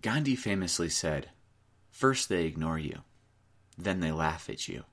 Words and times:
Gandhi 0.00 0.34
famously 0.34 0.88
said, 0.88 1.28
First 1.90 2.28
they 2.30 2.46
ignore 2.46 2.78
you, 2.78 3.00
then 3.76 4.00
they 4.00 4.12
laugh 4.12 4.48
at 4.48 4.66
you, 4.66 4.84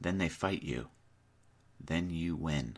then 0.00 0.18
they 0.18 0.28
fight 0.28 0.62
you, 0.62 0.88
then 1.78 2.10
you 2.10 2.34
win. 2.34 2.76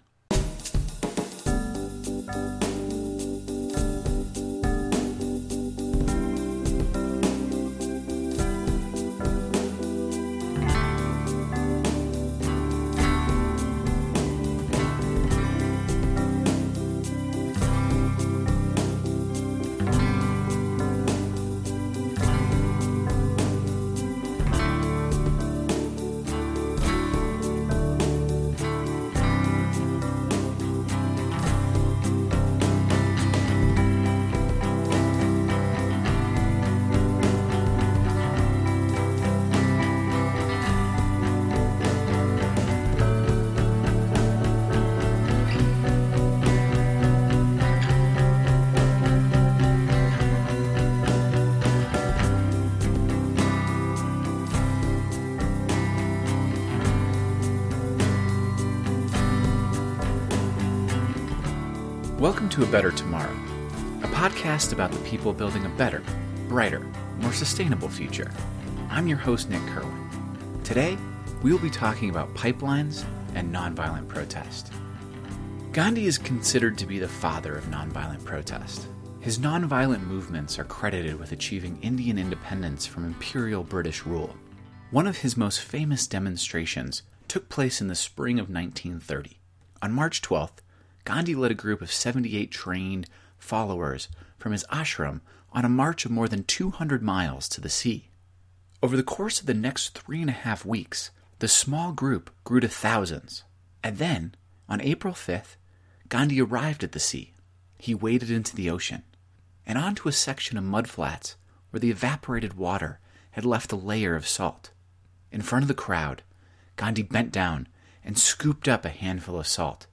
Welcome 62.23 62.49
to 62.51 62.63
A 62.63 62.67
Better 62.67 62.93
Tomorrow, 62.93 63.37
a 64.05 64.07
podcast 64.07 64.73
about 64.73 64.93
the 64.93 65.01
people 65.01 65.33
building 65.33 65.67
a 65.67 65.71
better, 65.71 66.05
brighter, 66.47 66.87
more 67.19 67.33
sustainable 67.33 67.89
future. 67.89 68.31
I'm 68.91 69.09
your 69.09 69.19
host, 69.19 69.51
Nick 69.51 69.61
Kerwin. 69.63 70.61
Today, 70.63 70.97
we 71.43 71.51
will 71.51 71.59
be 71.59 71.69
talking 71.69 72.11
about 72.11 72.33
pipelines 72.33 73.05
and 73.35 73.53
nonviolent 73.53 74.07
protest. 74.07 74.73
Gandhi 75.73 76.07
is 76.07 76.17
considered 76.17 76.79
to 76.79 76.87
be 76.87 77.01
the 77.01 77.09
father 77.09 77.57
of 77.57 77.65
nonviolent 77.65 78.25
protest. 78.25 78.87
His 79.19 79.41
nonviolent 79.41 80.05
movements 80.05 80.61
are 80.61 80.65
credited 80.65 81.19
with 81.19 81.33
achieving 81.33 81.83
Indian 81.83 82.19
independence 82.19 82.87
from 82.87 83.05
imperial 83.05 83.65
British 83.65 84.07
rule. 84.07 84.37
One 84.93 85.09
of 85.09 85.17
his 85.17 85.37
most 85.37 85.61
famous 85.61 86.07
demonstrations 86.07 87.03
took 87.27 87.49
place 87.49 87.81
in 87.81 87.89
the 87.89 87.97
spring 87.97 88.39
of 88.39 88.49
1930. 88.49 89.41
On 89.83 89.93
March 89.93 90.23
12th, 90.23 90.62
Gandhi 91.05 91.35
led 91.35 91.51
a 91.51 91.55
group 91.55 91.83
of 91.83 91.93
78 91.93 92.51
trained 92.51 93.09
followers 93.39 94.09
from 94.39 94.53
his 94.53 94.65
ashram 94.71 95.21
on 95.53 95.65
a 95.65 95.69
march 95.69 96.05
of 96.05 96.11
more 96.11 96.29
than 96.29 96.45
200 96.45 97.03
miles 97.03 97.49
to 97.51 97.61
the 97.61 97.69
sea. 97.69 98.09
Over 98.83 98.97
the 98.97 99.03
course 99.03 99.41
of 99.41 99.47
the 99.47 99.55
next 99.55 99.99
three 99.99 100.21
and 100.21 100.31
a 100.31 100.33
half 100.33 100.65
weeks, 100.65 101.11
the 101.39 101.49
small 101.49 101.93
group 101.93 102.31
grew 102.45 102.61
to 102.61 102.69
thousands. 102.69 103.45
And 103.83 103.99
then, 103.99 104.35
on 104.69 104.81
April 104.81 105.15
5th, 105.15 105.57
Gandhi 106.09 106.41
arrived 106.41 106.85
at 106.85 106.93
the 106.93 107.01
sea. 107.01 107.33
He 107.79 107.95
waded 107.95 108.31
into 108.31 108.55
the 108.55 108.71
ocean 108.71 109.03
and 109.67 109.79
onto 109.79 110.09
a 110.09 110.13
section 110.13 110.57
of 110.57 110.65
mudflats 110.65 111.37
where 111.71 111.81
the 111.81 111.91
evaporated 111.91 112.55
water 112.55 113.01
had 113.33 113.45
left 113.45 113.73
a 113.73 113.77
layer 113.77 114.15
of 114.15 114.29
salt. 114.29 114.71
In 115.31 115.43
front 115.43 115.65
of 115.65 115.69
the 115.69 115.75
crowd, 115.75 116.23
Gandhi 116.77 117.03
bent 117.03 117.33
down 117.33 117.67
and 118.05 118.19
scooped 118.19 118.69
up 118.69 118.85
a 118.85 118.91
handful 118.91 119.39
of 119.39 119.47
salt. 119.47 119.87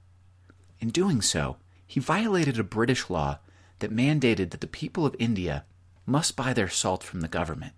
In 0.80 0.88
doing 0.90 1.20
so, 1.20 1.56
he 1.86 2.00
violated 2.00 2.58
a 2.58 2.64
British 2.64 3.10
law 3.10 3.38
that 3.80 3.94
mandated 3.94 4.50
that 4.50 4.60
the 4.60 4.66
people 4.66 5.04
of 5.04 5.14
India 5.18 5.64
must 6.06 6.36
buy 6.36 6.52
their 6.52 6.68
salt 6.68 7.02
from 7.02 7.20
the 7.20 7.28
government. 7.28 7.74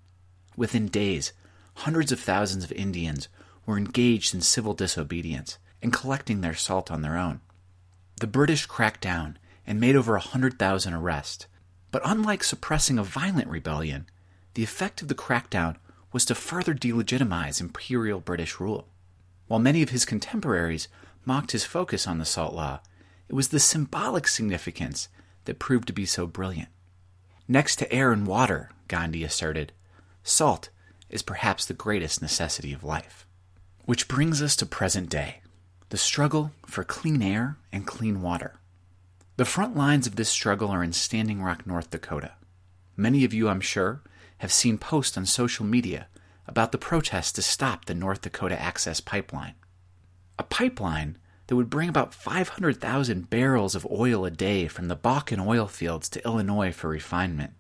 Within 0.57 0.87
days, 0.87 1.33
hundreds 1.75 2.13
of 2.13 2.21
thousands 2.21 2.63
of 2.63 2.73
Indians 2.73 3.29
were 3.67 3.79
engaged 3.79 4.35
in 4.35 4.41
civil 4.41 4.75
disobedience 4.75 5.59
and 5.83 5.93
collecting 5.93 6.41
their 6.41 6.55
salt 6.55 6.91
on 6.91 7.03
their 7.03 7.19
own. 7.19 7.41
The 8.21 8.27
British 8.27 8.67
cracked 8.67 9.01
down 9.01 9.39
and 9.67 9.81
made 9.81 9.97
over 9.97 10.15
a 10.15 10.21
100,000 10.21 10.95
arrests. 10.95 11.47
But 11.91 12.03
unlike 12.05 12.45
suppressing 12.45 12.99
a 12.99 13.05
violent 13.05 13.49
rebellion, 13.49 14.07
the 14.55 14.63
effect 14.63 15.03
of 15.03 15.09
the 15.09 15.15
crackdown 15.15 15.77
was 16.13 16.25
to 16.27 16.35
further 16.35 16.75
delegitimize 16.75 17.61
imperial 17.61 18.21
British 18.21 18.61
rule. 18.61 18.89
While 19.47 19.61
many 19.61 19.83
of 19.83 19.91
his 19.91 20.05
contemporaries 20.05 20.89
mocked 21.25 21.53
his 21.53 21.65
focus 21.65 22.07
on 22.07 22.19
the 22.19 22.25
salt 22.25 22.55
law, 22.55 22.81
it 23.33 23.35
was 23.35 23.49
the 23.49 23.59
symbolic 23.59 24.29
significance 24.29 25.09
that 25.47 25.59
proved 25.59 25.87
to 25.87 25.93
be 25.95 26.05
so 26.05 26.27
brilliant. 26.27 26.69
Next 27.49 27.77
to 27.77 27.91
air 27.91 28.13
and 28.13 28.27
water, 28.27 28.71
Gandhi 28.89 29.25
asserted, 29.25 29.73
salt 30.23 30.69
is 31.09 31.23
perhaps 31.23 31.65
the 31.65 31.73
greatest 31.73 32.21
necessity 32.21 32.75
of 32.75 32.85
life. 32.85 33.27
Which 33.87 34.07
brings 34.07 34.43
us 34.43 34.55
to 34.57 34.67
present 34.67 35.09
day 35.09 35.41
the 35.89 35.97
struggle 35.97 36.53
for 36.67 36.85
clean 36.85 37.23
air 37.23 37.57
and 37.73 37.87
clean 37.87 38.21
water. 38.21 38.61
The 39.39 39.47
front 39.47 39.75
lines 39.79 40.07
of 40.07 40.17
this 40.17 40.29
struggle 40.29 40.69
are 40.69 40.85
in 40.85 40.93
Standing 40.93 41.43
Rock, 41.43 41.67
North 41.67 41.89
Dakota. 41.89 42.33
Many 42.99 43.25
of 43.25 43.33
you, 43.33 43.49
I'm 43.49 43.63
sure, 43.63 44.03
have 44.39 44.53
seen 44.53 44.77
posts 44.77 45.17
on 45.17 45.25
social 45.25 45.65
media 45.65 46.07
about 46.47 46.71
the 46.71 46.77
protests 46.77 47.33
to 47.33 47.43
stop 47.43 47.87
the 47.87 47.95
North 47.95 48.21
Dakota 48.21 48.61
Access 48.61 49.01
Pipeline. 49.01 49.55
A 50.39 50.43
pipeline 50.43 51.17
that 51.53 51.57
would 51.57 51.69
bring 51.69 51.91
about 51.91 52.15
500,000 52.15 53.29
barrels 53.29 53.75
of 53.75 53.87
oil 53.91 54.25
a 54.25 54.31
day 54.31 54.69
from 54.69 54.89
the 54.89 54.97
Bakken 54.97 55.47
oil 55.47 55.67
fields 55.67 56.09
to 56.09 56.25
Illinois 56.25 56.73
for 56.73 56.89
refinement. 56.89 57.53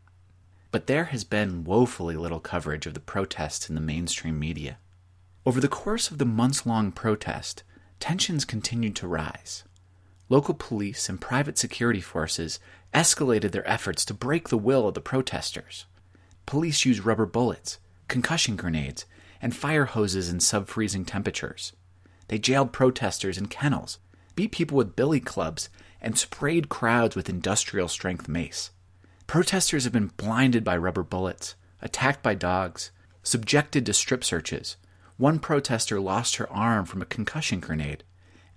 But 0.70 0.86
there 0.86 1.04
has 1.12 1.24
been 1.24 1.62
woefully 1.62 2.16
little 2.16 2.40
coverage 2.40 2.86
of 2.86 2.94
the 2.94 3.00
protests 3.00 3.68
in 3.68 3.74
the 3.74 3.82
mainstream 3.82 4.38
media. 4.38 4.78
Over 5.44 5.60
the 5.60 5.68
course 5.68 6.10
of 6.10 6.16
the 6.16 6.24
months 6.24 6.64
long 6.64 6.90
protest, 6.90 7.64
tensions 8.00 8.46
continued 8.46 8.96
to 8.96 9.06
rise. 9.06 9.64
Local 10.30 10.54
police 10.54 11.10
and 11.10 11.20
private 11.20 11.58
security 11.58 12.00
forces 12.00 12.60
escalated 12.94 13.50
their 13.50 13.68
efforts 13.68 14.06
to 14.06 14.14
break 14.14 14.48
the 14.48 14.56
will 14.56 14.88
of 14.88 14.94
the 14.94 15.02
protesters. 15.02 15.84
Police 16.46 16.86
used 16.86 17.04
rubber 17.04 17.26
bullets, 17.26 17.76
concussion 18.08 18.56
grenades, 18.56 19.04
and 19.42 19.54
fire 19.54 19.84
hoses 19.84 20.30
in 20.30 20.40
sub 20.40 20.66
freezing 20.68 21.04
temperatures. 21.04 21.74
They 22.28 22.38
jailed 22.38 22.72
protesters 22.72 23.38
in 23.38 23.46
kennels, 23.46 23.98
beat 24.34 24.52
people 24.52 24.76
with 24.76 24.96
billy 24.96 25.20
clubs, 25.20 25.68
and 26.00 26.18
sprayed 26.18 26.68
crowds 26.68 27.14
with 27.14 27.28
industrial 27.28 27.88
strength 27.88 28.28
mace. 28.28 28.70
Protesters 29.26 29.84
have 29.84 29.92
been 29.92 30.12
blinded 30.16 30.64
by 30.64 30.76
rubber 30.76 31.02
bullets, 31.02 31.54
attacked 31.80 32.22
by 32.22 32.34
dogs, 32.34 32.90
subjected 33.22 33.86
to 33.86 33.92
strip 33.92 34.24
searches. 34.24 34.76
One 35.16 35.38
protester 35.38 36.00
lost 36.00 36.36
her 36.36 36.50
arm 36.52 36.86
from 36.86 37.02
a 37.02 37.06
concussion 37.06 37.60
grenade, 37.60 38.04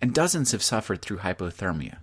and 0.01 0.13
dozens 0.13 0.51
have 0.51 0.63
suffered 0.63 1.01
through 1.01 1.19
hypothermia. 1.19 1.97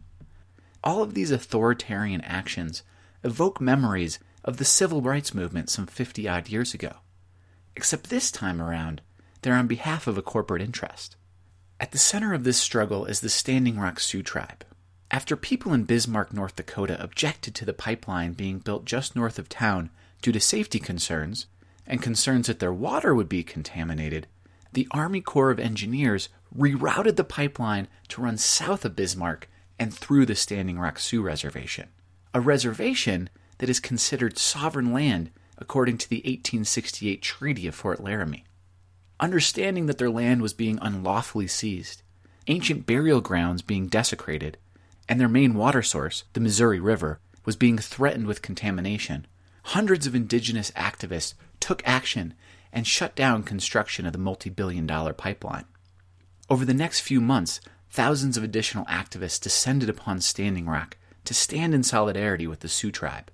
All 0.84 1.02
of 1.02 1.14
these 1.14 1.30
authoritarian 1.30 2.20
actions 2.22 2.82
evoke 3.24 3.60
memories 3.60 4.18
of 4.44 4.56
the 4.56 4.64
civil 4.64 5.00
rights 5.00 5.34
movement 5.34 5.70
some 5.70 5.86
50 5.86 6.28
odd 6.28 6.48
years 6.48 6.74
ago. 6.74 6.96
Except 7.76 8.10
this 8.10 8.30
time 8.30 8.60
around, 8.60 9.00
they're 9.42 9.54
on 9.54 9.66
behalf 9.66 10.06
of 10.06 10.18
a 10.18 10.22
corporate 10.22 10.62
interest. 10.62 11.16
At 11.82 11.90
the 11.90 11.98
center 11.98 12.32
of 12.32 12.44
this 12.44 12.58
struggle 12.58 13.06
is 13.06 13.18
the 13.18 13.28
Standing 13.28 13.76
Rock 13.76 13.98
Sioux 13.98 14.22
tribe. 14.22 14.64
After 15.10 15.34
people 15.34 15.74
in 15.74 15.82
Bismarck, 15.82 16.32
North 16.32 16.54
Dakota 16.54 16.96
objected 17.02 17.56
to 17.56 17.64
the 17.64 17.72
pipeline 17.72 18.34
being 18.34 18.60
built 18.60 18.84
just 18.84 19.16
north 19.16 19.36
of 19.36 19.48
town 19.48 19.90
due 20.22 20.30
to 20.30 20.38
safety 20.38 20.78
concerns 20.78 21.46
and 21.84 22.00
concerns 22.00 22.46
that 22.46 22.60
their 22.60 22.72
water 22.72 23.16
would 23.16 23.28
be 23.28 23.42
contaminated, 23.42 24.28
the 24.72 24.86
Army 24.92 25.20
Corps 25.20 25.50
of 25.50 25.58
Engineers 25.58 26.28
rerouted 26.56 27.16
the 27.16 27.24
pipeline 27.24 27.88
to 28.06 28.22
run 28.22 28.38
south 28.38 28.84
of 28.84 28.94
Bismarck 28.94 29.50
and 29.76 29.92
through 29.92 30.24
the 30.24 30.36
Standing 30.36 30.78
Rock 30.78 31.00
Sioux 31.00 31.20
Reservation, 31.20 31.88
a 32.32 32.40
reservation 32.40 33.28
that 33.58 33.68
is 33.68 33.80
considered 33.80 34.38
sovereign 34.38 34.92
land 34.92 35.32
according 35.58 35.98
to 35.98 36.08
the 36.08 36.18
1868 36.18 37.20
Treaty 37.22 37.66
of 37.66 37.74
Fort 37.74 38.00
Laramie. 38.00 38.44
Understanding 39.22 39.86
that 39.86 39.98
their 39.98 40.10
land 40.10 40.42
was 40.42 40.52
being 40.52 40.80
unlawfully 40.82 41.46
seized, 41.46 42.02
ancient 42.48 42.86
burial 42.86 43.20
grounds 43.20 43.62
being 43.62 43.86
desecrated, 43.86 44.58
and 45.08 45.20
their 45.20 45.28
main 45.28 45.54
water 45.54 45.80
source, 45.80 46.24
the 46.32 46.40
Missouri 46.40 46.80
River, 46.80 47.20
was 47.44 47.54
being 47.54 47.78
threatened 47.78 48.26
with 48.26 48.42
contamination, 48.42 49.28
hundreds 49.62 50.08
of 50.08 50.16
indigenous 50.16 50.72
activists 50.72 51.34
took 51.60 51.86
action 51.86 52.34
and 52.72 52.84
shut 52.84 53.14
down 53.14 53.44
construction 53.44 54.06
of 54.06 54.12
the 54.12 54.18
multi 54.18 54.50
billion 54.50 54.88
dollar 54.88 55.12
pipeline. 55.12 55.66
Over 56.50 56.64
the 56.64 56.74
next 56.74 56.98
few 56.98 57.20
months, 57.20 57.60
thousands 57.90 58.36
of 58.36 58.42
additional 58.42 58.86
activists 58.86 59.40
descended 59.40 59.88
upon 59.88 60.20
Standing 60.20 60.66
Rock 60.66 60.96
to 61.26 61.32
stand 61.32 61.74
in 61.74 61.84
solidarity 61.84 62.48
with 62.48 62.58
the 62.58 62.68
Sioux 62.68 62.90
tribe. 62.90 63.30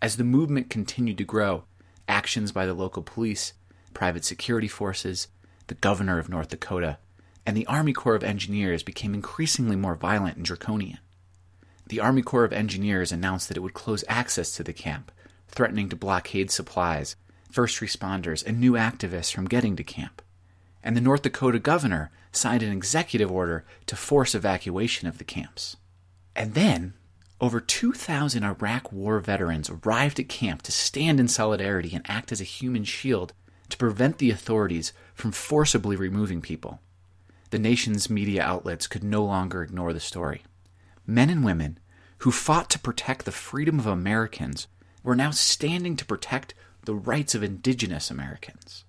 As 0.00 0.16
the 0.16 0.24
movement 0.24 0.70
continued 0.70 1.18
to 1.18 1.24
grow, 1.24 1.64
actions 2.08 2.52
by 2.52 2.64
the 2.64 2.72
local 2.72 3.02
police, 3.02 3.52
private 3.96 4.26
security 4.26 4.68
forces, 4.68 5.26
the 5.68 5.74
governor 5.74 6.18
of 6.18 6.28
North 6.28 6.50
Dakota, 6.50 6.98
and 7.46 7.56
the 7.56 7.66
Army 7.66 7.94
Corps 7.94 8.14
of 8.14 8.22
Engineers 8.22 8.82
became 8.82 9.14
increasingly 9.14 9.74
more 9.74 9.94
violent 9.94 10.36
and 10.36 10.44
draconian. 10.44 10.98
The 11.86 12.00
Army 12.00 12.20
Corps 12.20 12.44
of 12.44 12.52
Engineers 12.52 13.10
announced 13.10 13.48
that 13.48 13.56
it 13.56 13.60
would 13.60 13.72
close 13.72 14.04
access 14.06 14.52
to 14.52 14.62
the 14.62 14.74
camp, 14.74 15.10
threatening 15.48 15.88
to 15.88 15.96
blockade 15.96 16.50
supplies, 16.50 17.16
first 17.50 17.80
responders, 17.80 18.46
and 18.46 18.60
new 18.60 18.72
activists 18.72 19.32
from 19.32 19.46
getting 19.46 19.76
to 19.76 19.82
camp. 19.82 20.20
And 20.82 20.94
the 20.94 21.00
North 21.00 21.22
Dakota 21.22 21.58
governor 21.58 22.10
signed 22.32 22.62
an 22.62 22.72
executive 22.72 23.32
order 23.32 23.64
to 23.86 23.96
force 23.96 24.34
evacuation 24.34 25.08
of 25.08 25.16
the 25.16 25.24
camps. 25.24 25.78
And 26.34 26.52
then, 26.52 26.92
over 27.40 27.60
2,000 27.60 28.44
Iraq 28.44 28.92
War 28.92 29.20
veterans 29.20 29.70
arrived 29.70 30.20
at 30.20 30.28
camp 30.28 30.60
to 30.62 30.72
stand 30.72 31.18
in 31.18 31.28
solidarity 31.28 31.94
and 31.94 32.04
act 32.10 32.30
as 32.30 32.42
a 32.42 32.44
human 32.44 32.84
shield 32.84 33.32
to 33.68 33.76
prevent 33.76 34.18
the 34.18 34.30
authorities 34.30 34.92
from 35.14 35.32
forcibly 35.32 35.96
removing 35.96 36.40
people. 36.40 36.80
The 37.50 37.58
nation's 37.58 38.10
media 38.10 38.42
outlets 38.42 38.86
could 38.86 39.04
no 39.04 39.24
longer 39.24 39.62
ignore 39.62 39.92
the 39.92 40.00
story 40.00 40.42
men 41.06 41.30
and 41.30 41.44
women 41.44 41.78
who 42.18 42.32
fought 42.32 42.68
to 42.70 42.78
protect 42.78 43.24
the 43.24 43.32
freedom 43.32 43.78
of 43.78 43.86
Americans 43.86 44.66
were 45.02 45.14
now 45.14 45.30
standing 45.30 45.96
to 45.96 46.04
protect 46.04 46.54
the 46.84 46.94
rights 46.94 47.34
of 47.34 47.42
indigenous 47.42 48.10
Americans. 48.10 48.84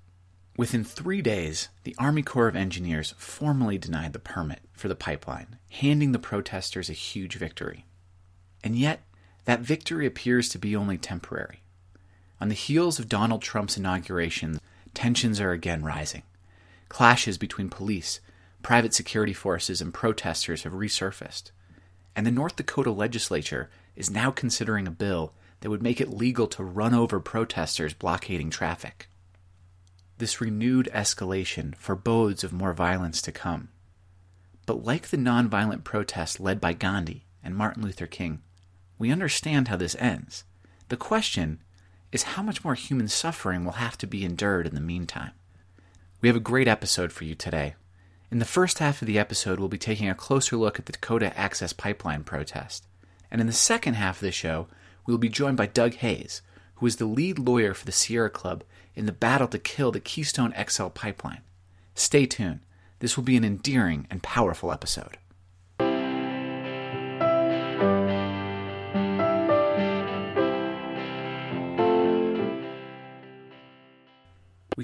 Within 0.58 0.84
three 0.84 1.22
days, 1.22 1.70
the 1.84 1.96
Army 2.00 2.24
Corps 2.24 2.48
of 2.48 2.56
Engineers 2.56 3.14
formally 3.18 3.78
denied 3.78 4.14
the 4.14 4.20
permit 4.20 4.62
for 4.74 4.88
the 4.88 4.96
pipeline, 4.96 5.58
handing 5.70 6.12
the 6.12 6.20
protesters 6.20 6.90
a 6.90 6.94
huge 6.94 7.36
victory. 7.36 7.86
And 8.64 8.76
yet, 8.76 9.02
that 9.46 9.60
victory 9.60 10.08
appears 10.08 10.50
to 10.50 10.58
be 10.58 10.76
only 10.76 10.98
temporary. 10.98 11.62
On 12.40 12.50
the 12.50 12.56
heels 12.56 13.00
of 13.00 13.10
Donald 13.10 13.42
Trump's 13.42 13.78
inauguration, 13.78 14.60
tensions 14.94 15.40
are 15.40 15.52
again 15.52 15.84
rising. 15.84 16.24
Clashes 16.90 17.38
between 17.38 17.70
police, 17.70 18.20
private 18.62 18.94
security 18.94 19.34
forces, 19.34 19.82
and 19.82 19.94
protesters 19.94 20.64
have 20.64 20.74
resurfaced 20.74 21.52
and 22.18 22.26
the 22.26 22.32
North 22.32 22.56
Dakota 22.56 22.90
legislature 22.90 23.70
is 23.96 24.10
now 24.10 24.32
considering 24.32 24.88
a 24.88 24.92
bill 24.92 25.34
that 25.60 25.70
would 25.70 25.84
make 25.84 26.02
it 26.02 26.10
legal 26.10 26.48
to 26.48 26.64
run 26.64 26.96
over 26.96 27.20
protesters 27.20 27.94
blockading 27.94 28.50
traffic. 28.50 29.08
This 30.18 30.42
renewed 30.42 30.90
escalation 30.92 31.76
forebodes 31.76 32.44
of 32.44 32.52
more 32.52 32.74
violence 32.74 33.22
to 33.22 33.32
come. 33.32 33.70
But 34.66 34.84
like 34.84 35.10
the 35.10 35.18
nonviolent 35.18 35.84
protests 35.84 36.40
led 36.40 36.60
by 36.60 36.74
Gandhi 36.74 37.28
and 37.44 37.56
Martin 37.56 37.84
Luther 37.84 38.08
King, 38.08 38.42
we 38.98 39.12
understand 39.12 39.68
how 39.68 39.78
this 39.78 39.96
ends. 40.00 40.44
The 40.90 40.98
question 40.98 41.60
is 42.12 42.24
how 42.24 42.42
much 42.42 42.64
more 42.64 42.76
human 42.76 43.08
suffering 43.08 43.66
will 43.66 43.74
have 43.74 43.98
to 43.98 44.08
be 44.08 44.26
endured 44.26 44.68
in 44.68 44.76
the 44.76 44.82
meantime. 44.82 45.32
We 46.22 46.30
have 46.30 46.36
a 46.36 46.42
great 46.42 46.68
episode 46.68 47.12
for 47.12 47.26
you 47.26 47.36
today 47.36 47.76
in 48.30 48.40
the 48.40 48.46
first 48.46 48.80
half 48.80 49.02
of 49.02 49.08
the 49.08 49.18
episode, 49.18 49.58
we'll 49.58 49.70
be 49.70 49.78
taking 49.78 50.10
a 50.10 50.16
closer 50.16 50.58
look 50.58 50.80
at 50.80 50.86
the 50.86 50.92
Dakota 50.92 51.38
Access 51.38 51.72
Pipeline 51.72 52.24
protest. 52.24 52.86
And 53.32 53.40
in 53.40 53.48
the 53.48 53.54
second 53.54 53.94
half 53.94 54.18
of 54.18 54.22
the 54.22 54.32
show, 54.32 54.68
we 55.06 55.14
will 55.14 55.18
be 55.18 55.30
joined 55.30 55.56
by 55.56 55.68
Doug 55.68 55.96
Hayes, 55.96 56.42
who 56.76 56.86
is 56.86 56.98
the 56.98 57.06
lead 57.06 57.40
lawyer 57.40 57.74
for 57.74 57.86
the 57.86 57.92
Sierra 57.94 58.30
Club 58.30 58.64
in 58.96 59.06
the 59.06 59.14
battle 59.14 59.48
to 59.48 59.60
kill 59.60 59.92
the 59.92 60.02
Keystone 60.02 60.54
XL 60.70 60.88
pipeline. 60.88 61.42
Stay 61.96 62.26
tuned. 62.26 62.60
This 63.00 63.16
will 63.16 63.24
be 63.24 63.38
an 63.38 63.46
endearing 63.46 64.08
and 64.10 64.22
powerful 64.22 64.74
episode. 64.74 65.18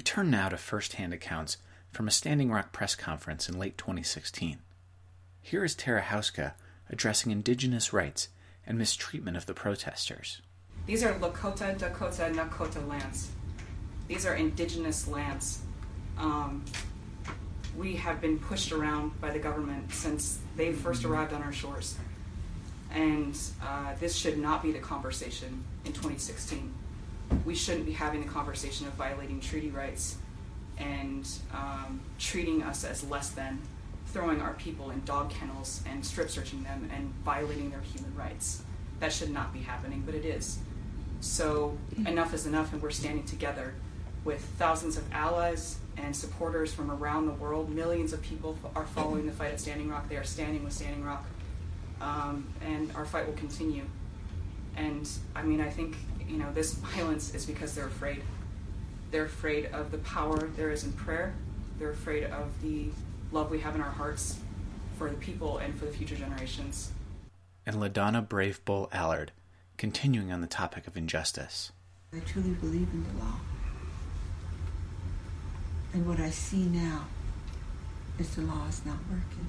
Turn 0.04 0.30
now 0.30 0.48
to 0.48 0.56
first 0.56 0.94
hand 0.94 1.12
accounts 1.12 1.56
from 1.90 2.06
a 2.06 2.10
Standing 2.10 2.50
Rock 2.50 2.72
press 2.72 2.94
conference 2.94 3.48
in 3.48 3.58
late 3.58 3.78
2016. 3.78 4.58
Here 5.40 5.64
is 5.64 5.74
Tara 5.74 6.02
Houska 6.02 6.52
addressing 6.90 7.32
Indigenous 7.32 7.92
rights 7.92 8.28
and 8.66 8.78
mistreatment 8.78 9.36
of 9.36 9.46
the 9.46 9.54
protesters. 9.54 10.42
These 10.86 11.02
are 11.02 11.14
Lakota, 11.14 11.76
Dakota, 11.78 12.30
Nakota 12.34 12.86
lands. 12.86 13.30
These 14.08 14.26
are 14.26 14.34
indigenous 14.34 15.08
lands. 15.08 15.60
Um, 16.18 16.64
we 17.76 17.96
have 17.96 18.20
been 18.20 18.38
pushed 18.38 18.72
around 18.72 19.18
by 19.20 19.30
the 19.30 19.38
government 19.38 19.92
since 19.92 20.38
they 20.56 20.72
first 20.72 21.04
arrived 21.04 21.32
on 21.32 21.42
our 21.42 21.52
shores. 21.52 21.96
And 22.92 23.36
uh, 23.62 23.94
this 23.98 24.14
should 24.14 24.38
not 24.38 24.62
be 24.62 24.72
the 24.72 24.78
conversation 24.78 25.64
in 25.84 25.92
2016. 25.92 26.72
We 27.44 27.54
shouldn't 27.54 27.86
be 27.86 27.92
having 27.92 28.22
the 28.22 28.28
conversation 28.28 28.86
of 28.86 28.94
violating 28.94 29.40
treaty 29.40 29.70
rights 29.70 30.16
and 30.78 31.28
um, 31.52 32.00
treating 32.18 32.62
us 32.62 32.84
as 32.84 33.04
less 33.04 33.30
than, 33.30 33.60
throwing 34.06 34.40
our 34.40 34.54
people 34.54 34.90
in 34.90 35.04
dog 35.04 35.30
kennels 35.30 35.82
and 35.88 36.04
strip 36.04 36.30
searching 36.30 36.62
them 36.62 36.88
and 36.94 37.12
violating 37.24 37.70
their 37.70 37.80
human 37.80 38.14
rights. 38.14 38.62
That 39.00 39.12
should 39.12 39.30
not 39.30 39.52
be 39.52 39.60
happening, 39.60 40.02
but 40.06 40.14
it 40.14 40.24
is. 40.24 40.58
So 41.20 41.76
enough 42.06 42.34
is 42.34 42.46
enough, 42.46 42.72
and 42.72 42.82
we're 42.82 42.90
standing 42.90 43.24
together 43.24 43.74
with 44.24 44.40
thousands 44.58 44.96
of 44.96 45.04
allies 45.12 45.78
and 45.96 46.14
supporters 46.14 46.72
from 46.72 46.90
around 46.90 47.26
the 47.26 47.32
world. 47.32 47.70
Millions 47.70 48.12
of 48.12 48.22
people 48.22 48.58
are 48.74 48.86
following 48.86 49.26
the 49.26 49.32
fight 49.32 49.52
at 49.52 49.60
Standing 49.60 49.88
Rock. 49.88 50.08
They 50.08 50.16
are 50.16 50.24
standing 50.24 50.64
with 50.64 50.72
Standing 50.72 51.04
Rock, 51.04 51.24
um, 52.00 52.46
and 52.64 52.90
our 52.94 53.04
fight 53.04 53.26
will 53.26 53.34
continue. 53.34 53.84
And 54.76 55.08
I 55.36 55.42
mean, 55.42 55.60
I 55.60 55.70
think 55.70 55.96
you 56.28 56.38
know 56.38 56.52
this 56.52 56.74
violence 56.74 57.34
is 57.34 57.46
because 57.46 57.74
they're 57.74 57.86
afraid. 57.86 58.22
They're 59.10 59.24
afraid 59.24 59.66
of 59.66 59.90
the 59.90 59.98
power 59.98 60.48
there 60.56 60.70
is 60.70 60.84
in 60.84 60.92
prayer. 60.92 61.34
They're 61.78 61.90
afraid 61.90 62.24
of 62.24 62.48
the 62.62 62.88
love 63.32 63.50
we 63.50 63.60
have 63.60 63.74
in 63.74 63.80
our 63.80 63.90
hearts 63.90 64.38
for 64.98 65.10
the 65.10 65.16
people 65.16 65.58
and 65.58 65.76
for 65.78 65.86
the 65.86 65.92
future 65.92 66.16
generations. 66.16 66.92
And 67.66 67.76
LaDonna 67.76 68.28
Brave 68.28 68.64
Bull 68.64 68.88
Allard, 68.92 69.32
continuing 69.76 70.32
on 70.32 70.40
the 70.40 70.46
topic 70.46 70.86
of 70.86 70.96
injustice. 70.96 71.72
I 72.14 72.20
truly 72.20 72.50
believe 72.50 72.88
in 72.92 73.04
the 73.04 73.24
law. 73.24 73.40
And 75.92 76.06
what 76.06 76.20
I 76.20 76.30
see 76.30 76.64
now 76.64 77.06
is 78.18 78.34
the 78.34 78.42
law 78.42 78.66
is 78.68 78.84
not 78.84 78.98
working. 79.10 79.48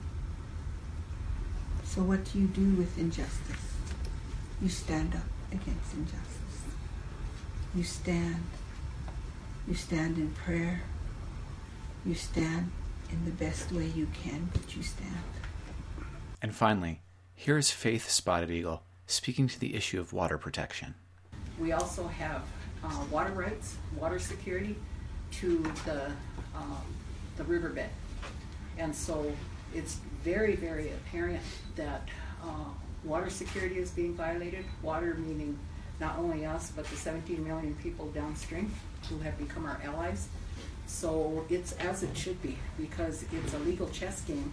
So 1.83 2.01
what 2.01 2.23
do 2.31 2.39
you 2.39 2.47
do 2.47 2.75
with 2.75 2.97
injustice? 2.97 3.73
You 4.61 4.69
stand 4.69 5.15
up 5.15 5.21
against 5.51 5.93
injustice. 5.93 6.44
You 7.75 7.83
stand 7.83 8.43
you 9.67 9.73
stand 9.73 10.17
in 10.17 10.29
prayer. 10.31 10.81
You 12.05 12.13
stand 12.13 12.71
in 13.11 13.25
the 13.25 13.31
best 13.31 13.71
way 13.71 13.87
you 13.87 14.07
can, 14.13 14.49
but 14.53 14.75
you 14.75 14.83
stand. 14.83 15.15
And 16.41 16.53
finally, 16.53 17.01
here 17.33 17.57
is 17.57 17.71
Faith 17.71 18.09
Spotted 18.09 18.51
Eagle 18.51 18.83
speaking 19.07 19.47
to 19.47 19.59
the 19.59 19.75
issue 19.75 19.99
of 19.99 20.13
water 20.13 20.37
protection. 20.37 20.93
We 21.59 21.71
also 21.71 22.07
have 22.07 22.43
uh, 22.83 22.89
water 23.09 23.31
rights, 23.31 23.75
water 23.97 24.19
security 24.19 24.75
to 25.31 25.63
the, 25.85 26.11
um, 26.55 26.83
the 27.37 27.43
riverbed. 27.45 27.89
And 28.77 28.95
so 28.95 29.31
it's 29.73 29.95
very, 30.23 30.55
very 30.55 30.91
apparent 30.91 31.41
that 31.75 32.07
uh, 32.43 32.65
water 33.03 33.31
security 33.31 33.79
is 33.79 33.89
being 33.89 34.13
violated. 34.13 34.65
Water 34.83 35.15
meaning 35.15 35.57
not 35.99 36.17
only 36.17 36.45
us, 36.45 36.71
but 36.75 36.85
the 36.85 36.95
17 36.95 37.45
million 37.45 37.75
people 37.75 38.07
downstream 38.07 38.71
who 39.09 39.19
have 39.19 39.37
become 39.37 39.65
our 39.65 39.79
allies. 39.83 40.27
So 40.87 41.45
it's 41.49 41.71
as 41.73 42.03
it 42.03 42.15
should 42.17 42.41
be 42.41 42.57
because 42.77 43.23
it's 43.31 43.53
a 43.53 43.59
legal 43.59 43.87
chess 43.89 44.21
game 44.21 44.51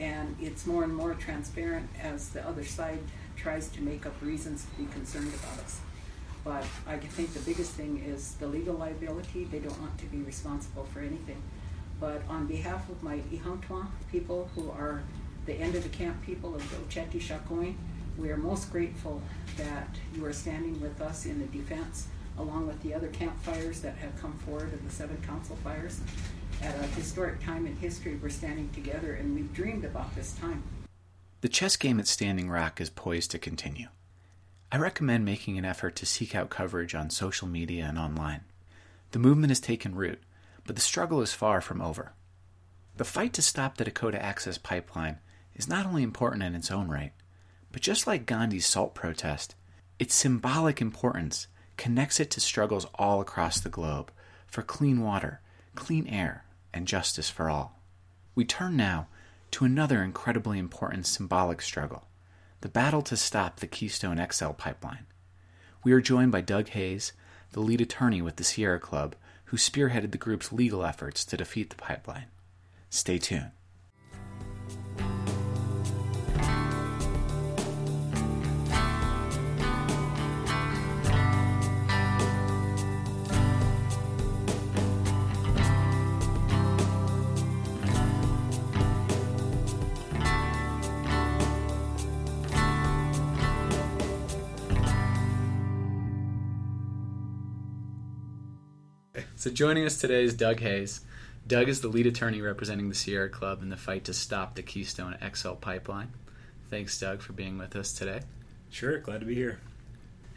and 0.00 0.36
it's 0.40 0.66
more 0.66 0.84
and 0.84 0.94
more 0.94 1.14
transparent 1.14 1.88
as 2.00 2.30
the 2.30 2.46
other 2.46 2.64
side 2.64 2.98
tries 3.36 3.68
to 3.70 3.80
make 3.82 4.04
up 4.06 4.14
reasons 4.20 4.64
to 4.64 4.82
be 4.82 4.90
concerned 4.92 5.32
about 5.34 5.64
us. 5.64 5.80
But 6.44 6.64
I 6.86 6.96
think 6.96 7.32
the 7.34 7.40
biggest 7.40 7.72
thing 7.72 8.02
is 8.04 8.34
the 8.34 8.46
legal 8.48 8.74
liability. 8.74 9.44
They 9.44 9.60
don't 9.60 9.80
want 9.80 9.96
to 9.98 10.06
be 10.06 10.18
responsible 10.22 10.84
for 10.92 11.00
anything. 11.00 11.40
But 12.00 12.22
on 12.28 12.46
behalf 12.46 12.88
of 12.90 13.02
my 13.02 13.18
Ihantwa 13.32 13.86
people 14.10 14.50
who 14.54 14.70
are 14.70 15.02
the 15.46 15.54
end 15.54 15.74
of 15.76 15.84
the 15.84 15.88
camp 15.88 16.22
people 16.24 16.54
of 16.54 16.68
the 16.70 16.76
Oceti 16.76 17.20
Sakowin, 17.22 17.74
we 18.18 18.30
are 18.30 18.36
most 18.36 18.70
grateful 18.70 19.22
that 19.56 19.88
you 20.14 20.24
are 20.24 20.32
standing 20.32 20.80
with 20.80 21.00
us 21.00 21.26
in 21.26 21.38
the 21.38 21.46
defense 21.46 22.08
along 22.38 22.66
with 22.66 22.80
the 22.82 22.94
other 22.94 23.08
campfires 23.08 23.80
that 23.80 23.94
have 23.96 24.18
come 24.20 24.32
forward 24.38 24.72
and 24.72 24.88
the 24.88 24.92
seven 24.92 25.16
council 25.26 25.56
fires. 25.62 26.00
At 26.62 26.74
a 26.76 26.86
historic 26.88 27.42
time 27.42 27.66
in 27.66 27.76
history, 27.76 28.18
we're 28.22 28.28
standing 28.28 28.70
together 28.70 29.14
and 29.14 29.34
we've 29.34 29.52
dreamed 29.52 29.84
about 29.84 30.14
this 30.14 30.32
time. 30.34 30.62
The 31.40 31.48
chess 31.48 31.76
game 31.76 31.98
at 31.98 32.06
Standing 32.06 32.48
Rock 32.48 32.80
is 32.80 32.88
poised 32.88 33.32
to 33.32 33.38
continue. 33.38 33.88
I 34.70 34.78
recommend 34.78 35.24
making 35.24 35.58
an 35.58 35.64
effort 35.64 35.96
to 35.96 36.06
seek 36.06 36.34
out 36.34 36.50
coverage 36.50 36.94
on 36.94 37.10
social 37.10 37.48
media 37.48 37.84
and 37.84 37.98
online. 37.98 38.42
The 39.10 39.18
movement 39.18 39.50
has 39.50 39.60
taken 39.60 39.94
root, 39.94 40.22
but 40.64 40.76
the 40.76 40.80
struggle 40.80 41.20
is 41.20 41.34
far 41.34 41.60
from 41.60 41.82
over. 41.82 42.12
The 42.96 43.04
fight 43.04 43.32
to 43.34 43.42
stop 43.42 43.76
the 43.76 43.84
Dakota 43.84 44.22
Access 44.22 44.56
Pipeline 44.56 45.18
is 45.54 45.68
not 45.68 45.84
only 45.84 46.02
important 46.02 46.42
in 46.42 46.54
its 46.54 46.70
own 46.70 46.88
right, 46.88 47.12
but 47.72 47.82
just 47.82 48.06
like 48.06 48.26
Gandhi's 48.26 48.66
salt 48.66 48.94
protest, 48.94 49.54
its 49.98 50.14
symbolic 50.14 50.80
importance 50.80 51.46
connects 51.76 52.20
it 52.20 52.30
to 52.30 52.40
struggles 52.40 52.86
all 52.94 53.20
across 53.20 53.58
the 53.58 53.68
globe 53.68 54.12
for 54.46 54.62
clean 54.62 55.00
water, 55.00 55.40
clean 55.74 56.06
air, 56.06 56.44
and 56.72 56.86
justice 56.86 57.30
for 57.30 57.48
all. 57.48 57.80
We 58.34 58.44
turn 58.44 58.76
now 58.76 59.08
to 59.52 59.64
another 59.64 60.02
incredibly 60.02 60.58
important 60.58 61.06
symbolic 61.06 61.62
struggle 61.62 62.04
the 62.60 62.68
battle 62.68 63.02
to 63.02 63.16
stop 63.16 63.58
the 63.58 63.66
Keystone 63.66 64.24
XL 64.30 64.50
pipeline. 64.50 65.06
We 65.82 65.90
are 65.92 66.00
joined 66.00 66.30
by 66.30 66.42
Doug 66.42 66.68
Hayes, 66.68 67.12
the 67.50 67.60
lead 67.60 67.80
attorney 67.80 68.22
with 68.22 68.36
the 68.36 68.44
Sierra 68.44 68.78
Club, 68.78 69.16
who 69.46 69.56
spearheaded 69.56 70.12
the 70.12 70.18
group's 70.18 70.52
legal 70.52 70.84
efforts 70.84 71.24
to 71.24 71.36
defeat 71.36 71.70
the 71.70 71.76
pipeline. 71.76 72.26
Stay 72.88 73.18
tuned. 73.18 73.50
So 99.42 99.50
joining 99.50 99.84
us 99.84 99.98
today 99.98 100.22
is 100.22 100.34
Doug 100.34 100.60
Hayes. 100.60 101.00
Doug 101.48 101.68
is 101.68 101.80
the 101.80 101.88
lead 101.88 102.06
attorney 102.06 102.40
representing 102.40 102.88
the 102.88 102.94
Sierra 102.94 103.28
Club 103.28 103.60
in 103.60 103.70
the 103.70 103.76
fight 103.76 104.04
to 104.04 104.14
stop 104.14 104.54
the 104.54 104.62
Keystone 104.62 105.18
XL 105.34 105.54
pipeline. 105.54 106.12
Thanks, 106.70 106.96
Doug, 107.00 107.20
for 107.20 107.32
being 107.32 107.58
with 107.58 107.74
us 107.74 107.92
today. 107.92 108.20
Sure, 108.70 108.98
glad 108.98 109.18
to 109.18 109.26
be 109.26 109.34
here. 109.34 109.58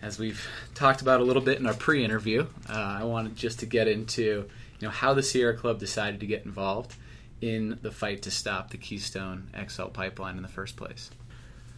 As 0.02 0.18
we've 0.18 0.48
talked 0.74 1.04
about 1.04 1.22
a 1.22 1.24
little 1.24 1.44
bit 1.44 1.60
in 1.60 1.68
our 1.68 1.76
pre-interview, 1.76 2.48
uh, 2.68 2.98
I 3.00 3.04
wanted 3.04 3.36
just 3.36 3.60
to 3.60 3.68
get 3.68 3.88
into 3.88 4.50
you 4.80 4.88
know 4.88 4.90
how 4.90 5.14
the 5.14 5.22
Sierra 5.22 5.56
Club 5.56 5.78
decided 5.78 6.20
to 6.22 6.26
get 6.26 6.44
involved 6.44 6.96
in 7.42 7.78
the 7.84 7.92
fight 7.92 8.24
to 8.24 8.32
stop 8.32 8.72
the 8.72 8.78
Keystone 8.78 9.52
XL 9.68 9.90
pipeline 9.90 10.36
in 10.36 10.42
the 10.42 10.48
first 10.48 10.78
place. 10.78 11.12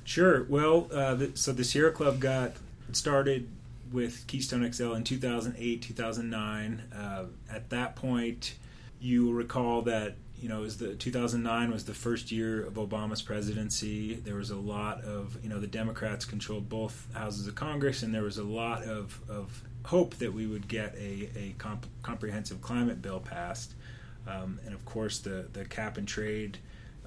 Sure. 0.05 0.45
Well, 0.45 0.87
uh, 0.93 1.15
the, 1.15 1.31
so 1.35 1.51
the 1.51 1.65
Sierra 1.65 1.91
Club 1.91 2.21
got 2.21 2.53
started 2.93 3.49
with 3.91 4.25
Keystone 4.27 4.71
XL 4.71 4.93
in 4.93 5.03
2008, 5.03 5.81
2009. 5.81 6.83
Uh, 6.93 7.25
at 7.51 7.69
that 7.69 7.95
point, 7.95 8.55
you 8.99 9.25
will 9.25 9.33
recall 9.33 9.81
that 9.83 10.15
you 10.39 10.49
know, 10.49 10.63
as 10.63 10.77
the 10.77 10.93
2009 10.93 11.71
was 11.71 11.85
the 11.85 11.93
first 11.93 12.31
year 12.31 12.63
of 12.63 12.73
Obama's 12.75 13.21
presidency. 13.21 14.15
There 14.15 14.35
was 14.35 14.51
a 14.51 14.55
lot 14.55 15.03
of, 15.03 15.37
you 15.43 15.49
know, 15.49 15.59
the 15.59 15.67
Democrats 15.67 16.25
controlled 16.25 16.69
both 16.69 17.07
houses 17.13 17.47
of 17.47 17.55
Congress, 17.55 18.03
and 18.03 18.13
there 18.13 18.23
was 18.23 18.37
a 18.37 18.43
lot 18.43 18.83
of, 18.83 19.19
of 19.29 19.63
hope 19.83 20.15
that 20.15 20.31
we 20.31 20.45
would 20.45 20.67
get 20.67 20.93
a, 20.95 21.29
a 21.35 21.55
comp- 21.57 21.87
comprehensive 22.03 22.61
climate 22.61 23.01
bill 23.01 23.19
passed. 23.19 23.73
Um, 24.27 24.59
and 24.65 24.75
of 24.75 24.85
course, 24.85 25.19
the, 25.19 25.47
the 25.53 25.65
cap 25.65 25.97
and 25.97 26.07
trade 26.07 26.59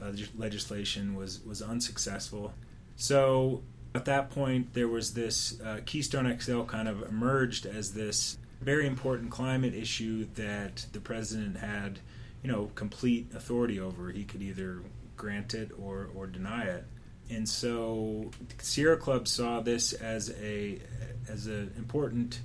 uh, 0.03 0.13
legislation 0.37 1.15
was, 1.15 1.41
was 1.45 1.63
unsuccessful. 1.63 2.53
So 2.97 3.63
at 3.95 4.05
that 4.05 4.31
point, 4.31 4.75
there 4.75 4.89
was 4.89 5.15
this 5.15 5.61
uh, 5.61 5.81
Keystone 5.85 6.39
XL 6.39 6.63
kind 6.63 6.89
of 6.89 7.03
emerged 7.03 7.67
as 7.67 7.93
this 7.93 8.39
very 8.61 8.87
important 8.87 9.31
climate 9.31 9.75
issue 9.75 10.27
that 10.35 10.87
the 10.93 11.01
president 11.01 11.57
had, 11.57 11.99
you 12.43 12.51
know, 12.51 12.71
complete 12.75 13.33
authority 13.35 13.81
over. 13.81 14.11
He 14.11 14.25
could 14.25 14.43
either 14.43 14.83
grant 15.17 15.55
it 15.55 15.71
or, 15.79 16.11
or 16.15 16.27
deny 16.27 16.65
it. 16.65 16.85
And 17.31 17.49
so 17.49 18.31
Sierra 18.59 18.97
Club 18.97 19.29
saw 19.29 19.61
this 19.61 19.93
as 19.93 20.35
a 20.41 20.81
as 21.29 21.47
an 21.47 21.73
important 21.77 22.41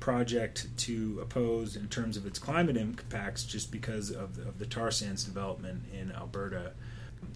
project 0.00 0.68
to 0.76 1.18
oppose 1.22 1.76
in 1.76 1.88
terms 1.88 2.16
of 2.16 2.26
its 2.26 2.38
climate 2.38 2.76
impacts 2.76 3.44
just 3.44 3.70
because 3.70 4.10
of, 4.10 4.38
of 4.38 4.58
the 4.58 4.66
tar 4.66 4.90
sands 4.90 5.24
development 5.24 5.82
in 5.92 6.12
Alberta. 6.12 6.72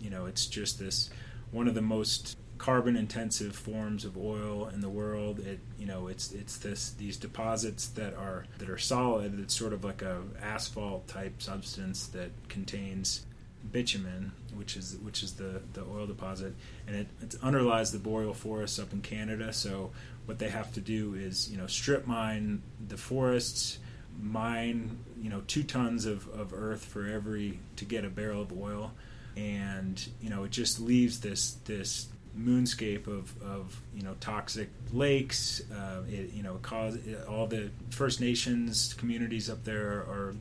You 0.00 0.10
know, 0.10 0.26
it's 0.26 0.46
just 0.46 0.78
this 0.78 1.10
one 1.50 1.68
of 1.68 1.74
the 1.74 1.82
most 1.82 2.36
carbon 2.60 2.94
intensive 2.94 3.56
forms 3.56 4.04
of 4.04 4.18
oil 4.18 4.68
in 4.68 4.82
the 4.82 4.88
world. 4.88 5.40
It 5.40 5.60
you 5.78 5.86
know 5.86 6.08
it's 6.08 6.30
it's 6.32 6.58
this 6.58 6.90
these 6.92 7.16
deposits 7.16 7.88
that 7.88 8.14
are 8.14 8.44
that 8.58 8.68
are 8.68 8.78
solid. 8.78 9.40
It's 9.40 9.56
sort 9.56 9.72
of 9.72 9.82
like 9.82 10.02
a 10.02 10.22
asphalt 10.42 11.08
type 11.08 11.40
substance 11.40 12.06
that 12.08 12.30
contains 12.48 13.24
bitumen, 13.72 14.32
which 14.54 14.76
is 14.76 14.98
which 15.02 15.22
is 15.22 15.32
the 15.32 15.62
the 15.72 15.82
oil 15.82 16.06
deposit, 16.06 16.54
and 16.86 16.96
it, 16.96 17.08
it 17.22 17.34
underlies 17.42 17.92
the 17.92 17.98
boreal 17.98 18.34
forests 18.34 18.78
up 18.78 18.92
in 18.92 19.00
Canada. 19.00 19.54
So 19.54 19.90
what 20.26 20.38
they 20.38 20.50
have 20.50 20.70
to 20.74 20.80
do 20.82 21.14
is 21.14 21.50
you 21.50 21.56
know 21.56 21.66
strip 21.66 22.06
mine 22.06 22.60
the 22.88 22.98
forests, 22.98 23.78
mine 24.20 24.98
you 25.18 25.30
know 25.30 25.42
two 25.46 25.62
tons 25.62 26.04
of, 26.04 26.28
of 26.28 26.52
earth 26.52 26.84
for 26.84 27.06
every 27.08 27.58
to 27.76 27.86
get 27.86 28.04
a 28.04 28.10
barrel 28.10 28.42
of 28.42 28.52
oil 28.52 28.92
and 29.36 30.08
you 30.20 30.28
know 30.28 30.44
it 30.44 30.50
just 30.50 30.80
leaves 30.80 31.20
this 31.20 31.52
this 31.64 32.08
moonscape 32.38 33.06
of, 33.06 33.40
of 33.42 33.80
you 33.94 34.02
know 34.02 34.14
toxic 34.20 34.68
lakes. 34.92 35.62
Uh, 35.72 36.02
it, 36.08 36.32
you 36.32 36.42
know, 36.42 36.58
cause 36.62 36.98
all 37.28 37.46
the 37.46 37.70
First 37.90 38.20
Nations 38.20 38.94
communities 38.94 39.50
up 39.50 39.64
there 39.64 39.90
are 39.90 40.34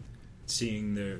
seeing 0.46 0.96
the 0.96 1.20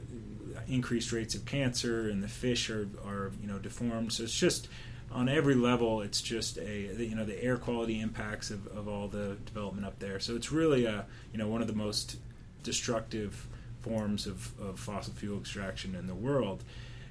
increased 0.68 1.12
rates 1.12 1.36
of 1.36 1.46
cancer, 1.46 2.10
and 2.10 2.24
the 2.24 2.28
fish 2.28 2.70
are, 2.70 2.88
are 3.06 3.32
you 3.42 3.48
know 3.48 3.60
deformed. 3.60 4.14
So 4.14 4.24
it's 4.24 4.38
just 4.38 4.68
on 5.12 5.28
every 5.28 5.56
level, 5.56 6.02
it's 6.02 6.22
just 6.22 6.58
a 6.58 6.94
you 6.98 7.16
know 7.16 7.26
the 7.26 7.42
air 7.44 7.58
quality 7.58 8.00
impacts 8.00 8.52
of, 8.52 8.68
of 8.68 8.88
all 8.88 9.08
the 9.08 9.38
development 9.46 9.86
up 9.86 10.00
there. 10.00 10.20
So 10.20 10.36
it's 10.36 10.52
really 10.52 10.86
a 10.86 11.06
you 11.32 11.38
know 11.38 11.48
one 11.48 11.62
of 11.62 11.68
the 11.68 11.74
most 11.74 12.18
destructive 12.64 13.48
forms 13.82 14.28
of, 14.28 14.52
of 14.60 14.80
fossil 14.80 15.14
fuel 15.14 15.40
extraction 15.40 15.96
in 15.96 16.08
the 16.08 16.16
world. 16.16 16.64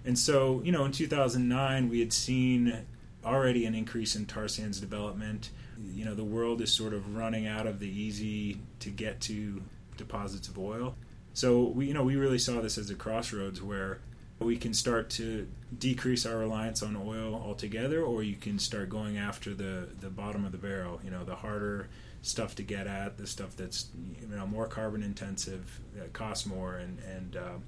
And 0.04 0.18
so, 0.18 0.62
you 0.64 0.72
know, 0.72 0.84
in 0.84 0.92
2009, 0.92 1.88
we 1.88 2.00
had 2.00 2.12
seen 2.12 2.86
already 3.24 3.64
an 3.64 3.74
increase 3.74 4.16
in 4.16 4.26
tar 4.26 4.48
sands 4.48 4.80
development. 4.80 5.50
You 5.84 6.04
know, 6.04 6.14
the 6.14 6.24
world 6.24 6.60
is 6.60 6.72
sort 6.72 6.92
of 6.92 7.16
running 7.16 7.46
out 7.46 7.66
of 7.66 7.78
the 7.78 7.88
easy 7.88 8.60
to 8.80 8.90
get 8.90 9.20
to 9.22 9.62
deposits 9.96 10.48
of 10.48 10.58
oil. 10.58 10.94
So 11.34 11.62
we, 11.62 11.86
you 11.86 11.94
know, 11.94 12.02
we 12.02 12.16
really 12.16 12.38
saw 12.38 12.60
this 12.60 12.78
as 12.78 12.90
a 12.90 12.94
crossroads 12.94 13.62
where 13.62 14.00
we 14.38 14.56
can 14.56 14.72
start 14.72 15.10
to 15.10 15.48
decrease 15.76 16.24
our 16.24 16.38
reliance 16.38 16.82
on 16.82 16.96
oil 16.96 17.34
altogether, 17.34 18.02
or 18.02 18.22
you 18.22 18.36
can 18.36 18.58
start 18.58 18.88
going 18.88 19.18
after 19.18 19.54
the 19.54 19.88
the 20.00 20.10
bottom 20.10 20.44
of 20.44 20.52
the 20.52 20.58
barrel. 20.58 21.00
You 21.04 21.10
know, 21.10 21.24
the 21.24 21.36
harder 21.36 21.88
stuff 22.22 22.54
to 22.56 22.62
get 22.62 22.86
at, 22.86 23.16
the 23.16 23.26
stuff 23.26 23.56
that's 23.56 23.88
you 24.20 24.28
know 24.28 24.46
more 24.46 24.66
carbon 24.66 25.02
intensive, 25.02 25.80
that 25.94 26.12
costs 26.12 26.46
more, 26.46 26.76
and 26.76 26.98
and 27.00 27.36
uh, 27.36 27.58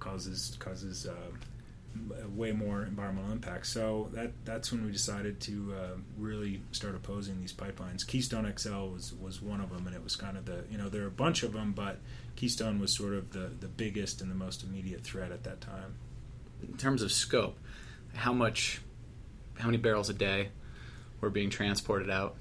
causes 0.00 0.56
causes 0.58 1.06
uh, 1.06 1.30
way 2.34 2.52
more 2.52 2.82
environmental 2.82 3.30
impact. 3.30 3.66
So 3.66 4.10
that 4.12 4.32
that's 4.44 4.72
when 4.72 4.84
we 4.84 4.92
decided 4.92 5.40
to 5.40 5.74
uh, 5.74 5.96
really 6.18 6.62
start 6.72 6.94
opposing 6.94 7.40
these 7.40 7.52
pipelines. 7.52 8.06
Keystone 8.06 8.52
XL 8.56 8.88
was 8.88 9.14
was 9.14 9.40
one 9.40 9.60
of 9.60 9.70
them, 9.70 9.86
and 9.86 9.94
it 9.94 10.02
was 10.02 10.16
kind 10.16 10.36
of 10.36 10.44
the 10.44 10.64
you 10.70 10.78
know 10.78 10.88
there 10.88 11.02
are 11.02 11.08
a 11.08 11.10
bunch 11.10 11.42
of 11.42 11.52
them, 11.52 11.72
but 11.72 11.98
Keystone 12.36 12.80
was 12.80 12.92
sort 12.92 13.14
of 13.14 13.32
the 13.32 13.50
the 13.60 13.68
biggest 13.68 14.20
and 14.20 14.30
the 14.30 14.34
most 14.34 14.64
immediate 14.64 15.02
threat 15.02 15.32
at 15.32 15.44
that 15.44 15.60
time. 15.60 15.94
In 16.62 16.76
terms 16.76 17.02
of 17.02 17.12
scope, 17.12 17.58
how 18.14 18.32
much, 18.32 18.80
how 19.58 19.66
many 19.66 19.76
barrels 19.78 20.08
a 20.08 20.14
day 20.14 20.48
were 21.20 21.30
being 21.30 21.50
transported 21.50 22.10
out? 22.10 22.36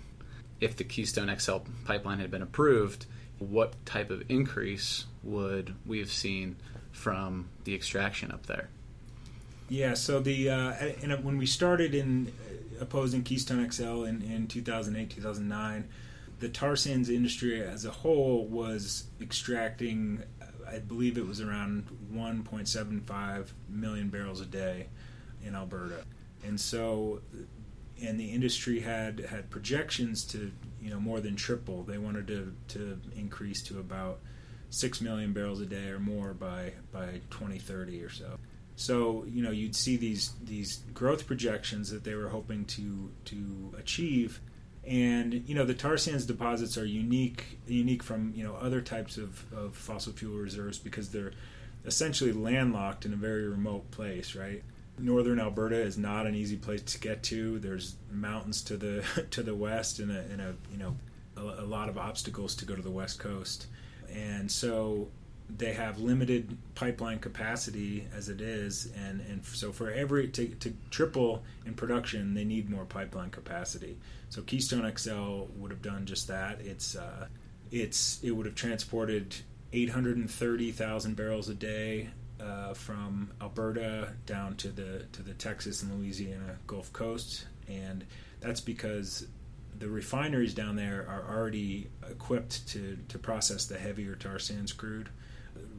If 0.62 0.78
the 0.78 0.84
Keystone 0.84 1.36
XL 1.38 1.58
pipeline 1.84 2.20
had 2.20 2.32
been 2.32 2.42
approved, 2.42 3.06
what 3.40 3.86
type 3.86 4.10
of 4.10 4.24
increase 4.30 5.06
would 5.24 5.76
we 5.86 6.00
have 6.00 6.12
seen 6.12 6.56
from 6.92 7.50
the 7.66 7.76
extraction 7.76 8.32
up 8.32 8.46
there? 8.46 8.70
Yeah, 9.74 9.96
so 9.96 10.20
the 10.20 10.52
uh, 10.52 10.74
when 11.24 11.40
we 11.40 11.48
started 11.48 11.96
in 11.96 12.28
uh, 12.28 12.84
opposing 12.84 13.24
Keystone 13.24 13.72
XL 13.72 14.04
in, 14.04 14.22
in 14.22 14.46
2008, 14.46 15.10
2009, 15.10 15.90
the 16.40 16.50
tar 16.50 16.76
sands 16.76 17.10
industry 17.10 17.60
as 17.60 17.84
a 17.84 17.90
whole 17.90 18.46
was 18.46 19.06
extracting, 19.20 20.22
I 20.72 20.78
believe 20.78 21.18
it 21.18 21.26
was 21.26 21.42
around 21.42 21.88
1.75 22.14 23.48
million 23.68 24.10
barrels 24.10 24.42
a 24.42 24.46
day 24.46 24.90
in 25.44 25.56
Alberta, 25.56 26.06
and 26.46 26.62
so, 26.62 27.22
and 28.00 28.20
the 28.20 28.32
industry 28.32 28.82
had 28.82 29.22
had 29.22 29.50
projections 29.50 30.24
to 30.26 30.52
you 30.84 30.92
know 30.92 31.00
more 31.00 31.20
than 31.20 31.36
triple. 31.36 31.82
They 31.82 31.98
wanted 31.98 32.28
to 32.28 32.54
to 32.78 33.02
increase 33.18 33.64
to 33.64 33.80
about 33.80 34.20
six 34.70 35.02
million 35.02 35.34
barrels 35.34 35.62
a 35.62 35.66
day 35.66 35.88
or 35.88 36.00
more 36.00 36.36
by 36.36 36.74
by 36.92 37.22
2030 37.32 38.04
or 38.04 38.12
so. 38.12 38.38
So 38.84 39.24
you 39.32 39.42
know 39.42 39.52
you'd 39.52 39.78
see 39.78 39.96
these 39.96 40.34
these 40.44 40.82
growth 40.94 41.26
projections 41.26 41.90
that 41.92 42.04
they 42.04 42.16
were 42.16 42.28
hoping 42.28 42.66
to 42.66 43.12
to 43.24 43.74
achieve, 43.80 44.42
and 44.86 45.34
you 45.48 45.56
know 45.56 45.64
the 45.64 45.74
tar 45.74 45.96
sands 45.96 46.26
deposits 46.26 46.78
are 46.78 46.84
unique 46.84 47.60
unique 47.66 48.04
from 48.04 48.34
you 48.36 48.44
know 48.44 48.56
other 48.56 48.82
types 48.82 49.16
of, 49.16 49.46
of 49.54 49.78
fossil 49.78 50.12
fuel 50.12 50.38
reserves 50.38 50.80
because 50.80 51.12
they're 51.12 51.32
essentially 51.86 52.34
landlocked 52.34 53.06
in 53.06 53.14
a 53.14 53.16
very 53.16 53.48
remote 53.48 53.90
place, 53.92 54.36
right? 54.36 54.62
Northern 55.00 55.40
Alberta 55.40 55.80
is 55.80 55.98
not 55.98 56.28
an 56.28 56.36
easy 56.36 56.58
place 56.58 56.82
to 56.82 57.00
get 57.00 57.24
to. 57.24 57.60
There's 57.60 57.96
mountains 58.12 58.62
to 58.64 58.76
the 58.76 59.06
to 59.32 59.44
the 59.44 59.56
west 59.56 60.00
and 60.00 60.12
a, 60.12 60.20
and 60.30 60.42
a 60.42 60.56
you 60.70 60.78
know 60.78 60.98
a, 61.38 61.64
a 61.64 61.66
lot 61.66 61.88
of 61.88 61.98
obstacles 61.98 62.54
to 62.56 62.66
go 62.66 62.76
to 62.76 62.82
the 62.82 62.92
West 62.92 63.18
Coast, 63.18 63.68
and 64.14 64.52
so 64.52 65.08
they 65.50 65.74
have 65.74 66.00
limited 66.00 66.58
pipeline 66.76 67.20
capacity 67.20 68.08
as 68.16 68.30
it 68.30 68.42
is, 68.42 68.92
and, 68.96 69.22
and 69.22 69.46
so 69.46 69.72
for 69.72 69.92
every 69.92 70.28
to, 70.30 70.48
to 70.48 70.74
triple 70.90 71.44
in 71.66 71.74
production, 71.74 72.34
they 72.34 72.44
need 72.44 72.70
more 72.70 72.86
pipeline 72.86 73.30
capacity. 73.30 73.98
So 74.30 74.42
Keystone 74.42 74.92
XL 74.98 75.44
would 75.58 75.72
have 75.72 75.82
done 75.82 76.06
just 76.06 76.28
that. 76.28 76.60
It's 76.62 76.96
uh, 76.96 77.28
it's 77.72 78.24
it 78.24 78.32
would 78.32 78.46
have 78.46 78.56
transported 78.56 79.36
830,000 79.74 81.16
barrels 81.16 81.50
a 81.50 81.54
day 81.54 82.10
uh, 82.40 82.74
from 82.74 83.32
Alberta 83.42 84.14
down 84.26 84.56
to 84.58 84.70
the 84.70 85.06
to 85.12 85.22
the 85.22 85.34
Texas 85.34 85.84
and 85.84 86.00
Louisiana 86.00 86.58
Gulf 86.68 86.92
Coast, 86.94 87.46
and 87.68 88.06
that's 88.40 88.62
because 88.62 89.28
the 89.80 89.88
refineries 89.88 90.54
down 90.54 90.76
there 90.76 91.06
are 91.10 91.36
already 91.36 91.90
equipped 92.10 92.68
to, 92.70 92.98
to 93.10 93.18
process 93.18 93.66
the 93.66 93.78
heavier 93.78 94.16
tar 94.16 94.40
sands 94.40 94.72
crude. 94.72 95.10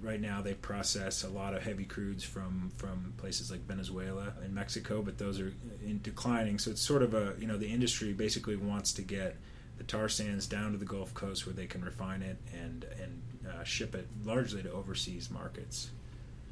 Right 0.05 0.21
now, 0.21 0.43
they 0.43 0.53
process 0.53 1.25
a 1.25 1.31
lot 1.31 1.55
of 1.55 1.63
heavy 1.63 1.87
crudes 1.87 2.23
from, 2.23 2.71
from 2.77 3.15
places 3.17 3.51
like 3.51 3.61
Venezuela 3.61 4.35
and 4.45 4.55
Mexico, 4.55 5.01
but 5.01 5.17
those 5.17 5.41
are 5.41 5.55
in 5.83 6.01
declining. 6.03 6.59
So 6.59 6.71
it's 6.71 6.83
sort 6.83 7.03
of 7.03 7.15
a 7.15 7.35
you 7.39 7.47
know 7.47 7.57
the 7.57 7.69
industry 7.69 8.13
basically 8.13 8.57
wants 8.57 8.93
to 8.95 9.03
get 9.03 9.37
the 9.79 9.85
tar 9.85 10.11
sands 10.11 10.47
down 10.47 10.73
to 10.73 10.79
the 10.79 10.85
Gulf 10.85 11.15
Coast 11.15 11.47
where 11.47 11.55
they 11.55 11.67
can 11.67 11.83
refine 11.83 12.23
it 12.23 12.37
and 12.53 12.85
and 13.03 13.23
uh, 13.49 13.65
ship 13.65 13.95
it 13.95 14.07
largely 14.25 14.63
to 14.63 14.71
overseas 14.71 15.31
markets. 15.31 15.91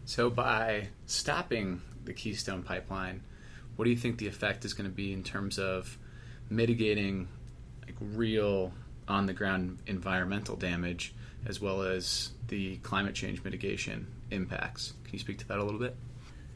So 0.06 0.30
by 0.30 0.88
stopping 1.06 1.82
the 2.04 2.14
Keystone 2.14 2.62
pipeline, 2.62 3.22
what 3.76 3.84
do 3.84 3.90
you 3.90 3.96
think 3.96 4.18
the 4.18 4.28
effect 4.28 4.64
is 4.64 4.72
going 4.72 4.88
to 4.88 4.94
be 4.94 5.12
in 5.12 5.22
terms 5.22 5.58
of 5.58 5.98
mitigating 6.48 7.28
like 7.84 7.96
real 8.00 8.72
on 9.08 9.26
the 9.26 9.32
ground 9.32 9.78
environmental 9.86 10.56
damage 10.56 11.14
as 11.46 11.60
well 11.60 11.82
as 11.82 12.30
the 12.48 12.76
climate 12.78 13.14
change 13.14 13.42
mitigation 13.42 14.06
impacts. 14.30 14.92
Can 15.04 15.14
you 15.14 15.18
speak 15.18 15.38
to 15.38 15.48
that 15.48 15.58
a 15.58 15.64
little 15.64 15.80
bit? 15.80 15.96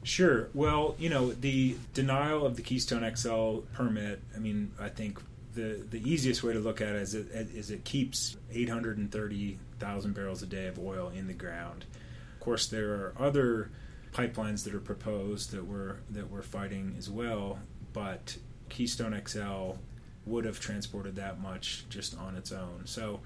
Sure. 0.02 0.48
Well, 0.54 0.94
you 0.98 1.08
know, 1.08 1.32
the 1.32 1.76
denial 1.92 2.46
of 2.46 2.54
the 2.56 2.62
Keystone 2.62 3.02
XL 3.16 3.58
permit, 3.74 4.22
I 4.36 4.38
mean, 4.38 4.70
I 4.78 4.88
think 4.88 5.20
the, 5.54 5.84
the 5.90 5.98
easiest 6.08 6.44
way 6.44 6.52
to 6.52 6.60
look 6.60 6.80
at 6.80 6.90
it 6.90 7.02
is 7.02 7.14
it, 7.14 7.28
is 7.32 7.70
it 7.72 7.84
keeps 7.84 8.36
830,000 8.52 10.14
barrels 10.14 10.42
a 10.42 10.46
day 10.46 10.68
of 10.68 10.78
oil 10.78 11.10
in 11.14 11.26
the 11.26 11.34
ground. 11.34 11.86
Of 12.34 12.40
course, 12.40 12.68
there 12.68 12.90
are 12.90 13.14
other 13.18 13.70
pipelines 14.12 14.62
that 14.64 14.74
are 14.74 14.80
proposed 14.80 15.50
that 15.50 15.64
we're, 15.64 15.96
that 16.10 16.30
we're 16.30 16.42
fighting 16.42 16.94
as 16.96 17.10
well, 17.10 17.58
but 17.92 18.36
Keystone 18.68 19.20
XL 19.26 19.72
would 20.24 20.44
have 20.44 20.60
transported 20.60 21.16
that 21.16 21.40
much 21.40 21.84
just 21.88 22.16
on 22.16 22.36
its 22.36 22.52
own. 22.52 22.82
So, 22.84 23.20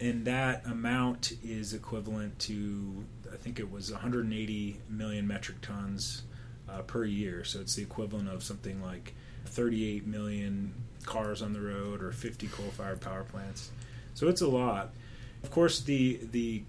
and 0.00 0.24
that 0.26 0.64
amount 0.66 1.32
is 1.42 1.74
equivalent 1.74 2.38
to, 2.40 3.04
I 3.32 3.36
think 3.36 3.58
it 3.58 3.70
was 3.70 3.90
180 3.90 4.80
million 4.88 5.26
metric 5.26 5.60
tons 5.60 6.22
uh, 6.68 6.82
per 6.82 7.04
year. 7.04 7.44
So 7.44 7.60
it's 7.60 7.74
the 7.74 7.82
equivalent 7.82 8.28
of 8.28 8.42
something 8.42 8.82
like 8.82 9.14
38 9.46 10.06
million 10.06 10.74
cars 11.04 11.42
on 11.42 11.52
the 11.52 11.60
road 11.60 12.02
or 12.02 12.12
50 12.12 12.46
coal-fired 12.48 13.00
power 13.00 13.24
plants. 13.24 13.70
So 14.14 14.28
it's 14.28 14.40
a 14.40 14.48
lot. 14.48 14.90
Of 15.42 15.50
course, 15.50 15.80
the 15.80 16.20
the 16.32 16.62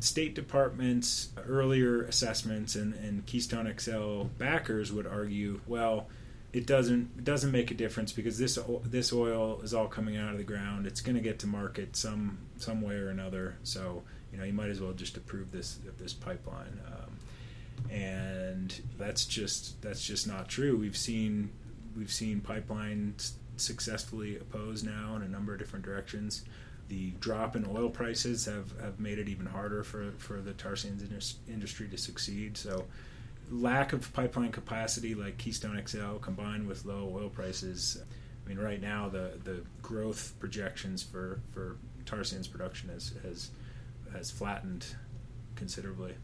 State 0.00 0.34
Department's 0.34 1.30
earlier 1.48 2.02
assessments 2.02 2.74
and, 2.76 2.94
and 2.94 3.24
Keystone 3.24 3.72
XL 3.78 4.24
backers 4.38 4.92
would 4.92 5.06
argue, 5.06 5.60
well, 5.66 6.08
it 6.56 6.64
doesn't 6.64 7.10
it 7.18 7.24
doesn't 7.24 7.52
make 7.52 7.70
a 7.70 7.74
difference 7.74 8.12
because 8.12 8.38
this 8.38 8.58
this 8.82 9.12
oil 9.12 9.60
is 9.62 9.74
all 9.74 9.88
coming 9.88 10.16
out 10.16 10.32
of 10.32 10.38
the 10.38 10.44
ground. 10.44 10.86
It's 10.86 11.02
going 11.02 11.16
to 11.16 11.20
get 11.20 11.38
to 11.40 11.46
market 11.46 11.94
some 11.94 12.38
some 12.56 12.80
way 12.80 12.94
or 12.94 13.10
another. 13.10 13.58
So 13.62 14.02
you 14.32 14.38
know 14.38 14.44
you 14.44 14.54
might 14.54 14.70
as 14.70 14.80
well 14.80 14.92
just 14.92 15.18
approve 15.18 15.52
this 15.52 15.78
this 15.98 16.14
pipeline. 16.14 16.80
Um, 16.86 17.90
and 17.90 18.80
that's 18.96 19.26
just 19.26 19.82
that's 19.82 20.02
just 20.02 20.26
not 20.26 20.48
true. 20.48 20.78
We've 20.78 20.96
seen 20.96 21.50
we've 21.94 22.12
seen 22.12 22.40
pipelines 22.40 23.32
successfully 23.58 24.38
opposed 24.38 24.86
now 24.86 25.14
in 25.16 25.22
a 25.22 25.28
number 25.28 25.52
of 25.52 25.58
different 25.58 25.84
directions. 25.84 26.44
The 26.88 27.10
drop 27.20 27.54
in 27.56 27.66
oil 27.66 27.90
prices 27.90 28.46
have, 28.46 28.72
have 28.80 29.00
made 29.00 29.18
it 29.18 29.28
even 29.28 29.46
harder 29.46 29.82
for, 29.82 30.12
for 30.18 30.40
the 30.40 30.52
tar 30.52 30.76
sands 30.76 31.02
industry 31.48 31.88
to 31.88 31.98
succeed. 31.98 32.56
So 32.56 32.84
lack 33.50 33.92
of 33.92 34.12
pipeline 34.12 34.52
capacity 34.52 35.14
like 35.14 35.38
Keystone 35.38 35.80
XL 35.84 36.16
combined 36.20 36.66
with 36.66 36.84
low 36.84 37.12
oil 37.14 37.28
prices, 37.28 38.02
I 38.44 38.48
mean, 38.48 38.58
right 38.58 38.80
now 38.80 39.08
the, 39.08 39.32
the 39.44 39.62
growth 39.82 40.34
projections 40.38 41.02
for, 41.02 41.40
for 41.52 41.76
tar 42.04 42.24
sands 42.24 42.48
production 42.48 42.88
has, 42.90 43.12
has, 43.22 43.50
has 44.12 44.30
flattened 44.30 44.86
considerably. 45.54 46.14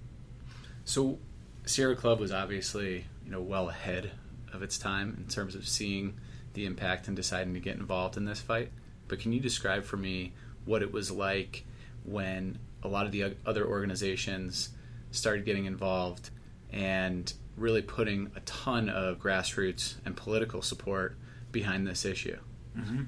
So 0.84 1.18
Sierra 1.64 1.96
Club 1.96 2.20
was 2.20 2.32
obviously, 2.32 3.06
you 3.24 3.30
know, 3.30 3.40
well 3.40 3.68
ahead 3.68 4.10
of 4.52 4.62
its 4.62 4.78
time 4.78 5.16
in 5.18 5.32
terms 5.32 5.54
of 5.54 5.66
seeing 5.66 6.14
the 6.54 6.66
impact 6.66 7.08
and 7.08 7.16
deciding 7.16 7.54
to 7.54 7.60
get 7.60 7.76
involved 7.76 8.16
in 8.16 8.24
this 8.24 8.40
fight. 8.40 8.70
But 9.08 9.20
can 9.20 9.32
you 9.32 9.40
describe 9.40 9.84
for 9.84 9.96
me 9.96 10.32
what 10.64 10.82
it 10.82 10.92
was 10.92 11.10
like 11.10 11.64
when 12.04 12.58
a 12.82 12.88
lot 12.88 13.06
of 13.06 13.12
the 13.12 13.34
other 13.46 13.66
organizations 13.66 14.70
started 15.10 15.44
getting 15.44 15.66
involved 15.66 16.30
and 16.72 17.32
really 17.56 17.82
putting 17.82 18.30
a 18.34 18.40
ton 18.40 18.88
of 18.88 19.18
grassroots 19.18 19.94
and 20.04 20.16
political 20.16 20.62
support 20.62 21.16
behind 21.50 21.86
this 21.86 22.04
issue. 22.04 22.38
Mm-hmm. 22.76 23.02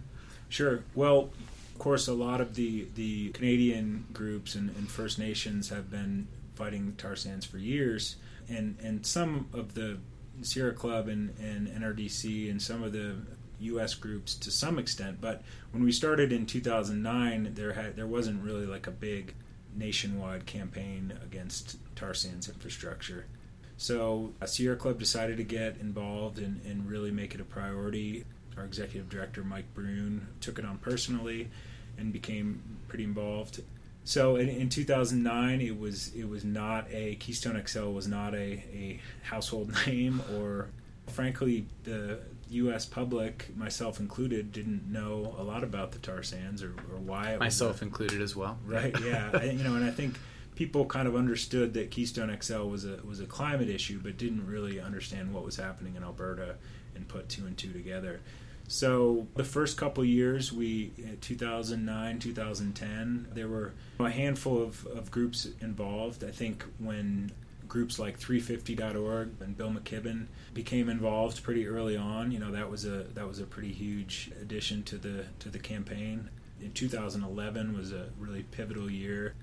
Sure. 0.49 0.85
Well, 0.95 1.31
of 1.73 1.79
course, 1.79 2.07
a 2.07 2.13
lot 2.13 2.41
of 2.41 2.55
the, 2.55 2.87
the 2.95 3.31
Canadian 3.31 4.07
groups 4.13 4.55
and, 4.55 4.71
and 4.77 4.89
First 4.89 5.19
Nations 5.19 5.71
have 5.71 5.91
been 5.91 6.29
fighting 6.55 6.95
tar 6.97 7.17
sands 7.17 7.45
for 7.45 7.59
years, 7.59 8.17
and, 8.49 8.77
and 8.83 9.05
some 9.05 9.49
of 9.53 9.75
the 9.75 9.99
Sierra 10.43 10.73
Club 10.73 11.09
and, 11.09 11.35
and 11.41 11.69
NRDC 11.69 12.51
and 12.51 12.61
some 12.61 12.83
of 12.83 12.93
the 12.93 13.17
U.S. 13.61 13.95
groups 13.95 14.35
to 14.37 14.51
some 14.51 14.79
extent. 14.79 15.21
But 15.21 15.43
when 15.73 15.83
we 15.83 15.93
started 15.93 16.33
in 16.33 16.47
2009, 16.47 17.53
there 17.55 17.73
had 17.73 17.97
there 17.97 18.07
wasn't 18.07 18.43
really 18.43 18.67
like 18.67 18.87
a 18.87 18.91
big 18.91 19.35
nationwide 19.75 20.47
campaign 20.47 21.19
against 21.25 21.79
tar 21.97 22.15
sands 22.15 22.49
infrastructure. 22.49 23.27
So 23.85 24.33
Sierra 24.47 24.77
Club 24.77 24.99
decided 24.99 25.37
to 25.37 25.45
get 25.45 25.77
involved 25.79 26.39
and, 26.39 26.59
and 26.65 26.89
really 26.89 27.11
make 27.11 27.35
it 27.35 27.41
a 27.43 27.45
priority. 27.45 28.25
Our 28.57 28.65
executive 28.65 29.11
director, 29.11 29.45
Mike 29.45 29.75
Brune, 29.75 30.27
took 30.41 30.59
it 30.59 30.65
on 30.65 30.79
personally 30.79 31.51
and 31.99 32.11
became 32.11 32.63
pretty 32.89 33.05
involved. 33.05 33.63
So 34.05 34.37
in, 34.37 34.49
in 34.49 34.71
2009, 34.71 35.61
it 35.61 35.79
was 35.79 36.15
it 36.15 36.27
was 36.27 36.47
not 36.47 36.87
a 36.91 37.17
Keystone 37.17 37.63
XL 37.67 37.91
was 37.91 38.09
not 38.09 38.33
a, 38.33 38.65
a 38.73 39.01
household 39.23 39.75
name, 39.87 40.23
or 40.33 40.69
frankly, 41.09 41.67
the 41.83 42.21
U.S. 42.53 42.87
public, 42.87 43.55
myself 43.55 44.01
included, 44.01 44.51
didn't 44.51 44.91
know 44.91 45.35
a 45.37 45.43
lot 45.43 45.63
about 45.63 45.93
the 45.93 45.99
tar 45.99 46.23
sands 46.23 46.63
or, 46.63 46.71
or 46.91 47.01
why. 47.05 47.37
myself 47.37 47.83
included 47.83 48.23
as 48.23 48.35
well. 48.35 48.59
Right? 48.65 48.99
Yeah. 49.05 49.29
I, 49.35 49.45
you 49.51 49.63
know, 49.63 49.75
and 49.75 49.85
I 49.85 49.91
think 49.91 50.17
people 50.55 50.85
kind 50.87 51.09
of 51.09 51.17
understood 51.17 51.75
that 51.75 51.91
Keystone 51.91 52.37
XL 52.41 52.65
was 52.65 52.85
a 52.85 52.99
was 53.05 53.21
a 53.21 53.27
climate 53.27 53.69
issue, 53.69 54.01
but 54.03 54.17
didn't 54.17 54.47
really 54.47 54.81
understand 54.81 55.33
what 55.33 55.45
was 55.45 55.57
happening 55.57 55.97
in 55.97 56.03
Alberta 56.03 56.57
and 56.95 57.07
put 57.09 57.29
two 57.29 57.47
and 57.47 57.57
two 57.57 57.73
together. 57.73 58.21
So 58.67 59.27
the 59.35 59.45
first 59.45 59.77
couple 59.77 60.05
years, 60.05 60.53
we 60.53 60.93
uh, 60.99 61.17
2009, 61.21 62.19
2010, 62.19 63.29
there 63.35 63.49
were 63.49 63.75
a 63.99 64.11
handful 64.11 64.63
of, 64.63 64.87
of 64.87 65.11
groups 65.11 65.47
involved. 65.61 66.25
I 66.25 66.31
think 66.31 66.65
when 66.79 67.31
groups 67.69 67.99
like 67.99 68.19
350.org 68.19 69.33
and 69.41 69.57
Bill 69.57 69.71
McKibben 69.71 70.27
became 70.55 70.89
involved 70.89 71.43
pretty 71.43 71.67
early 71.67 71.97
on, 71.97 72.31
you 72.31 72.39
know 72.39 72.53
that 72.53 72.71
was 72.71 72.85
a 72.85 73.05
that 73.15 73.27
was 73.27 73.39
a 73.39 73.45
pretty 73.45 73.73
huge 73.73 74.31
addition 74.41 74.83
to 74.85 74.97
the 74.97 75.25
to 75.41 75.49
the 75.51 75.59
campaign. 75.59 76.31
In 76.63 76.73
2011 76.73 77.77
was 77.77 77.93
a 77.93 78.09
really 78.19 78.45
pivotal 78.45 78.89
year 78.89 79.35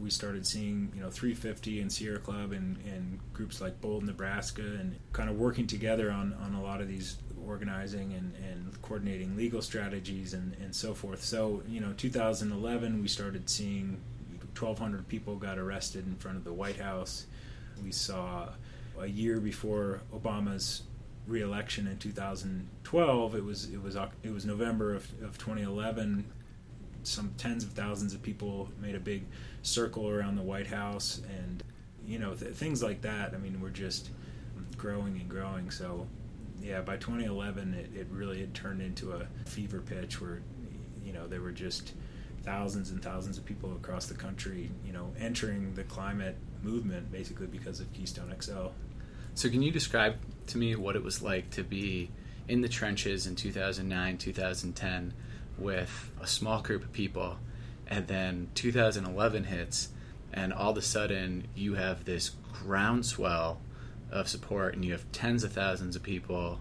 we 0.00 0.10
started 0.10 0.46
seeing 0.46 0.92
you 0.94 1.00
know 1.00 1.10
350 1.10 1.80
and 1.80 1.92
Sierra 1.92 2.18
Club 2.18 2.52
and, 2.52 2.76
and 2.86 3.18
groups 3.32 3.60
like 3.60 3.80
Bold, 3.80 4.04
Nebraska, 4.04 4.62
and 4.62 4.96
kind 5.12 5.28
of 5.28 5.36
working 5.36 5.66
together 5.66 6.10
on, 6.10 6.34
on 6.34 6.54
a 6.54 6.62
lot 6.62 6.80
of 6.80 6.88
these 6.88 7.16
organizing 7.46 8.12
and, 8.14 8.34
and 8.36 8.82
coordinating 8.82 9.36
legal 9.36 9.60
strategies 9.60 10.32
and, 10.34 10.54
and 10.62 10.74
so 10.74 10.94
forth. 10.94 11.22
So 11.22 11.62
you 11.68 11.80
know 11.80 11.92
2011 11.96 13.00
we 13.00 13.08
started 13.08 13.48
seeing 13.48 14.00
1,200 14.58 15.08
people 15.08 15.36
got 15.36 15.58
arrested 15.58 16.06
in 16.06 16.16
front 16.16 16.36
of 16.36 16.44
the 16.44 16.52
White 16.52 16.78
House. 16.78 17.26
We 17.82 17.90
saw 17.90 18.50
a 19.00 19.06
year 19.06 19.40
before 19.40 20.02
Obama's 20.14 20.82
reelection 21.26 21.86
in 21.86 21.98
2012. 21.98 23.34
It 23.34 23.44
was 23.44 23.64
it 23.70 23.82
was 23.82 23.96
it 24.22 24.32
was 24.32 24.44
November 24.44 24.94
of, 24.94 25.10
of 25.22 25.38
2011 25.38 26.24
some 27.02 27.34
tens 27.36 27.64
of 27.64 27.70
thousands 27.70 28.14
of 28.14 28.22
people 28.22 28.68
made 28.80 28.94
a 28.94 29.00
big 29.00 29.24
circle 29.62 30.08
around 30.08 30.36
the 30.36 30.42
White 30.42 30.66
House, 30.66 31.20
and 31.38 31.62
you 32.06 32.18
know 32.18 32.34
th- 32.34 32.54
things 32.54 32.82
like 32.82 33.02
that. 33.02 33.34
I 33.34 33.38
mean, 33.38 33.60
we're 33.60 33.70
just 33.70 34.10
growing 34.76 35.18
and 35.20 35.28
growing. 35.28 35.70
So, 35.70 36.06
yeah, 36.60 36.80
by 36.80 36.96
2011, 36.96 37.74
it, 37.74 37.90
it 37.94 38.06
really 38.10 38.40
had 38.40 38.54
turned 38.54 38.80
into 38.80 39.12
a 39.12 39.26
fever 39.48 39.80
pitch 39.80 40.20
where 40.20 40.42
you 41.04 41.12
know, 41.12 41.26
there 41.26 41.40
were 41.40 41.52
just 41.52 41.92
thousands 42.42 42.90
and 42.90 43.02
thousands 43.02 43.38
of 43.38 43.44
people 43.44 43.72
across 43.72 44.06
the 44.06 44.14
country, 44.14 44.70
you 44.84 44.92
know, 44.92 45.12
entering 45.18 45.74
the 45.74 45.84
climate 45.84 46.36
movement 46.62 47.10
basically 47.12 47.46
because 47.46 47.80
of 47.80 47.92
Keystone 47.92 48.34
XL. 48.40 48.68
So, 49.34 49.48
can 49.48 49.62
you 49.62 49.70
describe 49.70 50.16
to 50.48 50.58
me 50.58 50.74
what 50.76 50.96
it 50.96 51.02
was 51.02 51.22
like 51.22 51.50
to 51.50 51.62
be 51.62 52.10
in 52.48 52.60
the 52.60 52.68
trenches 52.68 53.26
in 53.26 53.36
2009, 53.36 54.18
2010 54.18 55.14
with 55.58 56.12
a 56.20 56.26
small 56.26 56.60
group 56.60 56.82
of 56.82 56.92
people, 56.92 57.38
and 57.86 58.06
then 58.06 58.48
2011 58.54 59.44
hits, 59.44 59.88
and 60.32 60.52
all 60.52 60.70
of 60.70 60.78
a 60.78 60.82
sudden 60.82 61.46
you 61.54 61.74
have 61.74 62.04
this 62.04 62.32
groundswell 62.52 63.60
of 64.10 64.28
support, 64.28 64.74
and 64.74 64.84
you 64.84 64.92
have 64.92 65.10
tens 65.12 65.44
of 65.44 65.52
thousands 65.52 65.96
of 65.96 66.02
people, 66.02 66.60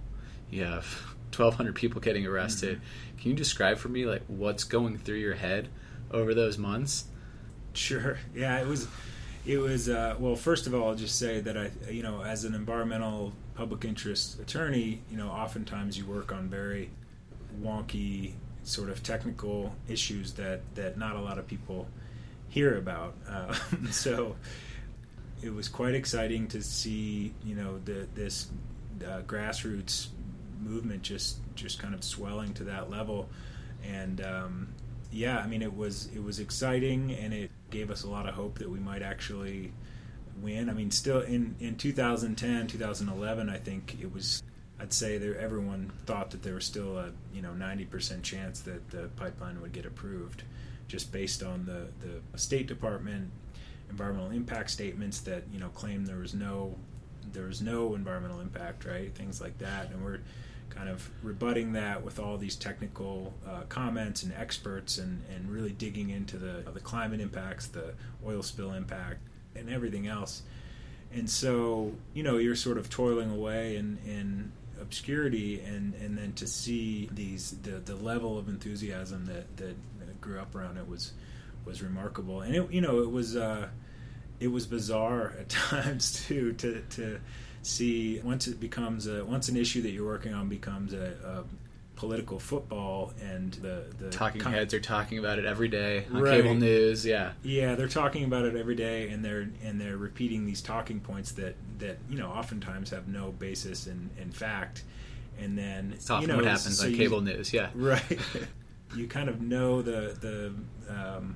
you 0.49 0.63
have 0.63 0.85
1,200 1.35 1.75
people 1.75 2.01
getting 2.01 2.25
arrested. 2.25 2.77
Mm-hmm. 2.77 3.17
Can 3.19 3.31
you 3.31 3.37
describe 3.37 3.77
for 3.77 3.89
me 3.89 4.05
like 4.05 4.23
what's 4.27 4.63
going 4.63 4.97
through 4.97 5.17
your 5.17 5.35
head 5.35 5.69
over 6.11 6.33
those 6.33 6.57
months? 6.57 7.05
Sure. 7.73 8.17
Yeah, 8.35 8.59
it 8.59 8.67
was 8.67 8.87
it 9.45 9.57
was 9.57 9.89
uh, 9.89 10.15
well. 10.19 10.35
First 10.35 10.67
of 10.67 10.75
all, 10.75 10.89
I'll 10.89 10.95
just 10.95 11.17
say 11.17 11.39
that 11.41 11.57
I, 11.57 11.71
you 11.89 12.03
know, 12.03 12.21
as 12.23 12.43
an 12.43 12.53
environmental 12.53 13.33
public 13.55 13.85
interest 13.85 14.39
attorney, 14.39 15.01
you 15.09 15.17
know, 15.17 15.29
oftentimes 15.29 15.97
you 15.97 16.05
work 16.05 16.31
on 16.31 16.49
very 16.49 16.89
wonky, 17.61 18.33
sort 18.63 18.89
of 18.89 19.01
technical 19.03 19.75
issues 19.87 20.33
that 20.33 20.61
that 20.75 20.97
not 20.97 21.15
a 21.15 21.21
lot 21.21 21.37
of 21.37 21.47
people 21.47 21.87
hear 22.49 22.77
about. 22.77 23.15
Uh, 23.27 23.53
so 23.91 24.35
it 25.41 25.53
was 25.53 25.67
quite 25.67 25.95
exciting 25.95 26.47
to 26.49 26.61
see, 26.61 27.33
you 27.43 27.55
know, 27.55 27.79
the, 27.85 28.07
this 28.13 28.47
uh, 29.03 29.21
grassroots 29.21 30.07
movement 30.61 31.01
just 31.01 31.37
just 31.55 31.79
kind 31.79 31.95
of 31.95 32.03
swelling 32.03 32.53
to 32.53 32.63
that 32.65 32.89
level, 32.89 33.29
and 33.83 34.21
um, 34.21 34.67
yeah, 35.11 35.39
I 35.39 35.47
mean, 35.47 35.61
it 35.61 35.75
was 35.75 36.07
it 36.13 36.23
was 36.23 36.39
exciting, 36.39 37.11
and 37.13 37.33
it 37.33 37.51
gave 37.69 37.89
us 37.89 38.03
a 38.03 38.09
lot 38.09 38.27
of 38.27 38.35
hope 38.35 38.59
that 38.59 38.69
we 38.69 38.79
might 38.79 39.01
actually 39.01 39.73
win. 40.41 40.69
I 40.69 40.73
mean, 40.73 40.91
still 40.91 41.21
in 41.21 41.55
in 41.59 41.75
2010, 41.75 42.67
2011, 42.67 43.49
I 43.49 43.57
think 43.57 43.97
it 44.01 44.13
was. 44.13 44.43
I'd 44.81 44.91
say 44.91 45.19
there 45.19 45.37
everyone 45.37 45.91
thought 46.07 46.31
that 46.31 46.41
there 46.41 46.55
was 46.55 46.65
still 46.65 46.97
a 46.97 47.11
you 47.33 47.41
know 47.41 47.51
90% 47.51 48.23
chance 48.23 48.61
that 48.61 48.89
the 48.89 49.09
pipeline 49.15 49.61
would 49.61 49.73
get 49.73 49.85
approved, 49.85 50.43
just 50.87 51.11
based 51.11 51.43
on 51.43 51.65
the 51.65 51.87
the 52.05 52.37
State 52.37 52.67
Department 52.67 53.29
environmental 53.89 54.31
impact 54.31 54.71
statements 54.71 55.19
that 55.21 55.43
you 55.53 55.59
know 55.59 55.69
claim 55.69 56.05
there 56.05 56.17
was 56.17 56.33
no 56.33 56.75
there 57.31 57.43
was 57.43 57.61
no 57.61 57.93
environmental 57.93 58.39
impact, 58.39 58.85
right? 58.85 59.13
Things 59.13 59.39
like 59.39 59.57
that, 59.59 59.91
and 59.91 60.03
we're 60.03 60.21
kind 60.69 60.89
of 60.89 61.09
rebutting 61.21 61.73
that 61.73 62.03
with 62.03 62.17
all 62.17 62.37
these 62.37 62.55
technical 62.55 63.33
uh, 63.47 63.61
comments 63.69 64.23
and 64.23 64.33
experts 64.33 64.97
and, 64.97 65.21
and 65.33 65.51
really 65.51 65.71
digging 65.71 66.09
into 66.09 66.37
the, 66.37 66.63
the 66.73 66.79
climate 66.79 67.19
impacts, 67.19 67.67
the 67.67 67.93
oil 68.25 68.41
spill 68.41 68.71
impact, 68.71 69.19
and 69.53 69.69
everything 69.69 70.07
else. 70.07 70.43
And 71.13 71.29
so, 71.29 71.91
you 72.13 72.23
know, 72.23 72.37
you're 72.37 72.55
sort 72.55 72.77
of 72.77 72.89
toiling 72.89 73.29
away 73.31 73.75
in, 73.75 73.97
in 74.05 74.53
obscurity 74.81 75.61
and, 75.61 75.93
and 75.95 76.17
then 76.17 76.33
to 76.33 76.47
see 76.47 77.09
these 77.11 77.51
the, 77.63 77.71
the 77.71 77.95
level 77.95 78.37
of 78.37 78.47
enthusiasm 78.47 79.25
that, 79.25 79.57
that 79.57 79.75
grew 80.21 80.39
up 80.39 80.55
around 80.55 80.77
it 80.77 80.87
was 80.87 81.13
was 81.65 81.81
remarkable. 81.81 82.41
And 82.41 82.55
it 82.55 82.71
you 82.71 82.81
know, 82.81 83.01
it 83.01 83.11
was 83.11 83.35
uh, 83.35 83.67
it 84.39 84.47
was 84.47 84.65
bizarre 84.65 85.33
at 85.39 85.49
times 85.49 86.25
too 86.25 86.53
to 86.53 86.81
to 86.91 87.19
see 87.63 88.19
once 88.21 88.47
it 88.47 88.59
becomes 88.59 89.07
a 89.07 89.25
once 89.25 89.49
an 89.49 89.57
issue 89.57 89.81
that 89.81 89.91
you're 89.91 90.05
working 90.05 90.33
on 90.33 90.47
becomes 90.49 90.93
a, 90.93 91.15
a 91.25 91.43
political 92.01 92.39
football 92.39 93.13
and 93.21 93.53
the, 93.61 93.85
the 93.99 94.09
talking 94.09 94.41
heads 94.41 94.73
are 94.73 94.79
talking 94.79 95.19
about 95.19 95.37
it 95.37 95.45
every 95.45 95.67
day 95.67 96.03
on 96.11 96.19
right. 96.19 96.41
cable 96.41 96.55
news 96.55 97.05
yeah. 97.05 97.33
Yeah 97.43 97.75
they're 97.75 97.87
talking 97.87 98.23
about 98.23 98.43
it 98.43 98.55
every 98.55 98.73
day 98.73 99.09
and 99.09 99.23
they're 99.23 99.47
and 99.63 99.79
they're 99.79 99.97
repeating 99.97 100.47
these 100.47 100.63
talking 100.63 100.99
points 100.99 101.33
that 101.33 101.53
that 101.77 101.99
you 102.09 102.17
know 102.17 102.25
oftentimes 102.25 102.89
have 102.89 103.07
no 103.07 103.31
basis 103.33 103.85
in 103.85 104.09
in 104.19 104.31
fact. 104.31 104.83
And 105.37 105.55
then 105.55 105.91
it's 105.93 106.09
often 106.09 106.23
you 106.23 106.27
know, 106.27 106.37
what 106.37 106.45
happens 106.45 106.79
so 106.79 106.87
on 106.87 106.95
cable 106.95 107.19
you, 107.19 107.35
news 107.35 107.53
yeah. 107.53 107.69
Right. 107.75 108.19
You 108.93 109.07
kind 109.07 109.29
of 109.29 109.39
know 109.39 109.81
the 109.81 110.17
the 110.19 110.53
um, 110.93 111.35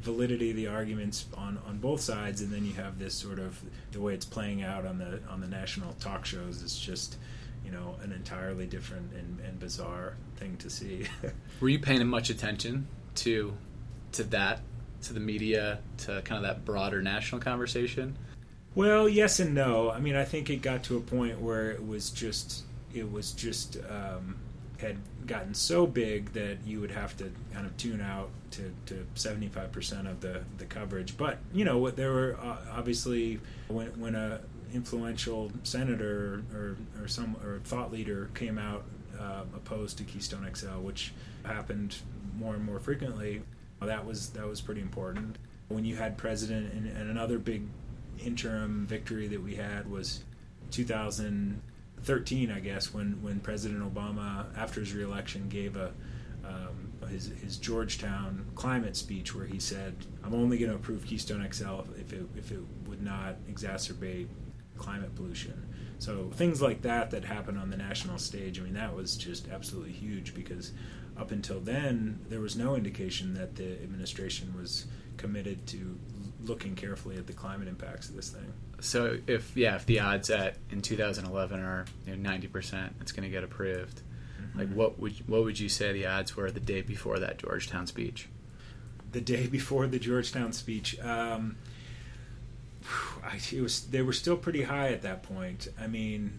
validity 0.00 0.50
of 0.50 0.56
the 0.56 0.68
arguments 0.68 1.26
on, 1.36 1.58
on 1.66 1.78
both 1.78 2.00
sides, 2.00 2.40
and 2.40 2.52
then 2.52 2.64
you 2.64 2.72
have 2.74 3.00
this 3.00 3.14
sort 3.14 3.40
of 3.40 3.60
the 3.90 4.00
way 4.00 4.14
it's 4.14 4.24
playing 4.24 4.62
out 4.62 4.86
on 4.86 4.98
the 4.98 5.18
on 5.28 5.40
the 5.40 5.48
national 5.48 5.94
talk 5.94 6.24
shows 6.24 6.62
It's 6.62 6.78
just 6.78 7.16
you 7.64 7.70
know 7.70 7.96
an 8.02 8.12
entirely 8.12 8.66
different 8.66 9.12
and, 9.12 9.40
and 9.40 9.58
bizarre 9.58 10.16
thing 10.36 10.56
to 10.58 10.70
see. 10.70 11.06
Were 11.60 11.68
you 11.68 11.78
paying 11.78 12.06
much 12.06 12.30
attention 12.30 12.86
to 13.16 13.54
to 14.12 14.24
that 14.24 14.60
to 15.02 15.12
the 15.12 15.20
media 15.20 15.80
to 15.98 16.22
kind 16.22 16.38
of 16.38 16.42
that 16.42 16.64
broader 16.64 17.02
national 17.02 17.40
conversation? 17.40 18.16
Well, 18.74 19.08
yes 19.08 19.38
and 19.38 19.54
no. 19.54 19.90
I 19.90 20.00
mean, 20.00 20.16
I 20.16 20.24
think 20.24 20.50
it 20.50 20.56
got 20.56 20.82
to 20.84 20.96
a 20.96 21.00
point 21.00 21.40
where 21.40 21.70
it 21.70 21.86
was 21.86 22.10
just 22.10 22.64
it 22.92 23.10
was 23.10 23.32
just 23.32 23.76
um, 23.88 24.36
had 24.78 24.96
gotten 25.26 25.54
so 25.54 25.86
big 25.86 26.32
that 26.32 26.58
you 26.66 26.80
would 26.80 26.90
have 26.90 27.16
to 27.16 27.30
kind 27.52 27.66
of 27.66 27.76
tune 27.76 28.00
out 28.00 28.28
to, 28.52 28.72
to 28.86 29.06
75% 29.14 30.10
of 30.10 30.20
the, 30.20 30.42
the 30.58 30.64
coverage. 30.64 31.16
But, 31.16 31.38
you 31.52 31.64
know, 31.64 31.90
there 31.90 32.12
were 32.12 32.36
uh, 32.40 32.56
obviously 32.72 33.40
when, 33.68 33.88
when 33.98 34.14
a 34.14 34.40
influential 34.74 35.50
senator 35.62 36.42
or, 36.52 36.76
or 37.00 37.08
some 37.08 37.36
or 37.44 37.60
thought 37.64 37.92
leader 37.92 38.30
came 38.34 38.58
out 38.58 38.84
uh, 39.18 39.44
opposed 39.54 39.96
to 39.98 40.04
Keystone 40.04 40.48
XL, 40.52 40.80
which 40.80 41.12
happened 41.44 41.96
more 42.36 42.54
and 42.54 42.64
more 42.64 42.80
frequently, 42.80 43.42
that 43.86 44.04
was 44.04 44.30
that 44.30 44.46
was 44.46 44.60
pretty 44.60 44.80
important. 44.80 45.38
When 45.68 45.84
you 45.84 45.96
had 45.96 46.16
president 46.16 46.72
and, 46.72 46.86
and 46.86 47.10
another 47.10 47.38
big 47.38 47.62
interim 48.22 48.86
victory 48.86 49.28
that 49.28 49.42
we 49.42 49.54
had 49.54 49.90
was 49.90 50.24
2013, 50.70 52.50
I 52.50 52.60
guess, 52.60 52.94
when, 52.94 53.22
when 53.22 53.40
President 53.40 53.82
Obama, 53.82 54.46
after 54.56 54.80
his 54.80 54.94
reelection, 54.94 55.48
gave 55.48 55.76
a 55.76 55.92
um, 56.44 56.92
his, 57.08 57.32
his 57.42 57.56
Georgetown 57.56 58.44
climate 58.54 58.96
speech 58.96 59.34
where 59.34 59.46
he 59.46 59.58
said, 59.58 59.94
"I'm 60.22 60.34
only 60.34 60.58
going 60.58 60.70
to 60.70 60.76
approve 60.76 61.06
Keystone 61.06 61.46
XL 61.50 61.80
if 61.98 62.12
it 62.12 62.26
if 62.36 62.50
it 62.52 62.60
would 62.86 63.02
not 63.02 63.36
exacerbate 63.50 64.28
climate 64.76 65.14
pollution." 65.14 65.74
So 65.98 66.30
things 66.34 66.60
like 66.60 66.82
that 66.82 67.10
that 67.12 67.24
happened 67.24 67.58
on 67.58 67.70
the 67.70 67.76
national 67.76 68.18
stage. 68.18 68.60
I 68.60 68.62
mean, 68.62 68.74
that 68.74 68.94
was 68.94 69.16
just 69.16 69.48
absolutely 69.48 69.92
huge 69.92 70.34
because 70.34 70.72
up 71.16 71.30
until 71.30 71.60
then 71.60 72.20
there 72.28 72.40
was 72.40 72.56
no 72.56 72.74
indication 72.74 73.34
that 73.34 73.56
the 73.56 73.72
administration 73.82 74.54
was 74.56 74.86
committed 75.16 75.66
to 75.68 75.98
looking 76.42 76.74
carefully 76.74 77.16
at 77.16 77.26
the 77.26 77.32
climate 77.32 77.68
impacts 77.68 78.08
of 78.08 78.16
this 78.16 78.30
thing. 78.30 78.52
So 78.80 79.18
if 79.26 79.56
yeah, 79.56 79.76
if 79.76 79.86
the 79.86 80.00
odds 80.00 80.30
at 80.30 80.56
in 80.70 80.82
2011 80.82 81.60
are 81.60 81.86
you 82.06 82.16
know, 82.16 82.30
90%, 82.30 82.90
it's 83.00 83.12
going 83.12 83.22
to 83.22 83.30
get 83.30 83.44
approved. 83.44 84.02
Mm-hmm. 84.40 84.58
Like 84.58 84.72
what 84.72 84.98
would 84.98 85.12
what 85.28 85.44
would 85.44 85.58
you 85.58 85.68
say 85.68 85.92
the 85.92 86.06
odds 86.06 86.36
were 86.36 86.50
the 86.50 86.60
day 86.60 86.82
before 86.82 87.18
that 87.18 87.38
Georgetown 87.38 87.86
speech? 87.86 88.28
The 89.12 89.20
day 89.20 89.46
before 89.50 89.86
the 89.86 89.98
Georgetown 89.98 90.52
speech, 90.52 90.98
um, 91.00 91.56
it 93.52 93.60
was 93.60 93.86
they 93.86 94.02
were 94.02 94.12
still 94.12 94.36
pretty 94.36 94.62
high 94.62 94.88
at 94.88 95.02
that 95.02 95.22
point. 95.22 95.68
I 95.80 95.86
mean, 95.86 96.38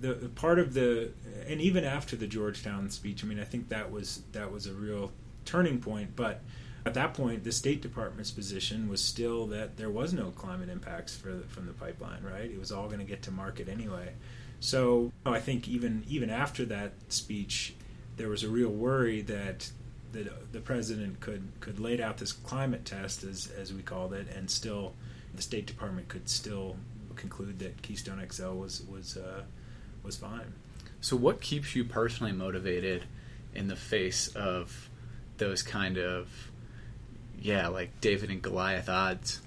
the 0.00 0.30
part 0.34 0.58
of 0.58 0.74
the 0.74 1.10
and 1.48 1.60
even 1.60 1.84
after 1.84 2.16
the 2.16 2.26
Georgetown 2.26 2.90
speech, 2.90 3.24
I 3.24 3.26
mean, 3.26 3.40
I 3.40 3.44
think 3.44 3.68
that 3.68 3.90
was 3.90 4.22
that 4.32 4.50
was 4.50 4.66
a 4.66 4.72
real 4.72 5.12
turning 5.44 5.80
point, 5.80 6.16
but 6.16 6.42
at 6.84 6.94
that 6.94 7.14
point, 7.14 7.42
the 7.42 7.50
State 7.50 7.82
Department's 7.82 8.30
position 8.30 8.88
was 8.88 9.02
still 9.02 9.46
that 9.48 9.76
there 9.76 9.90
was 9.90 10.12
no 10.12 10.30
climate 10.30 10.68
impacts 10.68 11.16
for, 11.16 11.40
from 11.48 11.66
the 11.66 11.72
pipeline, 11.72 12.22
right? 12.22 12.48
It 12.48 12.60
was 12.60 12.70
all 12.70 12.86
going 12.86 13.00
to 13.00 13.04
get 13.04 13.22
to 13.22 13.32
market 13.32 13.68
anyway. 13.68 14.12
So 14.60 15.10
I 15.24 15.40
think 15.40 15.66
even 15.68 16.04
even 16.08 16.30
after 16.30 16.64
that 16.66 16.92
speech, 17.08 17.74
there 18.16 18.28
was 18.28 18.42
a 18.42 18.48
real 18.48 18.70
worry 18.70 19.20
that 19.22 19.70
the, 20.12 20.30
the 20.52 20.60
president 20.60 21.20
could, 21.20 21.48
could 21.60 21.78
lay 21.78 22.00
out 22.00 22.18
this 22.18 22.32
climate 22.32 22.84
test, 22.84 23.24
as, 23.24 23.50
as 23.58 23.72
we 23.72 23.82
called 23.82 24.12
it, 24.14 24.28
and 24.34 24.50
still 24.50 24.94
the 25.36 25.42
State 25.42 25.66
Department 25.66 26.08
could 26.08 26.28
still 26.28 26.76
conclude 27.14 27.58
that 27.60 27.82
Keystone 27.82 28.24
XL 28.30 28.50
was 28.50 28.82
was 28.90 29.16
uh, 29.16 29.42
was 30.02 30.16
fine. 30.16 30.52
So, 31.00 31.16
what 31.16 31.40
keeps 31.40 31.74
you 31.76 31.84
personally 31.84 32.32
motivated 32.32 33.04
in 33.54 33.68
the 33.68 33.76
face 33.76 34.28
of 34.28 34.90
those 35.38 35.62
kind 35.62 35.98
of 35.98 36.28
yeah, 37.40 37.68
like 37.68 38.00
David 38.00 38.30
and 38.30 38.42
Goliath 38.42 38.88
odds. 38.88 39.40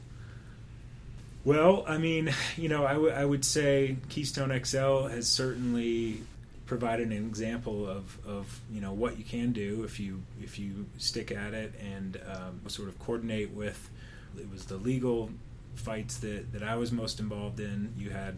Well, 1.43 1.83
I 1.87 1.97
mean, 1.97 2.33
you 2.57 2.69
know, 2.69 2.85
I, 2.85 2.93
w- 2.93 3.11
I 3.11 3.25
would 3.25 3.45
say 3.45 3.97
Keystone 4.09 4.57
XL 4.63 5.07
has 5.07 5.27
certainly 5.27 6.21
provided 6.65 7.07
an 7.07 7.17
example 7.17 7.87
of, 7.87 8.17
of 8.27 8.61
you 8.71 8.79
know 8.79 8.93
what 8.93 9.17
you 9.17 9.23
can 9.23 9.51
do 9.51 9.83
if 9.83 9.99
you 9.99 10.21
if 10.39 10.59
you 10.59 10.85
stick 10.97 11.31
at 11.31 11.55
it 11.55 11.73
and 11.81 12.21
um, 12.31 12.61
sort 12.67 12.87
of 12.87 12.99
coordinate 12.99 13.51
with. 13.51 13.89
It 14.37 14.49
was 14.51 14.65
the 14.65 14.77
legal 14.77 15.31
fights 15.79 16.17
that, 16.17 16.51
that 16.53 16.63
I 16.63 16.75
was 16.75 16.91
most 16.91 17.19
involved 17.19 17.59
in. 17.59 17.93
You 17.97 18.09
had 18.11 18.35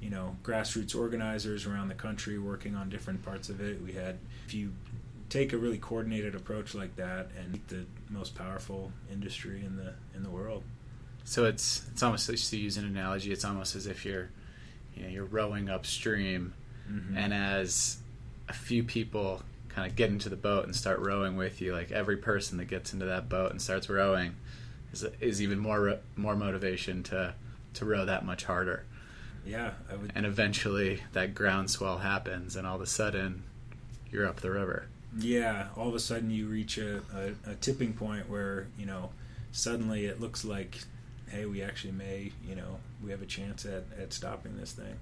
you 0.00 0.10
know 0.10 0.36
grassroots 0.42 0.96
organizers 0.96 1.66
around 1.66 1.88
the 1.88 1.94
country 1.94 2.38
working 2.38 2.74
on 2.74 2.88
different 2.88 3.22
parts 3.24 3.48
of 3.48 3.60
it. 3.60 3.80
We 3.82 3.92
had 3.92 4.18
a 4.46 4.48
few 4.48 4.72
take 5.28 5.52
a 5.54 5.56
really 5.56 5.78
coordinated 5.78 6.34
approach 6.34 6.74
like 6.74 6.94
that 6.96 7.28
and 7.38 7.58
the 7.68 7.86
most 8.10 8.34
powerful 8.34 8.92
industry 9.10 9.64
in 9.64 9.76
the 9.76 9.94
in 10.14 10.22
the 10.22 10.30
world. 10.30 10.62
So 11.24 11.44
it's 11.46 11.82
it's 11.92 12.02
almost 12.02 12.28
just 12.28 12.50
to 12.50 12.56
use 12.58 12.76
an 12.76 12.84
analogy. 12.84 13.32
It's 13.32 13.44
almost 13.44 13.74
as 13.76 13.86
if 13.86 14.04
you're 14.04 14.28
you 14.94 15.02
know 15.04 15.08
you're 15.08 15.24
rowing 15.24 15.68
upstream, 15.70 16.52
Mhm. 16.90 17.16
and 17.16 17.32
as 17.32 17.98
a 18.48 18.52
few 18.52 18.82
people 18.82 19.42
kind 19.68 19.88
of 19.88 19.96
get 19.96 20.10
into 20.10 20.28
the 20.28 20.36
boat 20.36 20.64
and 20.66 20.76
start 20.76 20.98
rowing 20.98 21.36
with 21.36 21.62
you, 21.62 21.72
like 21.72 21.90
every 21.92 22.16
person 22.18 22.58
that 22.58 22.66
gets 22.66 22.92
into 22.92 23.06
that 23.06 23.28
boat 23.30 23.50
and 23.52 23.62
starts 23.62 23.88
rowing 23.88 24.34
is 24.92 25.04
is 25.20 25.42
even 25.42 25.58
more 25.58 25.98
more 26.16 26.36
motivation 26.36 27.02
to 27.04 27.34
to 27.74 27.84
row 27.84 28.04
that 28.04 28.24
much 28.24 28.44
harder. 28.44 28.84
Yeah, 29.44 29.72
I 29.90 29.96
would. 29.96 30.12
And 30.14 30.24
eventually, 30.24 31.02
that 31.12 31.34
groundswell 31.34 31.98
happens, 31.98 32.54
and 32.54 32.66
all 32.66 32.76
of 32.76 32.82
a 32.82 32.86
sudden, 32.86 33.42
you're 34.10 34.26
up 34.26 34.40
the 34.40 34.50
river. 34.50 34.86
Yeah, 35.18 35.68
all 35.76 35.88
of 35.88 35.94
a 35.94 36.00
sudden 36.00 36.30
you 36.30 36.46
reach 36.46 36.78
a, 36.78 37.02
a, 37.14 37.50
a 37.50 37.54
tipping 37.56 37.92
point 37.92 38.30
where 38.30 38.68
you 38.78 38.86
know 38.86 39.10
suddenly 39.50 40.06
it 40.06 40.20
looks 40.20 40.44
like, 40.44 40.78
hey, 41.30 41.44
we 41.44 41.62
actually 41.62 41.92
may, 41.92 42.32
you 42.48 42.54
know, 42.54 42.78
we 43.02 43.10
have 43.10 43.22
a 43.22 43.26
chance 43.26 43.64
at, 43.64 43.84
at 44.00 44.12
stopping 44.12 44.56
this 44.56 44.72
thing. 44.72 44.98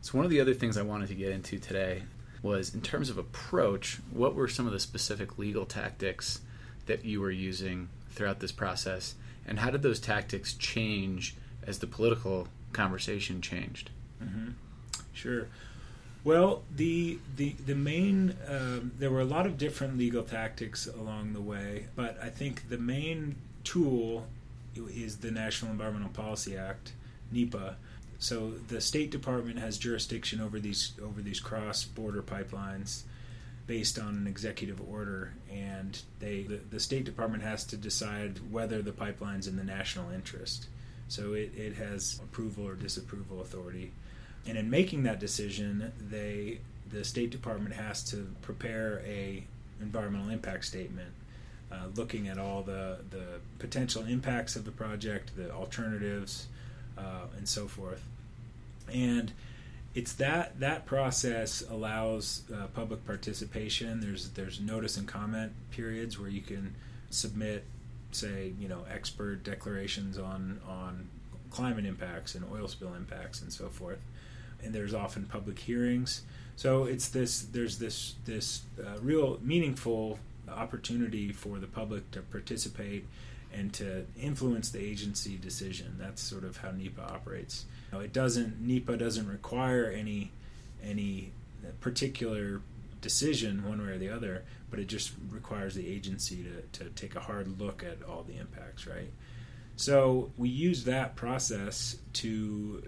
So 0.00 0.16
one 0.16 0.24
of 0.24 0.30
the 0.30 0.40
other 0.40 0.54
things 0.54 0.76
I 0.76 0.82
wanted 0.82 1.08
to 1.08 1.14
get 1.14 1.32
into 1.32 1.58
today 1.58 2.04
was 2.42 2.74
in 2.74 2.80
terms 2.80 3.10
of 3.10 3.18
approach, 3.18 3.98
what 4.12 4.34
were 4.34 4.46
some 4.46 4.66
of 4.66 4.72
the 4.72 4.78
specific 4.78 5.38
legal 5.38 5.66
tactics 5.66 6.40
that 6.86 7.04
you 7.04 7.20
were 7.20 7.30
using 7.30 7.88
throughout 8.16 8.40
this 8.40 8.52
process 8.52 9.14
and 9.46 9.60
how 9.60 9.70
did 9.70 9.82
those 9.82 10.00
tactics 10.00 10.54
change 10.54 11.36
as 11.66 11.78
the 11.78 11.86
political 11.86 12.48
conversation 12.72 13.40
changed? 13.40 13.90
Mm-hmm. 14.22 14.50
Sure. 15.12 15.46
Well, 16.24 16.64
the 16.74 17.18
the 17.36 17.50
the 17.52 17.76
main 17.76 18.34
um, 18.48 18.92
there 18.98 19.10
were 19.10 19.20
a 19.20 19.26
lot 19.26 19.46
of 19.46 19.56
different 19.56 19.96
legal 19.96 20.24
tactics 20.24 20.88
along 20.88 21.34
the 21.34 21.40
way, 21.40 21.86
but 21.94 22.18
I 22.20 22.30
think 22.30 22.68
the 22.68 22.78
main 22.78 23.36
tool 23.62 24.26
is 24.74 25.18
the 25.18 25.30
National 25.30 25.70
Environmental 25.70 26.10
Policy 26.10 26.56
Act, 26.56 26.92
NEPA. 27.30 27.76
So 28.18 28.54
the 28.68 28.80
State 28.80 29.10
Department 29.10 29.58
has 29.60 29.78
jurisdiction 29.78 30.40
over 30.40 30.58
these 30.58 30.94
over 31.02 31.22
these 31.22 31.38
cross 31.38 31.84
border 31.84 32.22
pipelines 32.22 33.02
based 33.66 33.98
on 33.98 34.14
an 34.14 34.26
executive 34.26 34.80
order, 34.88 35.32
and 35.50 36.00
they 36.20 36.42
the, 36.42 36.60
the 36.70 36.80
State 36.80 37.04
Department 37.04 37.42
has 37.42 37.64
to 37.64 37.76
decide 37.76 38.38
whether 38.50 38.82
the 38.82 38.92
pipeline's 38.92 39.46
in 39.46 39.56
the 39.56 39.64
national 39.64 40.10
interest. 40.10 40.68
So 41.08 41.34
it, 41.34 41.52
it 41.56 41.74
has 41.76 42.20
approval 42.22 42.66
or 42.66 42.74
disapproval 42.74 43.40
authority. 43.40 43.92
And 44.46 44.56
in 44.56 44.70
making 44.70 45.02
that 45.04 45.20
decision, 45.20 45.92
they 46.00 46.60
the 46.90 47.04
State 47.04 47.30
Department 47.30 47.74
has 47.74 48.02
to 48.10 48.28
prepare 48.42 49.02
a 49.04 49.44
environmental 49.80 50.30
impact 50.30 50.64
statement, 50.64 51.10
uh, 51.72 51.86
looking 51.96 52.28
at 52.28 52.38
all 52.38 52.62
the 52.62 52.98
the 53.10 53.40
potential 53.58 54.04
impacts 54.04 54.56
of 54.56 54.64
the 54.64 54.70
project, 54.70 55.36
the 55.36 55.50
alternatives, 55.50 56.46
uh, 56.96 57.26
and 57.36 57.48
so 57.48 57.66
forth. 57.66 58.02
And 58.92 59.32
it's 59.96 60.12
that 60.12 60.60
that 60.60 60.84
process 60.84 61.64
allows 61.70 62.42
uh, 62.54 62.66
public 62.74 63.06
participation. 63.06 64.00
There's 64.00 64.28
there's 64.30 64.60
notice 64.60 64.98
and 64.98 65.08
comment 65.08 65.52
periods 65.70 66.18
where 66.20 66.28
you 66.28 66.42
can 66.42 66.74
submit, 67.08 67.64
say, 68.12 68.52
you 68.60 68.68
know, 68.68 68.84
expert 68.92 69.42
declarations 69.42 70.18
on 70.18 70.60
on 70.68 71.08
climate 71.50 71.86
impacts 71.86 72.34
and 72.34 72.44
oil 72.52 72.68
spill 72.68 72.92
impacts 72.92 73.40
and 73.40 73.50
so 73.50 73.68
forth. 73.68 74.00
And 74.62 74.74
there's 74.74 74.92
often 74.92 75.24
public 75.24 75.58
hearings. 75.58 76.22
So 76.56 76.84
it's 76.84 77.08
this 77.08 77.40
there's 77.40 77.78
this 77.78 78.16
this 78.26 78.64
uh, 78.78 78.98
real 79.00 79.38
meaningful 79.40 80.18
opportunity 80.46 81.32
for 81.32 81.58
the 81.58 81.66
public 81.66 82.10
to 82.10 82.20
participate 82.20 83.06
and 83.50 83.72
to 83.72 84.04
influence 84.20 84.68
the 84.68 84.78
agency 84.78 85.38
decision. 85.38 85.96
That's 85.98 86.20
sort 86.20 86.44
of 86.44 86.58
how 86.58 86.72
NEPA 86.72 87.00
operates. 87.00 87.64
Now, 87.96 88.02
it 88.02 88.12
doesn't 88.12 88.60
NEPA 88.60 88.98
doesn't 88.98 89.26
require 89.26 89.86
any 89.86 90.30
any 90.84 91.32
particular 91.80 92.60
decision 93.00 93.66
one 93.66 93.84
way 93.84 93.92
or 93.92 93.98
the 93.98 94.10
other, 94.10 94.44
but 94.70 94.78
it 94.78 94.86
just 94.86 95.12
requires 95.30 95.74
the 95.74 95.86
agency 95.88 96.44
to, 96.44 96.84
to 96.84 96.90
take 96.90 97.16
a 97.16 97.20
hard 97.20 97.60
look 97.60 97.82
at 97.82 98.06
all 98.08 98.22
the 98.22 98.36
impacts, 98.36 98.86
right? 98.86 99.10
So 99.76 100.30
we 100.36 100.48
use 100.48 100.84
that 100.84 101.16
process 101.16 101.96
to 102.14 102.82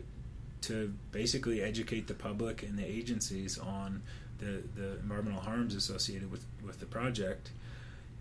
to 0.62 0.94
basically 1.10 1.62
educate 1.62 2.06
the 2.06 2.14
public 2.14 2.62
and 2.62 2.78
the 2.78 2.84
agencies 2.84 3.58
on 3.58 4.02
the, 4.38 4.62
the 4.76 4.98
environmental 4.98 5.40
harms 5.40 5.74
associated 5.74 6.30
with, 6.30 6.44
with 6.64 6.80
the 6.80 6.86
project. 6.86 7.50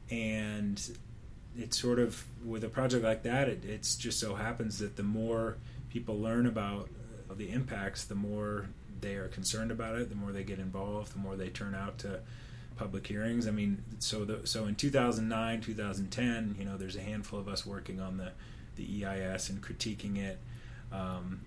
And 0.09 0.81
it's 1.57 1.77
sort 1.77 1.99
of 1.99 2.23
with 2.45 2.63
a 2.63 2.69
project 2.69 3.03
like 3.03 3.23
that, 3.23 3.49
it 3.49 3.65
it's 3.65 3.95
just 3.95 4.19
so 4.19 4.35
happens 4.35 4.79
that 4.79 4.95
the 4.95 5.03
more 5.03 5.57
people 5.89 6.19
learn 6.19 6.45
about 6.45 6.89
the 7.35 7.49
impacts, 7.49 8.05
the 8.05 8.15
more 8.15 8.67
they 9.01 9.15
are 9.15 9.27
concerned 9.27 9.71
about 9.71 9.95
it, 9.95 10.09
the 10.09 10.15
more 10.15 10.31
they 10.31 10.43
get 10.43 10.59
involved, 10.59 11.13
the 11.13 11.19
more 11.19 11.35
they 11.35 11.49
turn 11.49 11.75
out 11.75 11.97
to 11.99 12.19
public 12.77 13.05
hearings. 13.05 13.47
I 13.47 13.51
mean, 13.51 13.83
so 13.99 14.25
the, 14.25 14.47
so 14.47 14.65
in 14.65 14.75
2009, 14.75 15.61
2010, 15.61 16.55
you 16.57 16.65
know, 16.65 16.77
there's 16.77 16.95
a 16.95 17.01
handful 17.01 17.39
of 17.39 17.47
us 17.47 17.65
working 17.65 17.99
on 17.99 18.17
the 18.17 18.31
the 18.75 19.05
EIS 19.05 19.49
and 19.49 19.61
critiquing 19.61 20.17
it. 20.17 20.39
Um, 20.91 21.41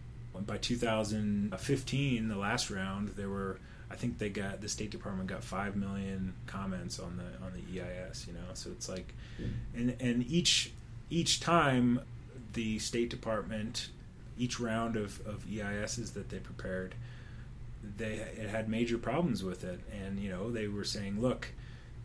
by 0.47 0.57
2015, 0.59 2.29
the 2.29 2.37
last 2.37 2.71
round, 2.71 3.11
there 3.11 3.29
were 3.29 3.59
I 3.91 3.97
think 3.97 4.19
they 4.19 4.29
got 4.31 4.61
the 4.61 4.69
State 4.69 4.91
Department 4.91 5.29
got 5.29 5.43
five 5.43 5.75
million 5.75 6.35
comments 6.47 7.01
on 7.01 7.17
the 7.17 7.45
on 7.45 7.53
the 7.53 7.81
EIS. 7.81 8.27
You 8.27 8.35
know, 8.35 8.41
so 8.55 8.71
it's 8.71 8.89
like, 8.89 9.15
and 9.75 9.97
and 10.01 10.25
each 10.31 10.73
each 11.11 11.41
time 11.41 12.01
the 12.53 12.79
State 12.79 13.11
Department, 13.11 13.89
each 14.41 14.59
round 14.59 14.97
of, 14.97 15.25
of 15.27 15.45
EISs 15.45 16.15
that 16.15 16.31
they 16.31 16.39
prepared, 16.39 16.95
they 17.97 18.15
it 18.15 18.49
had 18.49 18.69
major 18.69 18.97
problems 18.97 19.45
with 19.45 19.65
it, 19.65 19.81
and 19.93 20.19
you 20.19 20.31
know 20.31 20.51
they 20.51 20.67
were 20.67 20.85
saying, 20.85 21.21
look, 21.21 21.49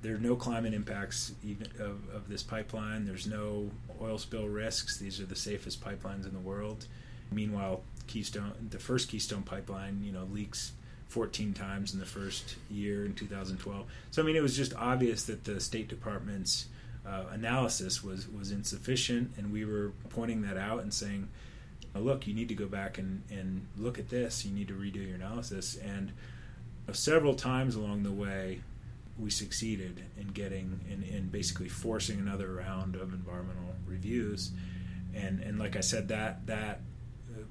there 0.01 0.15
are 0.15 0.19
no 0.19 0.35
climate 0.35 0.73
impacts 0.73 1.33
even 1.43 1.67
of, 1.79 2.13
of 2.13 2.27
this 2.27 2.43
pipeline. 2.43 3.05
There's 3.05 3.25
no 3.25 3.71
oil 4.01 4.17
spill 4.17 4.47
risks. 4.47 4.97
These 4.97 5.19
are 5.21 5.25
the 5.25 5.35
safest 5.35 5.83
pipelines 5.83 6.27
in 6.27 6.33
the 6.33 6.39
world. 6.39 6.87
Meanwhile, 7.31 7.81
Keystone, 8.05 8.53
the 8.69 8.79
first 8.79 9.09
Keystone 9.09 9.43
pipeline, 9.43 10.03
you 10.03 10.11
know, 10.11 10.27
leaks 10.31 10.73
14 11.07 11.53
times 11.53 11.93
in 11.93 11.99
the 11.99 12.05
first 12.05 12.55
year 12.69 13.05
in 13.05 13.13
2012. 13.13 13.85
So 14.11 14.21
I 14.21 14.25
mean, 14.25 14.35
it 14.35 14.41
was 14.41 14.57
just 14.57 14.75
obvious 14.75 15.23
that 15.23 15.45
the 15.45 15.61
State 15.61 15.87
Department's 15.87 16.65
uh, 17.07 17.25
analysis 17.31 18.03
was 18.03 18.27
was 18.27 18.51
insufficient, 18.51 19.31
and 19.37 19.53
we 19.53 19.63
were 19.63 19.93
pointing 20.09 20.41
that 20.41 20.57
out 20.57 20.81
and 20.83 20.93
saying, 20.93 21.29
"Look, 21.99 22.27
you 22.27 22.33
need 22.33 22.49
to 22.49 22.55
go 22.55 22.67
back 22.67 22.97
and 22.97 23.23
and 23.31 23.67
look 23.77 23.99
at 23.99 24.09
this. 24.09 24.45
You 24.45 24.53
need 24.53 24.67
to 24.67 24.73
redo 24.73 25.05
your 25.05 25.15
analysis." 25.15 25.77
And 25.77 26.11
uh, 26.87 26.93
several 26.93 27.35
times 27.35 27.75
along 27.75 28.03
the 28.03 28.11
way, 28.11 28.61
we 29.17 29.29
succeeded 29.29 30.03
in 30.19 30.27
getting 30.27 30.79
in, 30.89 31.03
in 31.03 31.29
basically 31.29 31.69
forcing 31.69 32.19
another 32.19 32.53
round 32.53 32.95
of 32.95 33.13
environmental 33.13 33.75
reviews, 33.85 34.51
and 35.13 35.39
and 35.39 35.59
like 35.59 35.75
I 35.75 35.81
said, 35.81 36.07
that 36.09 36.47
that 36.47 36.81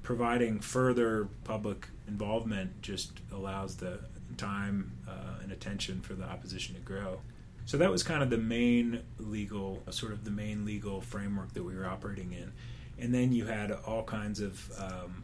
providing 0.03 0.59
further 0.59 1.27
public 1.43 1.87
involvement 2.07 2.81
just 2.81 3.19
allows 3.31 3.77
the 3.77 3.99
time 4.37 4.91
uh, 5.07 5.41
and 5.41 5.51
attention 5.51 6.01
for 6.01 6.13
the 6.13 6.23
opposition 6.23 6.75
to 6.75 6.81
grow. 6.81 7.19
So 7.65 7.77
that 7.77 7.89
was 7.89 8.03
kind 8.03 8.21
of 8.21 8.29
the 8.29 8.37
main 8.37 9.01
legal, 9.17 9.81
sort 9.89 10.11
of 10.11 10.23
the 10.23 10.31
main 10.31 10.65
legal 10.65 11.01
framework 11.01 11.53
that 11.53 11.63
we 11.63 11.75
were 11.75 11.85
operating 11.85 12.33
in. 12.33 12.51
And 12.99 13.13
then 13.13 13.31
you 13.33 13.45
had 13.45 13.71
all 13.71 14.03
kinds 14.03 14.39
of, 14.39 14.71
um, 14.79 15.23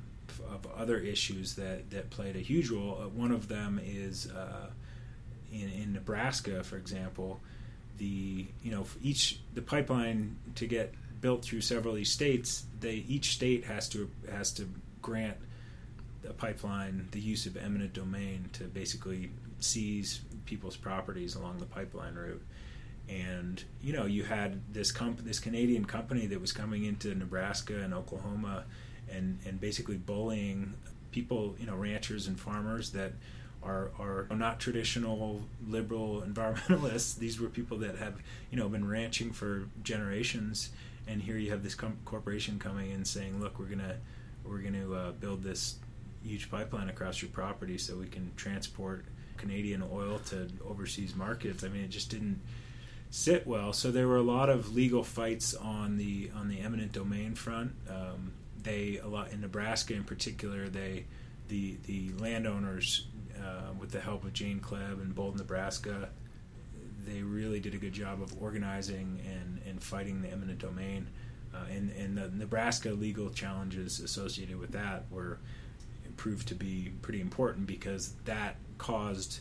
of 0.49 0.67
other 0.77 0.97
issues 0.97 1.55
that, 1.55 1.89
that 1.91 2.09
played 2.09 2.35
a 2.35 2.39
huge 2.39 2.69
role. 2.69 2.99
Uh, 3.01 3.07
one 3.07 3.31
of 3.31 3.47
them 3.47 3.79
is 3.83 4.29
uh, 4.31 4.69
in, 5.51 5.69
in 5.69 5.93
Nebraska, 5.93 6.63
for 6.63 6.77
example, 6.77 7.39
the 7.97 8.47
you 8.63 8.71
know 8.71 8.85
each 9.03 9.39
the 9.53 9.61
pipeline 9.61 10.35
to 10.55 10.65
get 10.65 10.91
built 11.21 11.43
through 11.43 11.61
several 11.61 11.93
of 11.93 11.97
these 11.97 12.11
states, 12.11 12.65
they 12.79 13.05
each 13.07 13.33
state 13.33 13.63
has 13.65 13.87
to 13.89 14.09
has 14.31 14.51
to 14.53 14.67
grant 15.01 15.37
a 16.27 16.33
pipeline 16.33 17.07
the 17.11 17.19
use 17.19 17.45
of 17.45 17.57
eminent 17.57 17.93
domain 17.93 18.49
to 18.53 18.63
basically 18.63 19.29
seize 19.59 20.21
people's 20.45 20.75
properties 20.75 21.35
along 21.35 21.59
the 21.59 21.65
pipeline 21.65 22.15
route. 22.15 22.43
And 23.11 23.63
you 23.81 23.91
know, 23.91 24.05
you 24.05 24.23
had 24.23 24.61
this 24.73 24.91
comp- 24.91 25.25
this 25.25 25.39
Canadian 25.39 25.85
company 25.85 26.27
that 26.27 26.39
was 26.39 26.53
coming 26.53 26.85
into 26.85 27.13
Nebraska 27.13 27.81
and 27.81 27.93
Oklahoma, 27.93 28.63
and 29.11 29.39
and 29.45 29.59
basically 29.59 29.97
bullying 29.97 30.75
people, 31.11 31.55
you 31.59 31.65
know, 31.65 31.75
ranchers 31.75 32.27
and 32.27 32.39
farmers 32.39 32.91
that 32.91 33.11
are 33.61 33.91
are 33.99 34.27
not 34.35 34.59
traditional 34.59 35.41
liberal 35.67 36.21
environmentalists. 36.27 37.17
These 37.17 37.39
were 37.39 37.49
people 37.49 37.77
that 37.79 37.97
have 37.97 38.15
you 38.49 38.57
know 38.57 38.69
been 38.69 38.87
ranching 38.87 39.31
for 39.33 39.65
generations 39.83 40.69
and 41.07 41.21
here 41.21 41.37
you 41.37 41.51
have 41.51 41.63
this 41.63 41.75
com- 41.75 41.97
corporation 42.05 42.59
coming 42.59 42.91
in 42.91 43.05
saying, 43.05 43.39
"Look, 43.39 43.59
we're 43.59 43.65
gonna 43.65 43.97
we're 44.43 44.59
gonna 44.59 44.91
uh, 44.91 45.11
build 45.11 45.43
this 45.43 45.75
huge 46.23 46.49
pipeline 46.49 46.89
across 46.89 47.21
your 47.21 47.31
property 47.31 47.77
so 47.77 47.97
we 47.97 48.07
can 48.07 48.31
transport 48.35 49.05
Canadian 49.37 49.83
oil 49.91 50.19
to 50.27 50.47
overseas 50.67 51.15
markets. 51.15 51.63
I 51.63 51.69
mean, 51.69 51.83
it 51.83 51.89
just 51.89 52.11
didn't 52.11 52.39
sit 53.11 53.45
well. 53.45 53.73
So 53.73 53.91
there 53.91 54.07
were 54.07 54.17
a 54.17 54.23
lot 54.23 54.49
of 54.49 54.73
legal 54.73 55.03
fights 55.03 55.53
on 55.53 55.97
the 55.97 56.31
on 56.35 56.47
the 56.47 56.59
eminent 56.59 56.91
domain 56.91 57.35
front. 57.35 57.73
Um, 57.87 58.33
they 58.63 58.99
a 59.03 59.07
lot 59.07 59.31
in 59.31 59.41
Nebraska 59.41 59.93
in 59.93 60.03
particular. 60.03 60.67
They 60.67 61.05
the 61.47 61.77
the 61.85 62.11
landowners 62.17 63.05
uh, 63.41 63.73
with 63.79 63.91
the 63.91 63.99
help 63.99 64.23
of 64.23 64.33
Jane 64.33 64.59
Kleeb 64.59 65.01
and 65.01 65.13
Bold, 65.15 65.37
Nebraska, 65.37 66.09
they 67.05 67.21
really 67.21 67.59
did 67.59 67.73
a 67.73 67.77
good 67.77 67.93
job 67.93 68.21
of 68.21 68.33
organizing 68.41 69.19
and, 69.25 69.59
and 69.67 69.81
fighting 69.81 70.21
the 70.21 70.29
eminent 70.29 70.59
domain. 70.59 71.07
Uh, 71.53 71.65
and, 71.69 71.91
and 71.91 72.17
the 72.17 72.29
Nebraska 72.29 72.91
legal 72.91 73.29
challenges 73.29 73.99
associated 73.99 74.57
with 74.57 74.71
that 74.71 75.05
were 75.11 75.39
proved 76.17 76.47
to 76.47 76.55
be 76.55 76.91
pretty 77.01 77.19
important 77.19 77.67
because 77.67 78.13
that 78.25 78.55
caused 78.77 79.39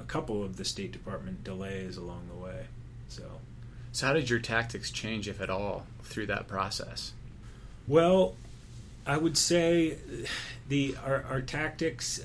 a 0.00 0.04
couple 0.04 0.42
of 0.42 0.56
the 0.56 0.64
State 0.64 0.90
Department 0.90 1.44
delays 1.44 1.96
along 1.96 2.28
the 2.28 2.34
way. 2.34 2.66
So, 3.14 3.22
so 3.92 4.06
how 4.06 4.12
did 4.12 4.28
your 4.28 4.40
tactics 4.40 4.90
change, 4.90 5.28
if 5.28 5.40
at 5.40 5.50
all, 5.50 5.86
through 6.02 6.26
that 6.26 6.48
process? 6.48 7.12
Well, 7.86 8.34
I 9.06 9.18
would 9.18 9.36
say 9.36 9.98
the 10.68 10.96
our, 11.04 11.24
our 11.28 11.40
tactics. 11.40 12.20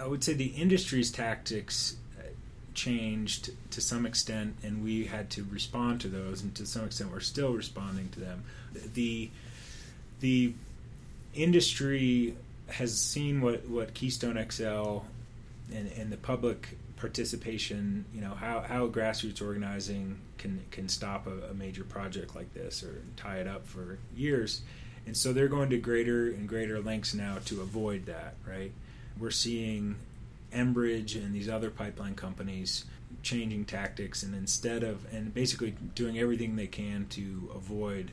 I 0.00 0.06
would 0.06 0.24
say 0.24 0.32
the 0.32 0.46
industry's 0.46 1.10
tactics 1.12 1.96
changed 2.74 3.50
to 3.70 3.80
some 3.80 4.04
extent, 4.04 4.56
and 4.62 4.82
we 4.82 5.04
had 5.06 5.30
to 5.30 5.46
respond 5.50 6.00
to 6.02 6.08
those, 6.08 6.42
and 6.42 6.54
to 6.56 6.66
some 6.66 6.84
extent, 6.86 7.10
we're 7.10 7.20
still 7.20 7.52
responding 7.52 8.08
to 8.10 8.20
them. 8.20 8.44
the 8.94 9.30
The 10.20 10.54
industry 11.34 12.36
has 12.68 12.98
seen 12.98 13.40
what, 13.40 13.68
what 13.68 13.94
Keystone 13.94 14.44
XL 14.50 15.00
and, 15.74 15.90
and 15.96 16.10
the 16.10 16.16
public 16.16 16.76
participation, 17.02 18.04
you 18.14 18.20
know, 18.20 18.32
how, 18.32 18.60
how 18.60 18.86
grassroots 18.86 19.42
organizing 19.42 20.16
can 20.38 20.62
can 20.70 20.88
stop 20.88 21.26
a, 21.26 21.50
a, 21.50 21.54
major 21.54 21.82
project 21.82 22.36
like 22.36 22.54
this 22.54 22.84
or 22.84 23.02
tie 23.16 23.38
it 23.38 23.48
up 23.48 23.66
for 23.66 23.98
years. 24.14 24.62
And 25.04 25.16
so 25.16 25.32
they're 25.32 25.48
going 25.48 25.70
to 25.70 25.78
greater 25.78 26.28
and 26.28 26.48
greater 26.48 26.80
lengths 26.80 27.12
now 27.12 27.38
to 27.46 27.60
avoid 27.60 28.06
that, 28.06 28.36
right? 28.48 28.70
We're 29.18 29.32
seeing 29.32 29.96
Enbridge 30.52 31.16
and 31.16 31.34
these 31.34 31.48
other 31.48 31.70
pipeline 31.70 32.14
companies 32.14 32.84
changing 33.24 33.64
tactics 33.64 34.22
and 34.22 34.32
instead 34.32 34.84
of 34.84 35.04
and 35.12 35.34
basically 35.34 35.74
doing 35.96 36.20
everything 36.20 36.54
they 36.54 36.68
can 36.68 37.06
to 37.10 37.50
avoid 37.52 38.12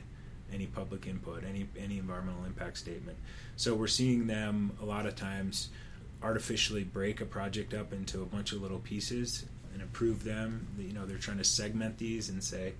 any 0.52 0.66
public 0.66 1.06
input, 1.06 1.44
any 1.44 1.68
any 1.78 1.98
environmental 1.98 2.42
impact 2.44 2.76
statement. 2.76 3.18
So 3.54 3.72
we're 3.72 3.86
seeing 3.86 4.26
them 4.26 4.72
a 4.82 4.84
lot 4.84 5.06
of 5.06 5.14
times 5.14 5.68
artificially 6.22 6.84
break 6.84 7.20
a 7.20 7.24
project 7.24 7.74
up 7.74 7.92
into 7.92 8.22
a 8.22 8.26
bunch 8.26 8.52
of 8.52 8.60
little 8.60 8.78
pieces 8.78 9.46
and 9.72 9.82
improve 9.82 10.24
them. 10.24 10.66
You 10.78 10.92
know, 10.92 11.06
they're 11.06 11.18
trying 11.18 11.38
to 11.38 11.44
segment 11.44 11.98
these 11.98 12.28
and 12.28 12.42
say, 12.42 12.74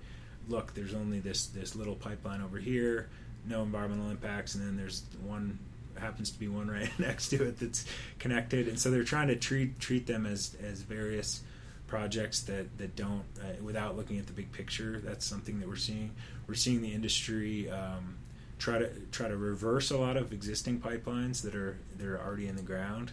look, 0.47 0.73
there's 0.73 0.93
only 0.93 1.19
this 1.19 1.47
this 1.47 1.75
little 1.75 1.95
pipeline 1.95 2.41
over 2.41 2.57
here, 2.57 3.09
no 3.47 3.63
environmental 3.63 4.09
impacts, 4.09 4.55
and 4.55 4.65
then 4.65 4.77
there's 4.77 5.03
one 5.25 5.59
happens 5.97 6.31
to 6.31 6.39
be 6.39 6.47
one 6.47 6.69
right 6.69 6.89
next 6.99 7.29
to 7.29 7.43
it 7.43 7.59
that's 7.59 7.85
connected, 8.19 8.67
and 8.67 8.79
so 8.79 8.91
they're 8.91 9.03
trying 9.03 9.27
to 9.27 9.35
treat 9.35 9.79
treat 9.79 10.07
them 10.07 10.25
as 10.25 10.55
as 10.63 10.81
various 10.81 11.41
projects 11.87 12.41
that 12.43 12.77
that 12.77 12.95
don't 12.95 13.23
uh, 13.41 13.61
without 13.61 13.97
looking 13.97 14.17
at 14.17 14.27
the 14.27 14.33
big 14.33 14.51
picture. 14.51 15.01
That's 15.03 15.25
something 15.25 15.59
that 15.59 15.67
we're 15.67 15.75
seeing. 15.75 16.11
We're 16.47 16.55
seeing 16.55 16.81
the 16.81 16.93
industry 16.93 17.69
um, 17.69 18.17
try 18.61 18.77
to 18.77 18.89
try 19.11 19.27
to 19.27 19.35
reverse 19.35 19.91
a 19.91 19.97
lot 19.97 20.17
of 20.17 20.31
existing 20.31 20.79
pipelines 20.79 21.41
that 21.41 21.55
are 21.55 21.77
that 21.97 22.07
are 22.07 22.19
already 22.19 22.47
in 22.47 22.55
the 22.55 22.61
ground, 22.61 23.11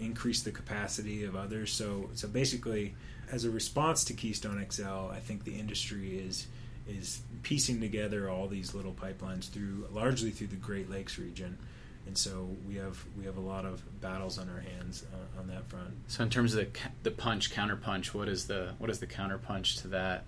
increase 0.00 0.42
the 0.42 0.50
capacity 0.50 1.24
of 1.24 1.36
others. 1.36 1.72
So 1.72 2.10
so 2.14 2.28
basically, 2.28 2.94
as 3.30 3.44
a 3.44 3.50
response 3.50 4.04
to 4.04 4.14
Keystone 4.14 4.64
XL, 4.70 5.10
I 5.12 5.20
think 5.20 5.44
the 5.44 5.58
industry 5.58 6.18
is 6.18 6.46
is 6.86 7.22
piecing 7.42 7.80
together 7.80 8.28
all 8.28 8.46
these 8.46 8.74
little 8.74 8.92
pipelines 8.92 9.48
through 9.48 9.88
largely 9.92 10.30
through 10.30 10.48
the 10.48 10.56
Great 10.56 10.90
Lakes 10.90 11.18
region 11.18 11.58
and 12.06 12.16
so 12.16 12.48
we 12.68 12.74
have 12.76 13.02
we 13.18 13.24
have 13.24 13.36
a 13.36 13.40
lot 13.40 13.64
of 13.64 13.82
battles 14.00 14.38
on 14.38 14.48
our 14.48 14.60
hands 14.60 15.04
uh, 15.12 15.40
on 15.40 15.48
that 15.48 15.68
front. 15.68 15.94
So 16.08 16.22
in 16.22 16.30
terms 16.30 16.54
of 16.54 16.60
the 16.72 16.80
the 17.02 17.10
punch 17.10 17.50
counter 17.52 17.76
punch, 17.76 18.14
what 18.14 18.28
is 18.28 18.46
the 18.46 18.74
what 18.78 18.90
is 18.90 18.98
the 18.98 19.06
counter 19.06 19.38
punch 19.38 19.76
to 19.78 19.88
that 19.88 20.24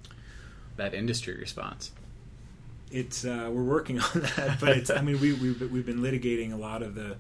that 0.77 0.95
industry 0.95 1.37
response? 1.37 1.91
It's 2.91 3.25
uh, 3.25 3.51
we're 3.53 3.63
working 3.63 4.01
on 4.15 4.21
that, 4.37 4.59
but 4.61 4.77
it's 4.77 4.91
I 4.91 5.03
mean 5.03 5.21
we 5.21 5.35
we've, 5.35 5.71
we've 5.71 5.87
been 5.87 6.01
litigating 6.01 6.53
a 6.53 6.57
lot 6.57 6.83
of 6.83 6.95
the 6.95 7.17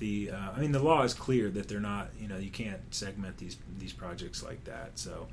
the 0.00 0.32
uh, 0.32 0.50
I 0.56 0.60
mean 0.60 0.72
the 0.72 0.82
law 0.82 1.04
is 1.04 1.14
clear 1.14 1.48
that 1.50 1.68
they're 1.68 1.78
not 1.78 2.10
you 2.18 2.26
know 2.26 2.36
you 2.38 2.50
can't 2.50 2.80
segment 2.92 3.36
these 3.36 3.56
these 3.78 3.92
projects 3.92 4.42
like 4.42 4.64
that. 4.64 4.98
So 4.98 5.28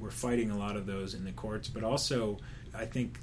we're 0.00 0.10
fighting 0.10 0.50
a 0.50 0.56
lot 0.56 0.76
of 0.76 0.86
those 0.86 1.12
in 1.14 1.24
the 1.24 1.32
courts, 1.32 1.68
but 1.68 1.84
also 1.84 2.38
I 2.74 2.86
think 2.86 3.18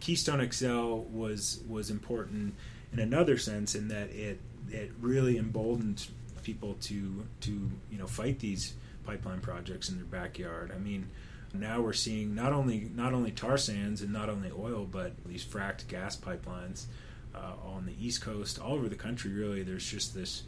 Keystone 0.00 0.50
XL 0.50 1.02
was 1.12 1.60
was 1.68 1.90
important 1.90 2.54
in 2.92 2.98
another 2.98 3.36
sense 3.36 3.74
in 3.74 3.88
that 3.88 4.10
it 4.10 4.40
it 4.70 4.92
really 5.00 5.36
emboldened 5.36 6.06
people 6.42 6.76
to 6.80 7.26
to 7.40 7.70
you 7.90 7.98
know 7.98 8.06
fight 8.06 8.38
these 8.38 8.74
pipeline 9.04 9.40
projects 9.40 9.88
in 9.88 9.96
their 9.96 10.06
backyard. 10.06 10.72
I 10.74 10.78
mean, 10.78 11.08
now 11.52 11.80
we're 11.80 11.92
seeing 11.92 12.34
not 12.34 12.52
only 12.52 12.90
not 12.94 13.12
only 13.12 13.32
tar 13.32 13.58
sands 13.58 14.00
and 14.00 14.12
not 14.12 14.28
only 14.28 14.50
oil, 14.50 14.86
but 14.90 15.12
these 15.26 15.44
fracked 15.44 15.88
gas 15.88 16.16
pipelines 16.16 16.86
uh, 17.34 17.52
on 17.64 17.86
the 17.86 17.94
East 18.04 18.22
Coast, 18.22 18.58
all 18.58 18.74
over 18.74 18.88
the 18.88 18.96
country. 18.96 19.32
Really, 19.32 19.62
there's 19.62 19.88
just 19.88 20.14
this 20.14 20.42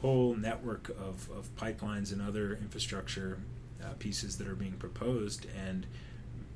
whole 0.00 0.34
network 0.34 0.88
of, 0.90 1.28
of 1.30 1.54
pipelines 1.56 2.12
and 2.12 2.22
other 2.22 2.54
infrastructure 2.54 3.38
uh, 3.82 3.92
pieces 3.98 4.38
that 4.38 4.46
are 4.46 4.54
being 4.54 4.72
proposed, 4.74 5.46
and 5.66 5.86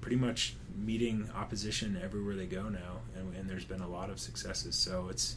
pretty 0.01 0.17
much 0.17 0.55
meeting 0.77 1.29
opposition 1.35 1.99
everywhere 2.03 2.35
they 2.35 2.47
go 2.47 2.69
now, 2.69 3.01
and, 3.17 3.35
and, 3.37 3.49
there's 3.49 3.65
been 3.65 3.81
a 3.81 3.89
lot 3.89 4.11
of 4.11 4.19
successes. 4.19 4.75
So 4.75 5.09
it's, 5.09 5.37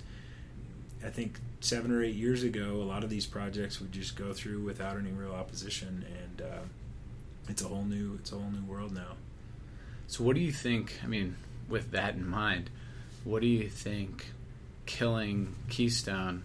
I 1.05 1.09
think 1.09 1.39
seven 1.59 1.91
or 1.91 2.03
eight 2.03 2.15
years 2.15 2.43
ago, 2.43 2.81
a 2.81 2.83
lot 2.83 3.03
of 3.03 3.09
these 3.09 3.25
projects 3.25 3.79
would 3.79 3.91
just 3.91 4.15
go 4.15 4.33
through 4.33 4.61
without 4.61 4.97
any 4.97 5.11
real 5.11 5.31
opposition, 5.31 6.05
and 6.23 6.41
uh, 6.41 6.59
it's 7.47 7.61
a 7.61 7.67
whole 7.67 7.83
new 7.83 8.15
it's 8.19 8.31
a 8.31 8.35
whole 8.35 8.51
new 8.51 8.63
world 8.63 8.93
now. 8.93 9.15
So 10.07 10.23
what 10.23 10.35
do 10.35 10.41
you 10.41 10.51
think? 10.51 10.99
I 11.03 11.07
mean, 11.07 11.35
with 11.69 11.91
that 11.91 12.15
in 12.15 12.27
mind, 12.27 12.69
what 13.27 13.41
do 13.41 13.47
you 13.47 13.69
think 13.69 14.27
killing 14.85 15.53
Keystone 15.69 16.43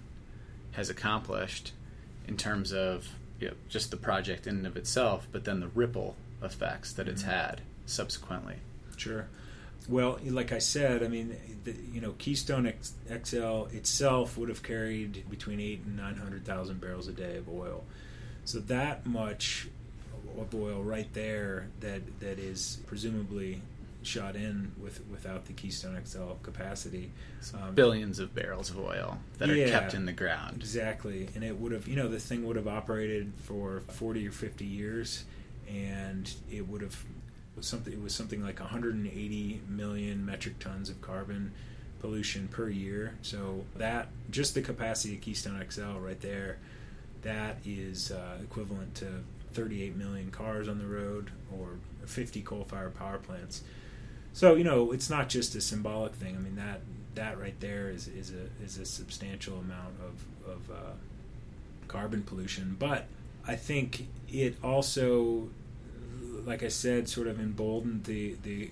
has 0.73 0.91
accomplished 0.91 1.73
in 2.27 2.37
terms 2.37 2.73
of 2.73 3.09
you 3.39 3.49
know, 3.49 3.55
just 3.69 3.91
the 3.91 3.97
project 3.97 4.47
in 4.47 4.57
and 4.57 4.67
of 4.67 4.77
itself, 4.77 5.29
but 5.31 5.45
then 5.45 5.61
the 5.61 5.69
ripple 5.69 6.17
effects 6.43 6.93
that 6.95 7.09
it's 7.09 7.23
mm-hmm. 7.23 7.31
had 7.31 7.61
subsequently? 7.87 8.57
Sure. 8.97 9.29
Well, 9.89 10.19
like 10.25 10.53
I 10.53 10.59
said, 10.59 11.03
I 11.03 11.09
mean, 11.09 11.37
the, 11.65 11.75
you 11.93 12.01
know, 12.01 12.13
Keystone 12.19 12.73
XL 13.09 13.65
itself 13.73 14.37
would 14.37 14.49
have 14.49 14.63
carried 14.63 15.29
between 15.29 15.61
eight 15.61 15.83
and 15.85 15.97
nine 15.97 16.17
hundred 16.17 16.45
thousand 16.45 16.81
barrels 16.81 17.09
a 17.09 17.13
day 17.13 17.37
of 17.37 17.49
oil. 17.49 17.85
So 18.45 18.59
that 18.61 19.07
much 19.07 19.69
of 20.39 20.55
oil 20.55 20.83
right 20.83 21.13
there 21.13 21.69
that 21.81 22.21
that 22.21 22.39
is 22.39 22.79
presumably 22.87 23.61
shot 24.07 24.37
in 24.37 24.73
with 24.81 25.07
without 25.11 25.47
the 25.47 25.53
Keystone 25.53 26.01
XL 26.05 26.35
capacity. 26.43 27.13
Um, 27.55 27.75
billions 27.75 28.19
of 28.19 28.35
barrels 28.35 28.71
of 28.71 28.79
oil 28.79 29.19
that 29.39 29.49
yeah, 29.49 29.67
are 29.67 29.71
kept 29.71 29.95
in 29.95 30.07
the 30.07 30.13
ground. 30.13 30.57
Exactly, 30.57 31.29
and 31.35 31.45
it 31.45 31.59
would 31.59 31.73
have 31.73 31.89
you 31.89 31.97
know 31.97 32.09
the 32.09 32.21
thing 32.21 32.45
would 32.47 32.57
have 32.57 32.69
operated 32.69 33.33
for 33.43 33.83
forty 33.89 34.27
or 34.27 34.33
fifty 34.33 34.67
years, 34.67 35.25
and 35.69 36.33
it 36.51 36.69
would 36.69 36.83
have 36.83 37.05
was 37.57 37.67
something 37.67 37.93
it 37.93 38.03
was 38.03 38.15
something 38.15 38.43
like 38.43 38.61
180 38.61 39.61
million 39.69 40.25
metric 40.25 40.59
tons 40.59 40.89
of 40.89 41.01
carbon 41.01 41.53
pollution 42.01 42.49
per 42.49 42.69
year. 42.69 43.15
So 43.23 43.65
that 43.77 44.09
just 44.31 44.55
the 44.55 44.63
capacity 44.63 45.15
of 45.15 45.21
Keystone 45.21 45.65
XL 45.69 45.99
right 45.99 46.21
there, 46.21 46.59
that 47.23 47.59
is 47.65 48.11
uh, 48.11 48.39
equivalent 48.43 48.95
to 48.97 49.23
38 49.53 49.97
million 49.97 50.31
cars 50.31 50.69
on 50.69 50.79
the 50.79 50.87
road 50.87 51.31
or 51.53 51.77
50 52.07 52.43
coal-fired 52.43 52.95
power 52.95 53.19
plants. 53.19 53.63
So 54.33 54.55
you 54.55 54.65
know 54.65 54.93
it's 54.93 55.11
not 55.11 55.29
just 55.29 55.55
a 55.55 55.61
symbolic 55.61 56.15
thing. 56.15 56.37
I 56.37 56.41
mean 56.41 56.57
that 56.57 56.81
that 57.15 57.39
right 57.39 57.59
there 57.61 57.91
is 57.91 58.09
is 58.09 58.33
a 58.33 58.65
is 58.65 58.79
a 58.79 58.85
substantial 58.85 59.59
amount 59.59 59.95
of 60.01 60.51
of 60.51 60.71
uh, 60.71 60.93
carbon 61.89 62.23
pollution. 62.23 62.77
But 62.79 63.07
I 63.47 63.57
think 63.57 64.09
it 64.29 64.57
also 64.63 65.49
like 66.45 66.63
I 66.63 66.69
said, 66.69 67.09
sort 67.09 67.27
of 67.27 67.39
emboldened 67.39 68.05
the 68.05 68.37
the 68.43 68.71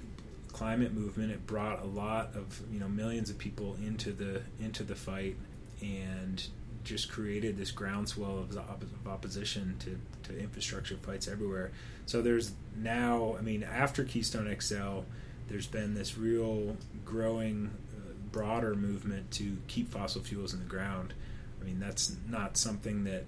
climate 0.52 0.92
movement. 0.92 1.32
It 1.32 1.46
brought 1.46 1.82
a 1.82 1.86
lot 1.86 2.34
of 2.34 2.60
you 2.72 2.80
know 2.80 2.88
millions 2.88 3.30
of 3.30 3.38
people 3.38 3.76
into 3.84 4.12
the 4.12 4.42
into 4.58 4.82
the 4.82 4.94
fight 4.94 5.36
and 5.82 6.46
just 6.82 7.10
created 7.10 7.58
this 7.58 7.70
groundswell 7.70 8.38
of, 8.38 8.56
of 8.56 9.06
opposition 9.06 9.76
to, 9.80 9.98
to 10.22 10.38
infrastructure 10.38 10.96
fights 10.96 11.28
everywhere. 11.28 11.70
So 12.06 12.22
there's 12.22 12.52
now, 12.74 13.36
I 13.38 13.42
mean, 13.42 13.62
after 13.62 14.02
Keystone 14.02 14.54
XL, 14.58 15.00
there's 15.50 15.66
been 15.66 15.94
this 15.94 16.16
real 16.16 16.76
growing, 17.04 17.70
uh, 17.94 18.12
broader 18.30 18.74
movement 18.74 19.30
to 19.32 19.58
keep 19.66 19.90
fossil 19.90 20.22
fuels 20.22 20.54
in 20.54 20.60
the 20.60 20.66
ground. 20.66 21.12
I 21.60 21.64
mean, 21.64 21.80
that's 21.80 22.16
not 22.28 22.56
something 22.56 23.04
that 23.04 23.24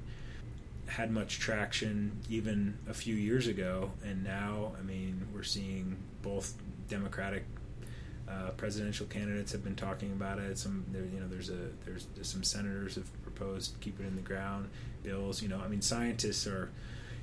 had 0.86 1.10
much 1.10 1.40
traction 1.40 2.20
even 2.30 2.78
a 2.88 2.94
few 2.94 3.14
years 3.14 3.48
ago, 3.48 3.90
and 4.04 4.22
now, 4.22 4.72
I 4.78 4.82
mean, 4.82 5.26
we're 5.34 5.42
seeing 5.42 5.96
both 6.22 6.54
Democratic 6.88 7.44
uh, 8.28 8.50
presidential 8.50 9.06
candidates 9.06 9.50
have 9.52 9.64
been 9.64 9.74
talking 9.74 10.12
about 10.12 10.38
it. 10.38 10.56
Some, 10.58 10.84
there, 10.92 11.04
you 11.04 11.18
know, 11.18 11.26
there's 11.26 11.50
a 11.50 11.70
there's, 11.84 12.06
there's 12.14 12.28
some 12.28 12.44
senators 12.44 12.94
have 12.94 13.22
proposed 13.22 13.74
keep 13.80 13.98
it 14.00 14.06
in 14.06 14.14
the 14.14 14.22
ground 14.22 14.68
bills. 15.02 15.42
You 15.42 15.48
know, 15.48 15.60
I 15.62 15.66
mean, 15.68 15.82
scientists 15.82 16.46
are 16.46 16.70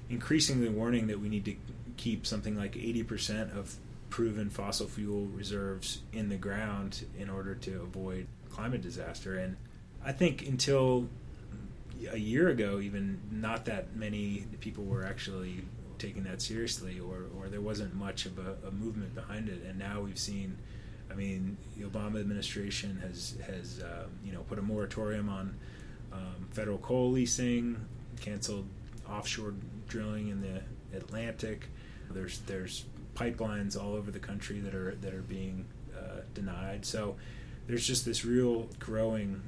increasingly 0.10 0.70
warning 0.70 1.08
that 1.08 1.20
we 1.20 1.30
need 1.30 1.46
to 1.46 1.56
keep 1.96 2.26
something 2.26 2.58
like 2.58 2.74
80% 2.74 3.56
of 3.56 3.76
proven 4.10 4.50
fossil 4.50 4.88
fuel 4.88 5.26
reserves 5.28 6.02
in 6.14 6.30
the 6.30 6.38
ground 6.38 7.06
in 7.18 7.30
order 7.30 7.56
to 7.56 7.82
avoid 7.82 8.28
climate 8.50 8.82
disaster. 8.82 9.38
And 9.38 9.56
I 10.04 10.12
think 10.12 10.48
until 10.48 11.08
a 12.12 12.18
year 12.18 12.50
ago, 12.50 12.80
even 12.80 13.20
not 13.32 13.66
that 13.66 13.96
many 13.96 14.46
people 14.60 14.86
were 14.86 15.06
actually 15.06 15.62
taking 15.98 16.24
that 16.24 16.42
seriously, 16.42 17.00
or, 17.00 17.26
or 17.38 17.50
there 17.50 17.62
wasn't 17.62 17.94
much 17.94 18.26
of 18.26 18.40
a, 18.40 18.56
a 18.68 18.72
movement 18.72 19.14
behind 19.14 19.50
it. 19.50 19.62
And 19.68 19.78
now 19.78 20.02
we've 20.02 20.18
seen, 20.18 20.58
I 21.12 21.16
mean, 21.16 21.58
the 21.78 21.84
Obama 21.86 22.20
administration 22.20 23.02
has 23.06 23.36
has 23.46 23.82
uh, 23.82 24.06
you 24.24 24.32
know 24.32 24.42
put 24.42 24.58
a 24.58 24.62
moratorium 24.62 25.30
on 25.30 25.56
um, 26.14 26.48
federal 26.52 26.78
coal 26.78 27.12
leasing, 27.12 27.78
canceled 28.22 28.66
offshore 29.08 29.54
drilling 29.88 30.30
in 30.30 30.42
the 30.42 30.62
Atlantic. 30.98 31.68
There's 32.12 32.40
there's 32.40 32.86
pipelines 33.20 33.82
all 33.82 33.94
over 33.96 34.12
the 34.12 34.20
country 34.20 34.60
that 34.60 34.74
are 34.74 34.96
that 35.02 35.14
are 35.14 35.22
being 35.22 35.66
uh, 35.96 36.22
denied. 36.34 36.86
So 36.86 37.18
there's 37.68 37.86
just 37.86 38.06
this 38.06 38.24
real 38.24 38.70
growing 38.80 39.42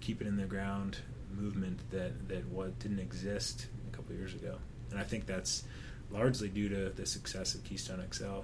keep 0.00 0.20
it 0.20 0.26
in 0.26 0.36
the 0.36 0.44
ground 0.44 0.98
movement 1.32 1.80
that 1.90 2.28
that 2.28 2.46
what 2.46 2.78
didn't 2.78 3.00
exist 3.00 3.66
a 3.92 3.96
couple 3.96 4.14
years 4.14 4.34
ago, 4.34 4.56
and 4.90 4.98
I 4.98 5.02
think 5.02 5.26
that's 5.26 5.64
largely 6.10 6.48
due 6.48 6.68
to 6.68 6.90
the 6.90 7.06
success 7.06 7.54
of 7.54 7.62
Keystone 7.64 8.04
XL. 8.12 8.40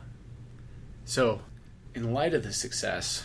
So, 1.05 1.41
in 1.95 2.12
light 2.12 2.35
of 2.35 2.43
the 2.43 2.53
success, 2.53 3.24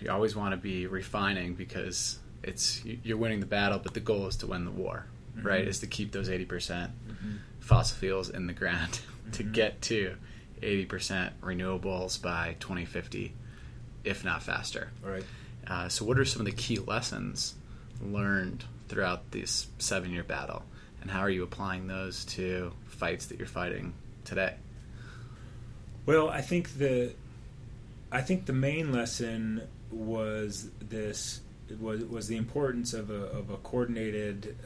you 0.00 0.10
always 0.10 0.36
want 0.36 0.52
to 0.52 0.56
be 0.56 0.86
refining 0.86 1.54
because 1.54 2.18
it's 2.42 2.84
you're 2.84 3.16
winning 3.16 3.40
the 3.40 3.46
battle, 3.46 3.78
but 3.78 3.94
the 3.94 4.00
goal 4.00 4.26
is 4.26 4.36
to 4.36 4.46
win 4.46 4.64
the 4.64 4.70
war, 4.70 5.06
mm-hmm. 5.36 5.46
right? 5.46 5.66
Is 5.66 5.80
to 5.80 5.86
keep 5.86 6.12
those 6.12 6.28
eighty 6.28 6.44
percent 6.44 6.92
mm-hmm. 7.08 7.36
fossil 7.60 7.96
fuels 7.96 8.28
in 8.28 8.46
the 8.46 8.52
ground 8.52 9.00
to 9.32 9.42
mm-hmm. 9.42 9.52
get 9.52 9.80
to 9.82 10.16
eighty 10.62 10.84
percent 10.84 11.40
renewables 11.40 12.20
by 12.20 12.56
2050, 12.60 13.34
if 14.04 14.24
not 14.24 14.42
faster. 14.42 14.90
Right. 15.02 15.24
Uh, 15.66 15.88
so, 15.88 16.04
what 16.04 16.18
are 16.18 16.24
some 16.24 16.40
of 16.40 16.46
the 16.46 16.52
key 16.52 16.78
lessons 16.78 17.54
learned 18.00 18.64
throughout 18.88 19.30
this 19.30 19.68
seven-year 19.78 20.24
battle, 20.24 20.64
and 21.00 21.10
how 21.10 21.20
are 21.20 21.30
you 21.30 21.42
applying 21.42 21.86
those 21.86 22.24
to 22.26 22.72
fights 22.86 23.26
that 23.26 23.38
you're 23.38 23.46
fighting 23.46 23.94
today? 24.24 24.54
Well, 26.04 26.28
I 26.28 26.40
think 26.40 26.78
the 26.78 27.12
I 28.10 28.20
think 28.20 28.46
the 28.46 28.52
main 28.52 28.92
lesson 28.92 29.62
was 29.90 30.70
this 30.80 31.40
was 31.80 32.04
was 32.04 32.28
the 32.28 32.36
importance 32.36 32.92
of 32.92 33.10
a 33.10 33.26
of 33.26 33.50
a 33.50 33.56
coordinated 33.58 34.56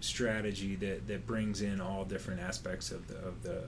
strategy 0.00 0.76
that, 0.76 1.06
that 1.06 1.26
brings 1.26 1.62
in 1.62 1.80
all 1.80 2.04
different 2.04 2.40
aspects 2.40 2.90
of 2.90 3.08
the 3.08 3.16
of 3.16 3.42
the 3.42 3.58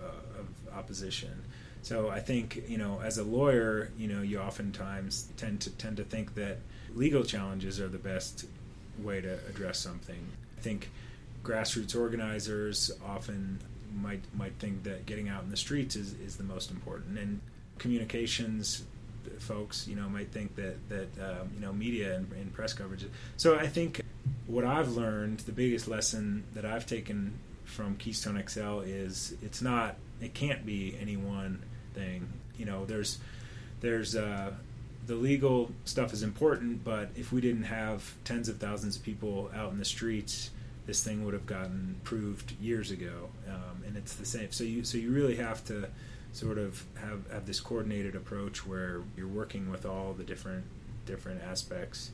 uh, 0.00 0.35
opposition. 0.76 1.44
So 1.82 2.08
I 2.08 2.20
think 2.20 2.64
you 2.68 2.78
know, 2.78 3.00
as 3.02 3.18
a 3.18 3.24
lawyer, 3.24 3.90
you 3.96 4.08
know, 4.08 4.22
you 4.22 4.38
oftentimes 4.38 5.28
tend 5.36 5.60
to 5.62 5.70
tend 5.70 5.96
to 5.98 6.04
think 6.04 6.34
that 6.34 6.58
legal 6.94 7.24
challenges 7.24 7.80
are 7.80 7.88
the 7.88 7.98
best 7.98 8.46
way 8.98 9.20
to 9.20 9.38
address 9.48 9.78
something. 9.78 10.28
I 10.56 10.60
think 10.60 10.90
grassroots 11.44 11.98
organizers 11.98 12.90
often 13.06 13.60
might 13.94 14.22
might 14.34 14.54
think 14.58 14.82
that 14.84 15.06
getting 15.06 15.28
out 15.28 15.44
in 15.44 15.50
the 15.50 15.56
streets 15.56 15.96
is, 15.96 16.14
is 16.14 16.36
the 16.36 16.44
most 16.44 16.70
important, 16.70 17.18
and 17.18 17.40
communications 17.78 18.84
folks, 19.38 19.86
you 19.88 19.96
know, 19.96 20.08
might 20.08 20.30
think 20.32 20.54
that 20.56 20.76
that 20.88 21.08
um, 21.20 21.50
you 21.54 21.60
know 21.60 21.72
media 21.72 22.16
and, 22.16 22.30
and, 22.32 22.52
press 22.52 22.72
coverage. 22.72 23.04
So 23.36 23.58
I 23.58 23.66
think 23.66 24.00
what 24.46 24.64
I've 24.64 24.96
learned, 24.96 25.40
the 25.40 25.52
biggest 25.52 25.88
lesson 25.88 26.44
that 26.54 26.64
I've 26.64 26.86
taken 26.86 27.38
from 27.64 27.96
Keystone 27.96 28.42
XL 28.46 28.80
is 28.80 29.34
it's 29.42 29.60
not, 29.60 29.96
it 30.20 30.34
can't 30.34 30.64
be 30.64 30.96
any 31.00 31.16
one 31.16 31.62
thing. 31.94 32.28
You 32.58 32.66
know, 32.66 32.84
there's 32.84 33.18
there's 33.80 34.16
uh, 34.16 34.52
the 35.06 35.14
legal 35.14 35.70
stuff 35.84 36.12
is 36.12 36.22
important, 36.22 36.84
but 36.84 37.10
if 37.16 37.32
we 37.32 37.40
didn't 37.40 37.64
have 37.64 38.14
tens 38.24 38.48
of 38.48 38.58
thousands 38.58 38.96
of 38.96 39.02
people 39.02 39.50
out 39.54 39.72
in 39.72 39.78
the 39.78 39.84
streets, 39.84 40.50
this 40.86 41.02
thing 41.02 41.24
would 41.24 41.34
have 41.34 41.46
gotten 41.46 41.96
proved 42.04 42.52
years 42.60 42.90
ago. 42.90 43.28
Um, 43.48 43.82
and 43.86 43.96
it's 43.96 44.14
the 44.14 44.26
same. 44.26 44.50
So 44.52 44.64
you 44.64 44.84
so 44.84 44.98
you 44.98 45.10
really 45.10 45.36
have 45.36 45.64
to 45.66 45.88
sort 46.32 46.58
of 46.58 46.84
have, 47.00 47.30
have 47.32 47.46
this 47.46 47.60
coordinated 47.60 48.14
approach 48.14 48.66
where 48.66 49.02
you're 49.16 49.26
working 49.26 49.70
with 49.70 49.86
all 49.86 50.12
the 50.12 50.24
different 50.24 50.64
different 51.06 51.40
aspects 51.42 52.10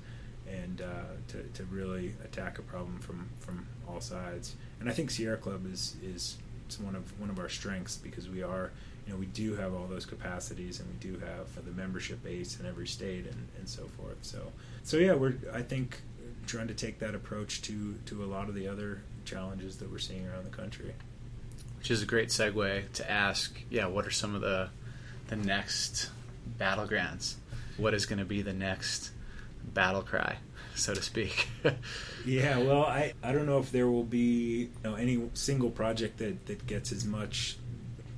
and 0.48 0.80
uh, 0.80 1.14
to, 1.28 1.42
to 1.54 1.64
really 1.64 2.14
attack 2.24 2.58
a 2.58 2.62
problem 2.62 2.98
from, 2.98 3.28
from 3.38 3.66
all 3.88 4.00
sides. 4.00 4.56
And 4.80 4.88
I 4.88 4.92
think 4.92 5.10
Sierra 5.10 5.36
Club 5.36 5.64
is 5.70 5.96
is 6.02 6.36
one 6.78 6.94
of 6.94 7.18
one 7.20 7.30
of 7.30 7.38
our 7.38 7.48
strengths 7.48 7.96
because 7.96 8.28
we 8.28 8.42
are 8.42 8.70
you 9.06 9.12
know 9.12 9.18
we 9.18 9.26
do 9.26 9.54
have 9.56 9.74
all 9.74 9.86
those 9.86 10.06
capacities 10.06 10.80
and 10.80 10.88
we 10.88 10.96
do 10.96 11.18
have 11.18 11.64
the 11.64 11.72
membership 11.72 12.22
base 12.22 12.58
in 12.60 12.66
every 12.66 12.86
state 12.86 13.26
and, 13.26 13.48
and 13.58 13.68
so 13.68 13.88
forth. 13.96 14.18
So 14.22 14.52
so 14.82 14.96
yeah, 14.96 15.14
we're 15.14 15.34
I 15.52 15.62
think 15.62 16.00
trying 16.46 16.68
to 16.68 16.74
take 16.74 16.98
that 17.00 17.14
approach 17.14 17.62
to 17.62 17.96
to 18.06 18.24
a 18.24 18.26
lot 18.26 18.48
of 18.48 18.54
the 18.54 18.68
other 18.68 19.02
challenges 19.24 19.76
that 19.76 19.90
we're 19.90 19.98
seeing 19.98 20.26
around 20.26 20.44
the 20.44 20.56
country 20.56 20.94
which 21.82 21.90
is 21.90 22.00
a 22.00 22.06
great 22.06 22.28
segue 22.28 22.92
to 22.92 23.10
ask, 23.10 23.60
yeah, 23.68 23.86
what 23.86 24.06
are 24.06 24.10
some 24.12 24.36
of 24.36 24.40
the 24.40 24.68
the 25.26 25.34
next 25.34 26.10
battlegrounds? 26.56 27.34
What 27.76 27.92
is 27.92 28.06
going 28.06 28.20
to 28.20 28.24
be 28.24 28.40
the 28.40 28.52
next 28.52 29.10
battle 29.64 30.02
cry, 30.02 30.36
so 30.74 30.94
to 30.94 31.02
speak? 31.02 31.48
yeah, 32.26 32.58
well, 32.58 32.84
I, 32.84 33.14
I 33.22 33.32
don't 33.32 33.46
know 33.46 33.58
if 33.58 33.72
there 33.72 33.88
will 33.88 34.04
be 34.04 34.68
you 34.68 34.70
know, 34.84 34.94
any 34.94 35.22
single 35.34 35.70
project 35.70 36.18
that, 36.18 36.46
that 36.46 36.66
gets 36.66 36.92
as 36.92 37.04
much 37.04 37.56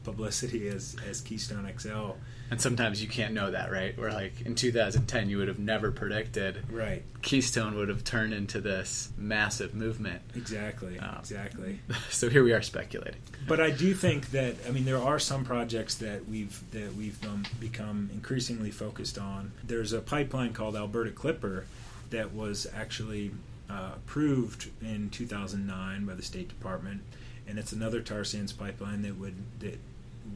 publicity 0.04 0.68
as, 0.68 0.96
as 1.08 1.20
Keystone 1.20 1.70
XL 1.78 2.12
and 2.50 2.60
sometimes 2.60 3.02
you 3.02 3.08
can't 3.08 3.32
know 3.32 3.50
that, 3.50 3.72
right? 3.72 3.96
Where 3.98 4.12
like 4.12 4.42
in 4.42 4.54
2010, 4.54 5.28
you 5.30 5.38
would 5.38 5.48
have 5.48 5.58
never 5.58 5.90
predicted, 5.90 6.62
right? 6.70 7.02
Keystone 7.22 7.74
would 7.76 7.88
have 7.88 8.04
turned 8.04 8.34
into 8.34 8.60
this 8.60 9.10
massive 9.16 9.74
movement. 9.74 10.22
Exactly. 10.36 10.98
Um, 10.98 11.16
exactly. 11.18 11.80
So 12.10 12.28
here 12.28 12.44
we 12.44 12.52
are 12.52 12.62
speculating. 12.62 13.20
But 13.48 13.60
I 13.60 13.70
do 13.70 13.92
think 13.92 14.30
that 14.30 14.54
I 14.68 14.70
mean 14.70 14.84
there 14.84 15.02
are 15.02 15.18
some 15.18 15.44
projects 15.44 15.96
that 15.96 16.28
we've 16.28 16.62
that 16.70 16.94
we've 16.94 17.18
become 17.58 18.10
increasingly 18.12 18.70
focused 18.70 19.18
on. 19.18 19.52
There's 19.64 19.92
a 19.92 20.00
pipeline 20.00 20.52
called 20.52 20.76
Alberta 20.76 21.10
Clipper 21.10 21.64
that 22.10 22.34
was 22.34 22.66
actually 22.74 23.32
uh, 23.68 23.92
approved 23.96 24.70
in 24.82 25.10
2009 25.10 26.06
by 26.06 26.14
the 26.14 26.22
State 26.22 26.48
Department, 26.48 27.02
and 27.46 27.58
it's 27.58 27.72
another 27.72 28.00
tar 28.00 28.24
sands 28.24 28.52
pipeline 28.52 29.02
that 29.02 29.18
would 29.18 29.36
that 29.60 29.78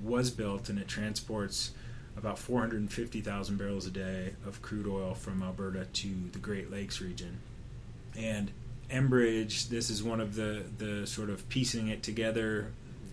was 0.03 0.31
built 0.31 0.69
and 0.69 0.79
it 0.79 0.87
transports 0.87 1.73
about 2.17 2.39
450,000 2.39 3.57
barrels 3.57 3.87
a 3.87 3.91
day 3.91 4.35
of 4.47 4.61
crude 4.61 4.87
oil 4.87 5.15
from 5.15 5.43
Alberta 5.43 5.87
to 5.87 6.09
the 6.33 6.39
Great 6.39 6.71
Lakes 6.71 7.01
region. 7.01 7.39
And 8.17 8.51
Enbridge, 8.91 9.69
this 9.69 9.89
is 9.89 10.03
one 10.03 10.21
of 10.21 10.35
the, 10.35 10.65
the 10.79 11.07
sort 11.07 11.31
of 11.31 11.49
piecing 11.49 11.89
it 11.89 12.03
together 12.03 12.73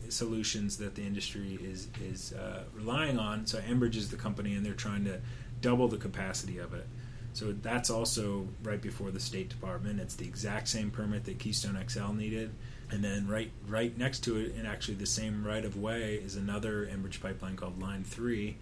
solutions 0.10 0.78
that 0.78 0.96
the 0.96 1.02
industry 1.02 1.58
is 1.62 1.88
is 2.02 2.34
uh, 2.34 2.64
relying 2.74 3.20
on. 3.20 3.46
So 3.46 3.60
Enbridge 3.60 3.96
is 3.96 4.10
the 4.10 4.18
company, 4.18 4.54
and 4.54 4.66
they're 4.66 4.74
trying 4.74 5.06
to 5.06 5.20
double 5.62 5.88
the 5.88 5.98
capacity 5.98 6.58
of 6.58 6.74
it. 6.74 6.88
So 7.36 7.52
that's 7.52 7.90
also 7.90 8.48
right 8.64 8.82
before 8.82 9.12
the 9.12 9.20
State 9.20 9.50
Department. 9.50 10.00
It's 10.00 10.16
the 10.16 10.26
exact 10.26 10.70
same 10.70 10.90
permit 10.90 11.26
that 11.26 11.38
Keystone 11.38 11.78
XL 11.86 12.14
needed, 12.14 12.52
and 12.90 13.04
then 13.04 13.28
right 13.28 13.52
right 13.68 13.96
next 13.98 14.22
to 14.22 14.38
it, 14.38 14.56
and 14.56 14.66
actually 14.66 14.96
the 14.96 15.06
same 15.06 15.46
right 15.46 15.66
of 15.66 15.76
way, 15.76 16.16
is 16.16 16.38
another 16.38 16.86
Enbridge 16.86 17.20
pipeline 17.20 17.58
called 17.58 17.82
Line 17.82 18.06
Three, 18.06 18.56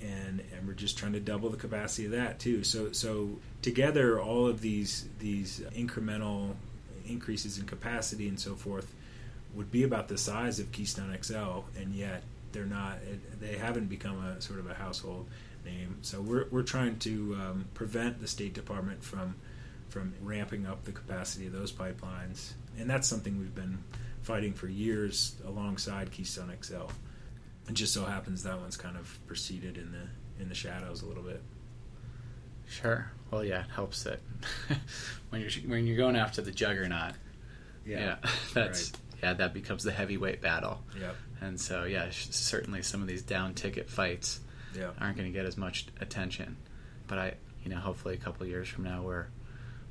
and 0.00 0.44
and 0.56 0.64
we're 0.64 0.74
just 0.74 0.96
trying 0.96 1.14
to 1.14 1.20
double 1.20 1.50
the 1.50 1.56
capacity 1.56 2.04
of 2.04 2.12
that 2.12 2.38
too. 2.38 2.62
So 2.62 2.92
so 2.92 3.30
together, 3.62 4.20
all 4.20 4.46
of 4.46 4.60
these 4.60 5.08
these 5.18 5.60
incremental 5.74 6.54
increases 7.06 7.58
in 7.58 7.66
capacity 7.66 8.28
and 8.28 8.38
so 8.38 8.54
forth 8.54 8.94
would 9.54 9.72
be 9.72 9.82
about 9.82 10.06
the 10.06 10.18
size 10.18 10.60
of 10.60 10.70
Keystone 10.70 11.16
XL, 11.20 11.64
and 11.76 11.92
yet 11.92 12.22
they're 12.52 12.64
not. 12.64 12.98
They 13.40 13.56
haven't 13.58 13.86
become 13.86 14.24
a 14.24 14.40
sort 14.40 14.60
of 14.60 14.70
a 14.70 14.74
household 14.74 15.26
name. 15.64 15.98
So 16.02 16.20
we're 16.20 16.46
we're 16.50 16.62
trying 16.62 16.98
to 17.00 17.36
um, 17.40 17.64
prevent 17.74 18.20
the 18.20 18.26
State 18.28 18.54
Department 18.54 19.02
from 19.02 19.36
from 19.88 20.14
ramping 20.22 20.66
up 20.66 20.84
the 20.84 20.92
capacity 20.92 21.46
of 21.46 21.52
those 21.52 21.72
pipelines, 21.72 22.52
and 22.78 22.88
that's 22.90 23.06
something 23.08 23.38
we've 23.38 23.54
been 23.54 23.78
fighting 24.22 24.52
for 24.54 24.68
years 24.68 25.36
alongside 25.46 26.10
Keystone 26.10 26.52
XL. 26.62 26.86
It 27.68 27.74
just 27.74 27.94
so 27.94 28.04
happens 28.04 28.42
that 28.42 28.58
one's 28.60 28.76
kind 28.76 28.96
of 28.96 29.18
proceeded 29.26 29.76
in 29.78 29.92
the 29.92 30.42
in 30.42 30.48
the 30.48 30.54
shadows 30.54 31.02
a 31.02 31.06
little 31.06 31.22
bit. 31.22 31.42
Sure. 32.68 33.10
Well, 33.30 33.44
yeah, 33.44 33.60
it 33.64 33.70
helps 33.74 34.04
that 34.04 34.20
when 35.30 35.40
you're 35.40 35.50
when 35.66 35.86
you're 35.86 35.96
going 35.96 36.16
after 36.16 36.42
the 36.42 36.50
juggernaut, 36.50 37.14
Yeah, 37.86 38.16
that's 38.54 38.92
yeah, 39.22 39.34
that 39.34 39.54
becomes 39.54 39.84
the 39.84 39.92
heavyweight 39.92 40.40
battle. 40.40 40.82
Yep. 41.00 41.16
And 41.40 41.60
so 41.60 41.84
yeah, 41.84 42.10
sh- 42.10 42.28
certainly 42.30 42.82
some 42.82 43.00
of 43.02 43.08
these 43.08 43.22
down 43.22 43.54
ticket 43.54 43.88
fights 43.90 44.40
Yeah. 44.76 44.90
aren't 45.00 45.16
going 45.16 45.30
to 45.30 45.36
get 45.36 45.46
as 45.46 45.56
much 45.56 45.86
attention. 46.00 46.56
But 47.06 47.18
I, 47.18 47.34
you 47.62 47.70
know, 47.70 47.78
hopefully 47.78 48.14
a 48.14 48.18
couple 48.18 48.46
years 48.46 48.68
from 48.68 48.84
now 48.84 49.02
we're 49.02 49.26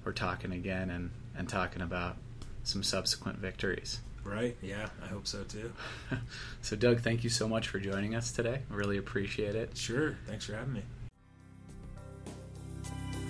we're 0.04 0.12
talking 0.14 0.52
again 0.52 0.90
and 0.90 1.12
and 1.38 1.48
talking 1.48 1.82
about 1.82 2.18
some 2.64 2.84
subsequent 2.84 3.40
victories. 3.40 4.00
Right. 4.24 4.56
Yeah. 4.62 4.88
I 5.04 5.08
hope 5.08 5.28
so 5.28 5.44
too. 5.44 5.74
so 6.62 6.76
Doug, 6.76 7.02
thank 7.02 7.24
you 7.24 7.30
so 7.30 7.48
much 7.48 7.68
for 7.68 7.80
joining 7.80 8.16
us 8.16 8.32
today. 8.32 8.62
Really 8.70 8.98
appreciate 8.98 9.56
it. 9.56 9.76
Sure. 9.76 10.18
Thanks 10.28 10.46
for 10.46 10.56
having 10.56 10.74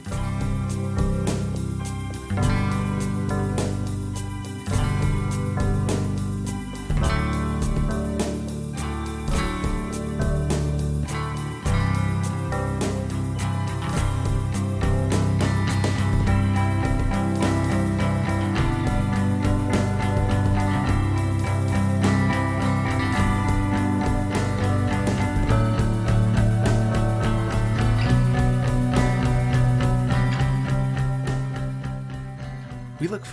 me. 0.10 0.34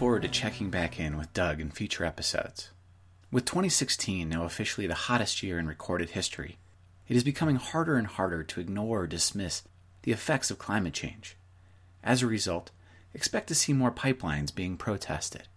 Forward 0.00 0.22
to 0.22 0.28
checking 0.28 0.70
back 0.70 0.98
in 0.98 1.18
with 1.18 1.30
Doug 1.34 1.60
in 1.60 1.70
future 1.70 2.06
episodes. 2.06 2.70
With 3.30 3.44
2016 3.44 4.30
now 4.30 4.44
officially 4.44 4.86
the 4.86 4.94
hottest 4.94 5.42
year 5.42 5.58
in 5.58 5.66
recorded 5.66 6.08
history, 6.08 6.56
it 7.06 7.18
is 7.18 7.22
becoming 7.22 7.56
harder 7.56 7.96
and 7.96 8.06
harder 8.06 8.42
to 8.42 8.60
ignore 8.60 9.02
or 9.02 9.06
dismiss 9.06 9.62
the 10.04 10.10
effects 10.10 10.50
of 10.50 10.58
climate 10.58 10.94
change. 10.94 11.36
As 12.02 12.22
a 12.22 12.26
result, 12.26 12.70
expect 13.12 13.48
to 13.48 13.54
see 13.54 13.74
more 13.74 13.90
pipelines 13.90 14.54
being 14.54 14.78
protested, 14.78 15.48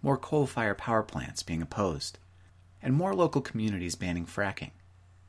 more 0.00 0.16
coal 0.16 0.46
fired 0.46 0.78
power 0.78 1.02
plants 1.02 1.42
being 1.42 1.60
opposed, 1.60 2.18
and 2.82 2.94
more 2.94 3.14
local 3.14 3.42
communities 3.42 3.96
banning 3.96 4.24
fracking. 4.24 4.70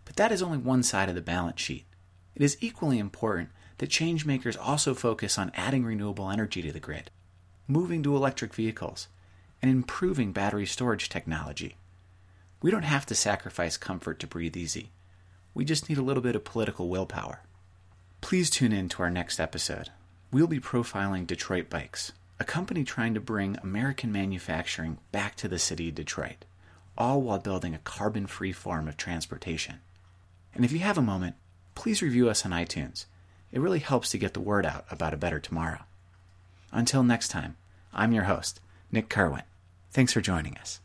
But 0.06 0.16
that 0.16 0.32
is 0.32 0.42
only 0.42 0.60
one 0.60 0.84
side 0.84 1.10
of 1.10 1.16
the 1.16 1.22
balance 1.22 1.60
sheet. 1.60 1.88
It 2.36 2.42
is 2.42 2.56
equally 2.62 3.00
important 3.00 3.50
that 3.80 3.90
changemakers 3.90 4.56
also 4.58 4.94
focus 4.94 5.38
on 5.38 5.52
adding 5.56 5.84
renewable 5.84 6.32
energy 6.32 6.62
to 6.62 6.72
the 6.72 6.80
grid 6.80 7.12
moving 7.72 8.04
to 8.04 8.16
electric 8.16 8.54
vehicles, 8.54 9.08
and 9.62 9.72
improving 9.72 10.32
battery 10.32 10.66
storage 10.66 11.08
technology. 11.08 11.76
We 12.62 12.72
don't 12.72 12.84
have 12.84 13.06
to 13.08 13.16
sacrifice 13.16 13.78
comfort 13.78 14.20
to 14.20 14.28
breathe 14.28 14.58
easy. 14.58 14.92
We 15.54 15.66
just 15.66 15.88
need 15.88 15.98
a 15.98 16.04
little 16.04 16.24
bit 16.24 16.36
of 16.36 16.44
political 16.44 16.90
willpower. 16.90 17.42
Please 18.20 18.50
tune 18.50 18.72
in 18.72 18.90
to 18.90 19.04
our 19.04 19.10
next 19.10 19.40
episode. 19.40 19.90
We'll 20.32 20.48
be 20.48 20.60
profiling 20.60 21.26
Detroit 21.26 21.70
Bikes, 21.70 22.12
a 22.40 22.44
company 22.44 22.84
trying 22.84 23.14
to 23.14 23.20
bring 23.20 23.58
American 23.64 24.12
manufacturing 24.12 24.98
back 25.12 25.36
to 25.38 25.48
the 25.48 25.60
city 25.60 25.90
of 25.90 25.96
Detroit, 25.96 26.46
all 26.98 27.22
while 27.22 27.40
building 27.40 27.74
a 27.74 27.80
carbon 27.80 28.28
free 28.28 28.52
form 28.52 28.88
of 28.88 28.98
transportation. 28.98 29.80
And 30.54 30.66
if 30.66 30.72
you 30.72 30.80
have 30.80 30.98
a 30.98 31.02
moment, 31.02 31.36
please 31.76 32.02
review 32.02 32.30
us 32.30 32.46
on 32.46 32.52
iTunes. 32.52 33.06
It 33.52 33.60
really 33.60 33.80
helps 33.80 34.10
to 34.12 34.18
get 34.18 34.34
the 34.34 34.40
word 34.40 34.66
out 34.66 34.86
about 34.92 35.14
a 35.14 35.18
better 35.18 35.40
tomorrow. 35.40 35.80
Until 36.72 37.04
next 37.04 37.30
time, 37.30 37.58
I'm 37.94 38.14
your 38.14 38.24
host, 38.24 38.62
Nick 38.92 39.10
Kerwin. 39.10 39.44
Thanks 39.92 40.14
for 40.14 40.22
joining 40.22 40.58
us. 40.58 40.80